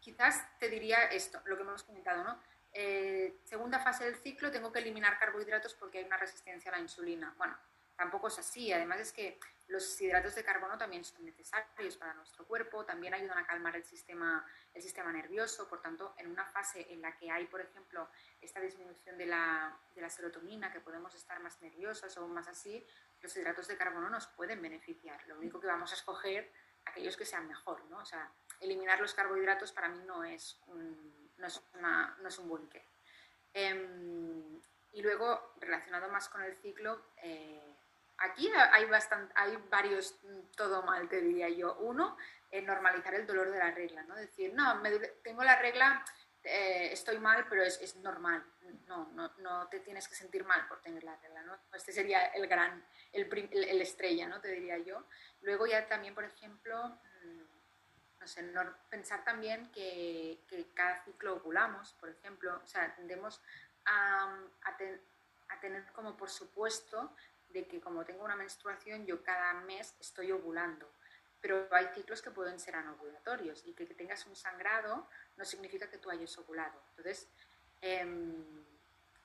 Quizás 0.00 0.46
te 0.58 0.70
diría 0.70 1.04
esto, 1.04 1.40
lo 1.44 1.56
que 1.56 1.62
hemos 1.62 1.82
comentado, 1.82 2.24
¿no? 2.24 2.38
eh, 2.72 3.40
segunda 3.44 3.78
fase 3.78 4.04
del 4.04 4.16
ciclo 4.16 4.50
tengo 4.50 4.72
que 4.72 4.78
eliminar 4.78 5.18
carbohidratos 5.18 5.74
porque 5.74 5.98
hay 5.98 6.04
una 6.04 6.16
resistencia 6.16 6.70
a 6.70 6.76
la 6.76 6.80
insulina. 6.80 7.34
Bueno, 7.38 7.56
tampoco 7.98 8.28
es 8.28 8.38
así. 8.38 8.72
Además 8.72 9.00
es 9.00 9.12
que 9.12 9.38
los 9.66 10.00
hidratos 10.00 10.34
de 10.34 10.44
carbono 10.44 10.78
también 10.78 11.04
son 11.04 11.24
necesarios 11.24 11.96
para 11.96 12.14
nuestro 12.14 12.46
cuerpo, 12.46 12.86
también 12.86 13.12
ayudan 13.12 13.36
a 13.36 13.46
calmar 13.46 13.76
el 13.76 13.84
sistema, 13.84 14.46
el 14.72 14.80
sistema 14.80 15.12
nervioso. 15.12 15.68
Por 15.68 15.82
tanto, 15.82 16.14
en 16.16 16.30
una 16.30 16.46
fase 16.46 16.90
en 16.90 17.02
la 17.02 17.14
que 17.16 17.30
hay, 17.30 17.46
por 17.46 17.60
ejemplo, 17.60 18.08
esta 18.40 18.60
disminución 18.60 19.18
de 19.18 19.26
la, 19.26 19.76
serotonina, 20.08 20.72
que 20.72 20.80
podemos 20.80 21.14
estar 21.14 21.40
más 21.40 21.60
nerviosas 21.60 22.16
o 22.16 22.28
más 22.28 22.48
así, 22.48 22.86
los 23.20 23.36
hidratos 23.36 23.66
de 23.66 23.76
carbono 23.76 24.08
nos 24.08 24.28
pueden 24.28 24.62
beneficiar. 24.62 25.20
Lo 25.26 25.36
único 25.36 25.60
que 25.60 25.66
vamos 25.66 25.90
a 25.90 25.96
escoger 25.96 26.50
aquellos 26.86 27.16
que 27.16 27.26
sean 27.26 27.46
mejor, 27.48 27.84
¿no? 27.86 27.98
O 27.98 28.06
sea, 28.06 28.32
eliminar 28.60 29.00
los 29.00 29.12
carbohidratos 29.12 29.72
para 29.72 29.88
mí 29.88 30.00
no 30.06 30.24
es 30.24 30.58
un, 30.68 31.32
no 31.36 31.46
es 31.46 31.60
no 31.74 32.28
es 32.28 32.38
un. 32.38 32.70
Em, 33.52 34.60
y 34.92 35.02
luego, 35.02 35.52
relacionado 35.56 36.08
más 36.08 36.28
con 36.28 36.42
el 36.42 36.56
ciclo, 36.56 37.10
eh, 37.22 37.77
aquí 38.18 38.50
hay, 38.72 38.84
bastante, 38.86 39.32
hay 39.36 39.56
varios 39.70 40.18
mm, 40.22 40.56
todo 40.56 40.82
mal, 40.82 41.08
te 41.08 41.20
diría 41.20 41.48
yo. 41.48 41.76
Uno, 41.76 42.16
eh, 42.50 42.62
normalizar 42.62 43.14
el 43.14 43.26
dolor 43.26 43.50
de 43.50 43.58
la 43.58 43.70
regla, 43.70 44.02
¿no? 44.02 44.14
Decir, 44.16 44.52
no, 44.54 44.80
tengo 45.22 45.44
la 45.44 45.60
regla, 45.60 46.04
eh, 46.42 46.90
estoy 46.92 47.18
mal, 47.18 47.46
pero 47.48 47.62
es, 47.62 47.96
normal. 47.96 48.44
No, 48.86 49.10
no, 49.12 49.32
no, 49.38 49.68
te 49.68 49.80
tienes 49.80 50.08
que 50.08 50.14
sentir 50.14 50.44
mal 50.44 50.66
por 50.66 50.80
tener 50.80 51.04
la 51.04 51.16
regla, 51.16 51.42
¿no? 51.42 51.58
Este 51.72 51.92
sería 51.92 52.26
el 52.26 52.46
gran, 52.46 52.84
el, 53.12 53.28
el, 53.52 53.80
estrella, 53.80 54.28
¿no? 54.28 54.40
Te 54.40 54.48
diría 54.48 54.78
yo. 54.78 55.06
Luego 55.42 55.66
ya 55.66 55.86
también, 55.88 56.14
por 56.14 56.24
ejemplo, 56.24 56.88
mm, 57.22 58.20
no 58.20 58.26
sé, 58.26 58.52
pensar 58.90 59.24
también 59.24 59.70
que, 59.70 60.40
cada 60.74 61.04
ciclo 61.04 61.36
ovulamos, 61.36 61.92
por 61.94 62.08
ejemplo, 62.08 62.60
o 62.62 62.66
sea, 62.66 62.94
tendemos 62.96 63.40
a, 63.84 64.36
a 64.62 65.60
tener 65.60 65.84
como 65.92 66.16
por 66.16 66.30
supuesto 66.30 67.14
de 67.50 67.66
que 67.66 67.80
como 67.80 68.04
tengo 68.04 68.24
una 68.24 68.36
menstruación, 68.36 69.06
yo 69.06 69.22
cada 69.22 69.54
mes 69.54 69.94
estoy 70.00 70.32
ovulando. 70.32 70.90
Pero 71.40 71.68
hay 71.70 71.86
ciclos 71.94 72.20
que 72.20 72.30
pueden 72.30 72.58
ser 72.58 72.74
anovulatorios 72.74 73.64
y 73.64 73.72
que, 73.72 73.86
tengas 73.86 74.26
un 74.26 74.34
sangrado 74.34 75.08
no 75.36 75.44
significa 75.44 75.88
que 75.88 75.98
tú 75.98 76.10
hayas 76.10 76.36
ovulado. 76.38 76.82
Entonces, 76.90 77.28
em, 77.80 78.64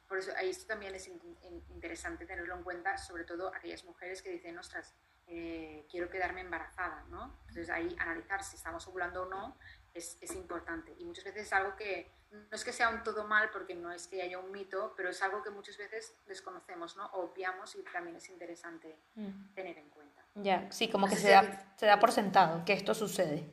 por 0.07 0.19
eso 0.19 0.31
esto 0.37 0.67
también 0.67 0.93
es 0.93 1.09
interesante 1.69 2.25
tenerlo 2.25 2.55
en 2.55 2.63
cuenta, 2.63 2.97
sobre 2.97 3.23
todo 3.23 3.53
aquellas 3.53 3.83
mujeres 3.83 4.21
que 4.21 4.29
dicen, 4.29 4.57
ostras, 4.59 4.93
eh, 5.27 5.87
quiero 5.89 6.09
quedarme 6.09 6.41
embarazada, 6.41 7.03
¿no? 7.09 7.39
Entonces 7.47 7.69
ahí 7.69 7.95
analizar 7.97 8.43
si 8.43 8.57
estamos 8.57 8.87
ovulando 8.87 9.23
o 9.23 9.25
no 9.25 9.57
es, 9.93 10.17
es, 10.21 10.35
importante. 10.35 10.95
Y 10.97 11.05
muchas 11.05 11.23
veces 11.23 11.43
es 11.43 11.53
algo 11.53 11.75
que 11.75 12.11
no 12.33 12.55
es 12.55 12.63
que 12.63 12.73
sea 12.73 12.89
un 12.89 13.03
todo 13.03 13.25
mal, 13.25 13.49
porque 13.51 13.75
no 13.75 13.91
es 13.91 14.07
que 14.07 14.21
haya 14.21 14.39
un 14.39 14.51
mito, 14.51 14.93
pero 14.97 15.09
es 15.09 15.21
algo 15.21 15.43
que 15.43 15.51
muchas 15.51 15.77
veces 15.77 16.15
desconocemos, 16.25 16.97
¿no? 16.97 17.05
Obviamos 17.13 17.75
y 17.75 17.83
también 17.83 18.15
es 18.15 18.29
interesante 18.29 18.97
mm. 19.15 19.53
tener 19.53 19.77
en 19.77 19.89
cuenta. 19.89 20.25
Ya, 20.35 20.71
sí, 20.71 20.89
como 20.89 21.07
que 21.07 21.15
se 21.15 21.29
da, 21.29 21.73
se 21.77 21.85
da 21.85 21.99
por 21.99 22.11
sentado 22.11 22.65
que 22.65 22.73
esto 22.73 22.95
sucede. 22.95 23.47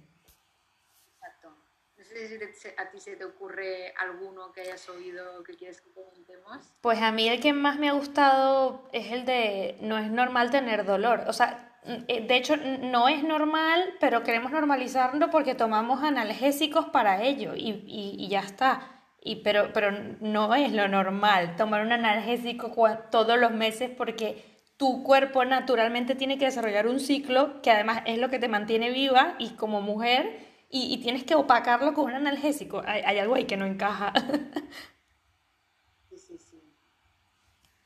Exacto. 1.14 1.54
No 1.98 2.04
sé 2.04 2.52
si 2.54 2.68
a 2.76 2.90
ti 2.90 3.00
se 3.00 3.16
te 3.16 3.24
ocurre 3.24 3.92
alguno 3.98 4.50
que 4.52 4.62
hayas 4.62 4.88
oído 4.88 5.42
que 5.44 5.56
quieres 5.56 5.82
que 5.82 5.90
comentemos. 5.92 6.72
Pues 6.80 7.02
a 7.02 7.12
mí 7.12 7.28
el 7.28 7.40
que 7.40 7.52
más 7.52 7.78
me 7.78 7.90
ha 7.90 7.92
gustado 7.92 8.88
es 8.92 9.12
el 9.12 9.26
de 9.26 9.76
no 9.82 9.98
es 9.98 10.10
normal 10.10 10.50
tener 10.50 10.86
dolor. 10.86 11.24
O 11.26 11.34
sea, 11.34 11.69
de 11.84 12.36
hecho, 12.36 12.56
no 12.56 13.08
es 13.08 13.22
normal, 13.24 13.94
pero 14.00 14.22
queremos 14.22 14.52
normalizarlo 14.52 15.30
porque 15.30 15.54
tomamos 15.54 16.02
analgésicos 16.02 16.86
para 16.86 17.22
ello 17.22 17.54
y, 17.56 17.82
y, 17.86 18.28
ya 18.28 18.40
está. 18.40 19.02
Y, 19.22 19.36
pero, 19.36 19.72
pero 19.72 19.90
no 20.20 20.54
es 20.54 20.72
lo 20.72 20.88
normal 20.88 21.56
tomar 21.56 21.82
un 21.82 21.92
analgésico 21.92 22.72
todos 23.10 23.38
los 23.38 23.52
meses 23.52 23.90
porque 23.90 24.44
tu 24.76 25.02
cuerpo 25.02 25.44
naturalmente 25.44 26.14
tiene 26.14 26.38
que 26.38 26.46
desarrollar 26.46 26.86
un 26.86 27.00
ciclo 27.00 27.60
que 27.62 27.70
además 27.70 28.02
es 28.06 28.18
lo 28.18 28.30
que 28.30 28.38
te 28.38 28.48
mantiene 28.48 28.90
viva 28.90 29.34
y 29.38 29.50
como 29.50 29.82
mujer 29.82 30.38
y, 30.70 30.92
y 30.94 30.98
tienes 31.02 31.24
que 31.24 31.34
opacarlo 31.34 31.94
con 31.94 32.06
un 32.06 32.14
analgésico. 32.14 32.82
Hay, 32.86 33.02
hay 33.02 33.18
algo 33.18 33.34
ahí 33.34 33.44
que 33.44 33.56
no 33.56 33.66
encaja. 33.66 34.12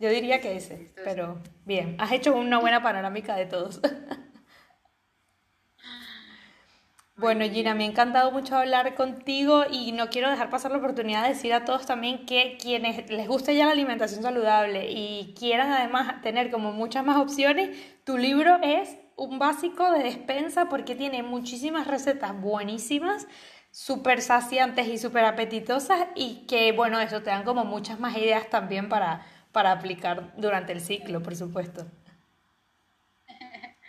Yo 0.04 0.10
diría 0.10 0.38
que 0.38 0.54
ese, 0.54 0.92
pero 1.02 1.40
bien, 1.64 1.96
has 1.98 2.12
hecho 2.12 2.36
una 2.36 2.58
buena 2.58 2.82
panorámica 2.82 3.36
de 3.36 3.46
todos. 3.46 3.80
Bueno, 7.16 7.44
Gina, 7.44 7.76
me 7.76 7.84
ha 7.84 7.86
encantado 7.86 8.32
mucho 8.32 8.56
hablar 8.56 8.96
contigo 8.96 9.62
y 9.70 9.92
no 9.92 10.10
quiero 10.10 10.28
dejar 10.28 10.50
pasar 10.50 10.72
la 10.72 10.78
oportunidad 10.78 11.22
de 11.22 11.28
decir 11.28 11.54
a 11.54 11.64
todos 11.64 11.86
también 11.86 12.26
que 12.26 12.58
quienes 12.60 13.08
les 13.08 13.28
guste 13.28 13.54
ya 13.54 13.66
la 13.66 13.70
alimentación 13.70 14.24
saludable 14.24 14.90
y 14.90 15.32
quieran 15.38 15.70
además 15.70 16.20
tener 16.22 16.50
como 16.50 16.72
muchas 16.72 17.04
más 17.04 17.18
opciones, 17.18 17.70
tu 18.02 18.18
libro 18.18 18.58
es 18.62 18.98
un 19.14 19.38
básico 19.38 19.92
de 19.92 20.02
despensa 20.02 20.68
porque 20.68 20.96
tiene 20.96 21.22
muchísimas 21.22 21.86
recetas 21.86 22.38
buenísimas, 22.38 23.28
súper 23.70 24.20
saciantes 24.20 24.88
y 24.88 24.98
súper 24.98 25.24
apetitosas 25.24 26.08
y 26.16 26.46
que, 26.48 26.72
bueno, 26.72 27.00
eso 27.00 27.22
te 27.22 27.30
dan 27.30 27.44
como 27.44 27.64
muchas 27.64 28.00
más 28.00 28.16
ideas 28.16 28.50
también 28.50 28.88
para 28.88 29.24
para 29.54 29.70
aplicar 29.70 30.34
durante 30.36 30.72
el 30.72 30.80
ciclo, 30.82 31.22
por 31.22 31.34
supuesto. 31.34 31.86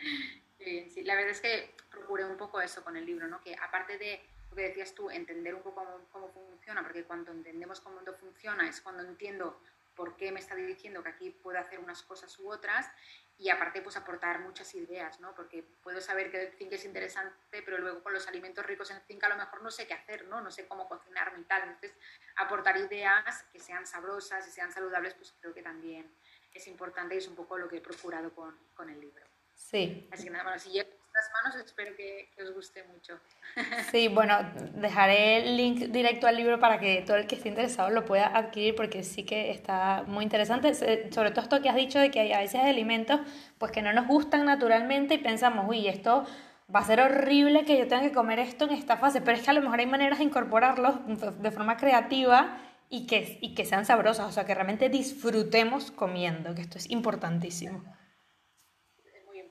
Sí, 0.65 1.03
la 1.03 1.13
verdad 1.13 1.29
es 1.29 1.41
que 1.41 1.75
procuré 1.91 2.25
un 2.25 2.37
poco 2.37 2.59
eso 2.59 2.83
con 2.83 2.97
el 2.97 3.05
libro, 3.05 3.27
¿no? 3.27 3.39
que 3.39 3.55
aparte 3.55 3.99
de 3.99 4.19
lo 4.49 4.55
que 4.55 4.63
decías 4.63 4.95
tú, 4.95 5.11
entender 5.11 5.53
un 5.53 5.61
poco 5.61 5.75
cómo, 5.75 5.99
cómo 6.11 6.29
funciona, 6.29 6.81
porque 6.81 7.03
cuando 7.03 7.31
entendemos 7.31 7.79
cómo 7.81 7.99
funciona 8.19 8.67
es 8.67 8.81
cuando 8.81 9.03
entiendo 9.03 9.61
por 9.95 10.15
qué 10.15 10.31
me 10.31 10.39
está 10.39 10.55
diciendo 10.55 11.01
que 11.03 11.09
aquí 11.09 11.29
puedo 11.29 11.57
hacer 11.59 11.79
unas 11.79 12.03
cosas 12.03 12.37
u 12.39 12.51
otras 12.51 12.89
y 13.37 13.49
aparte 13.49 13.81
pues 13.81 13.97
aportar 13.97 14.39
muchas 14.39 14.73
ideas, 14.75 15.19
¿no? 15.19 15.35
Porque 15.35 15.63
puedo 15.83 15.99
saber 15.99 16.31
que 16.31 16.43
el 16.43 16.53
zinc 16.53 16.71
es 16.71 16.85
interesante, 16.85 17.35
pero 17.49 17.77
luego 17.77 18.01
con 18.01 18.13
los 18.13 18.27
alimentos 18.27 18.65
ricos 18.65 18.91
en 18.91 19.01
zinc 19.01 19.23
a 19.23 19.29
lo 19.29 19.35
mejor 19.35 19.61
no 19.61 19.71
sé 19.71 19.87
qué 19.87 19.93
hacer, 19.93 20.25
¿no? 20.27 20.41
No 20.41 20.51
sé 20.51 20.67
cómo 20.67 20.87
cocinar 20.87 21.33
y 21.37 21.43
tal. 21.43 21.63
Entonces, 21.63 21.93
aportar 22.37 22.77
ideas 22.77 23.43
que 23.51 23.59
sean 23.59 23.85
sabrosas 23.85 24.47
y 24.47 24.51
sean 24.51 24.71
saludables, 24.71 25.13
pues 25.15 25.33
creo 25.39 25.53
que 25.53 25.61
también 25.61 26.15
es 26.53 26.67
importante 26.67 27.15
y 27.15 27.17
es 27.17 27.27
un 27.27 27.35
poco 27.35 27.57
lo 27.57 27.67
que 27.67 27.77
he 27.77 27.81
procurado 27.81 28.33
con, 28.33 28.57
con 28.73 28.89
el 28.89 28.99
libro. 28.99 29.25
Sí. 29.53 30.07
Así 30.11 30.25
que 30.25 30.29
nada, 30.29 30.43
bueno, 30.43 30.59
si 30.59 30.69
llega 30.69 30.89
las 31.15 31.31
manos, 31.31 31.55
espero 31.65 31.95
que, 31.95 32.29
que, 32.35 32.43
os 32.43 32.53
guste 32.53 32.83
mucho. 32.83 33.19
Sí, 33.91 34.09
bueno, 34.09 34.37
dejaré 34.75 35.37
el 35.37 35.55
link 35.55 35.79
directo 35.91 36.27
al 36.27 36.35
libro 36.35 36.59
para 36.59 36.79
que 36.79 37.03
todo 37.07 37.15
el 37.15 37.25
que 37.25 37.35
esté 37.35 37.47
interesado 37.49 37.89
lo 37.89 38.03
pueda 38.03 38.27
adquirir 38.37 38.75
porque 38.75 39.03
sí 39.03 39.23
que 39.23 39.51
está 39.51 40.03
muy 40.07 40.23
interesante, 40.23 40.73
sobre 40.73 41.31
todo 41.31 41.41
esto 41.41 41.61
que 41.61 41.69
has 41.69 41.75
dicho 41.75 41.99
de 41.99 42.11
que 42.11 42.19
hay 42.19 42.33
a 42.33 42.39
veces 42.39 42.61
alimentos 42.61 43.21
pues 43.57 43.71
que 43.71 43.81
no 43.81 43.93
nos 43.93 44.07
gustan 44.07 44.45
naturalmente 44.45 45.13
y 45.13 45.17
pensamos, 45.19 45.65
uy, 45.69 45.87
esto 45.87 46.25
va 46.73 46.81
a 46.81 46.85
ser 46.85 46.99
horrible 46.99 47.63
que 47.63 47.77
yo 47.77 47.87
tenga 47.87 48.03
que 48.03 48.11
comer 48.11 48.39
esto 48.39 48.65
en 48.65 48.71
esta 48.71 48.97
fase, 48.97 49.21
pero 49.21 49.37
es 49.37 49.43
que 49.43 49.51
a 49.51 49.53
lo 49.53 49.61
mejor 49.61 49.79
hay 49.79 49.85
maneras 49.85 50.17
de 50.17 50.25
incorporarlos 50.25 50.95
de 51.39 51.51
forma 51.51 51.77
creativa 51.77 52.57
y 52.89 53.07
que, 53.07 53.37
y 53.41 53.55
que 53.55 53.65
sean 53.65 53.85
sabrosas, 53.85 54.27
o 54.27 54.31
sea, 54.31 54.45
que 54.45 54.53
realmente 54.53 54.89
disfrutemos 54.89 55.91
comiendo, 55.91 56.53
que 56.55 56.61
esto 56.61 56.77
es 56.77 56.89
importantísimo 56.89 57.83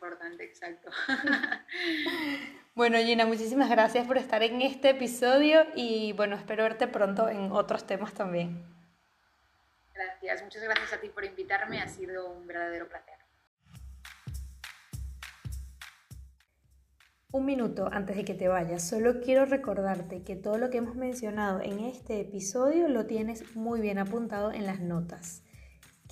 importante, 0.05 0.44
exacto. 0.44 0.90
Bueno, 2.76 2.98
Gina, 2.98 3.24
muchísimas 3.24 3.70
gracias 3.70 4.05
por 4.05 4.18
estar 4.18 4.42
en 4.42 4.61
este 4.61 4.90
episodio 4.90 5.64
y 5.76 6.12
bueno, 6.14 6.34
espero 6.34 6.64
verte 6.64 6.88
pronto 6.88 7.28
en 7.28 7.52
otros 7.52 7.86
temas 7.86 8.12
también. 8.14 8.66
Gracias, 9.94 10.42
muchas 10.42 10.64
gracias 10.64 10.92
a 10.92 11.00
ti 11.00 11.09
por 11.09 11.24
invitarme, 11.24 11.80
ha 11.80 11.86
sido 11.86 12.28
un 12.32 12.48
verdadero 12.48 12.88
placer. 12.88 13.14
Un 17.30 17.44
minuto 17.44 17.88
antes 17.92 18.16
de 18.16 18.24
que 18.24 18.34
te 18.34 18.48
vayas, 18.48 18.82
solo 18.82 19.20
quiero 19.20 19.44
recordarte 19.44 20.24
que 20.24 20.34
todo 20.34 20.59
lo 20.59 20.68
que 20.70 20.78
hemos 20.78 20.97
mencionado 20.97 21.60
en 21.60 21.78
este 21.78 22.20
episodio 22.22 22.89
lo 22.89 23.06
tienes 23.06 23.55
muy 23.55 23.81
bien 23.81 24.01
apuntado 24.01 24.51
en 24.51 24.66
las 24.66 24.81
notas 24.81 25.43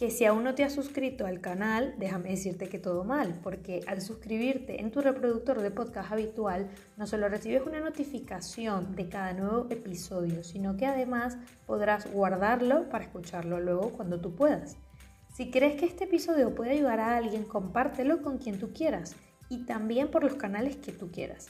que 0.02 0.10
si 0.10 0.24
aún 0.24 0.42
no 0.42 0.56
te 0.56 0.64
has 0.64 0.72
suscrito 0.72 1.26
al 1.26 1.40
canal, 1.40 1.94
déjame 1.96 2.30
decirte 2.30 2.68
que 2.68 2.80
todo 2.80 3.04
mal, 3.04 3.38
porque 3.40 3.84
al 3.86 4.00
suscribirte 4.00 4.80
en 4.80 4.90
tu 4.90 5.00
reproductor 5.00 5.62
de 5.62 5.70
podcast 5.70 6.10
habitual, 6.10 6.68
no 6.96 7.06
solo 7.06 7.28
recibes 7.28 7.62
una 7.64 7.78
notificación 7.78 8.96
de 8.96 9.08
cada 9.08 9.32
nuevo 9.32 9.68
episodio, 9.70 10.42
sino 10.42 10.76
que 10.76 10.86
además 10.86 11.38
podrás 11.66 12.12
guardarlo 12.12 12.88
para 12.88 13.04
escucharlo 13.04 13.60
luego 13.60 13.92
cuando 13.92 14.20
tú 14.20 14.34
puedas. 14.34 14.76
Si 15.32 15.52
crees 15.52 15.78
que 15.78 15.86
este 15.86 16.02
episodio 16.02 16.52
puede 16.52 16.72
ayudar 16.72 16.98
a 16.98 17.16
alguien, 17.16 17.44
compártelo 17.44 18.22
con 18.22 18.38
quien 18.38 18.58
tú 18.58 18.72
quieras 18.72 19.14
y 19.48 19.66
también 19.66 20.08
por 20.08 20.24
los 20.24 20.34
canales 20.34 20.74
que 20.74 20.90
tú 20.90 21.12
quieras. 21.12 21.46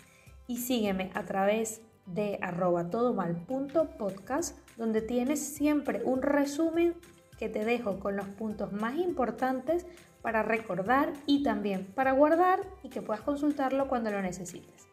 Y 0.47 0.59
sígueme 0.59 1.11
a 1.15 1.25
través 1.25 1.81
de 2.05 2.39
arroba 2.43 2.91
todomal.podcast, 2.91 4.59
donde 4.77 5.01
tienes 5.01 5.41
siempre 5.41 6.03
un 6.05 6.21
resumen 6.21 6.95
que 7.43 7.49
te 7.49 7.65
dejo 7.65 7.99
con 7.99 8.15
los 8.15 8.29
puntos 8.29 8.73
más 8.73 8.95
importantes 8.95 9.85
para 10.23 10.45
recordar 10.45 11.13
y 11.27 11.43
también 11.43 11.87
para 11.87 12.13
guardar 12.13 12.61
y 12.85 12.89
que 12.89 13.03
puedas 13.03 13.23
consultarlo 13.23 13.89
cuando 13.89 14.13
lo 14.13 14.23
necesites. 14.23 14.87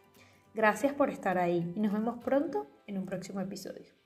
Gracias 0.55 0.93
por 0.93 1.11
estar 1.11 1.37
ahí 1.37 1.71
y 1.75 1.79
nos 1.79 1.93
vemos 1.93 2.23
pronto 2.23 2.65
en 2.87 2.97
un 2.97 3.05
próximo 3.05 3.39
episodio. 3.39 3.98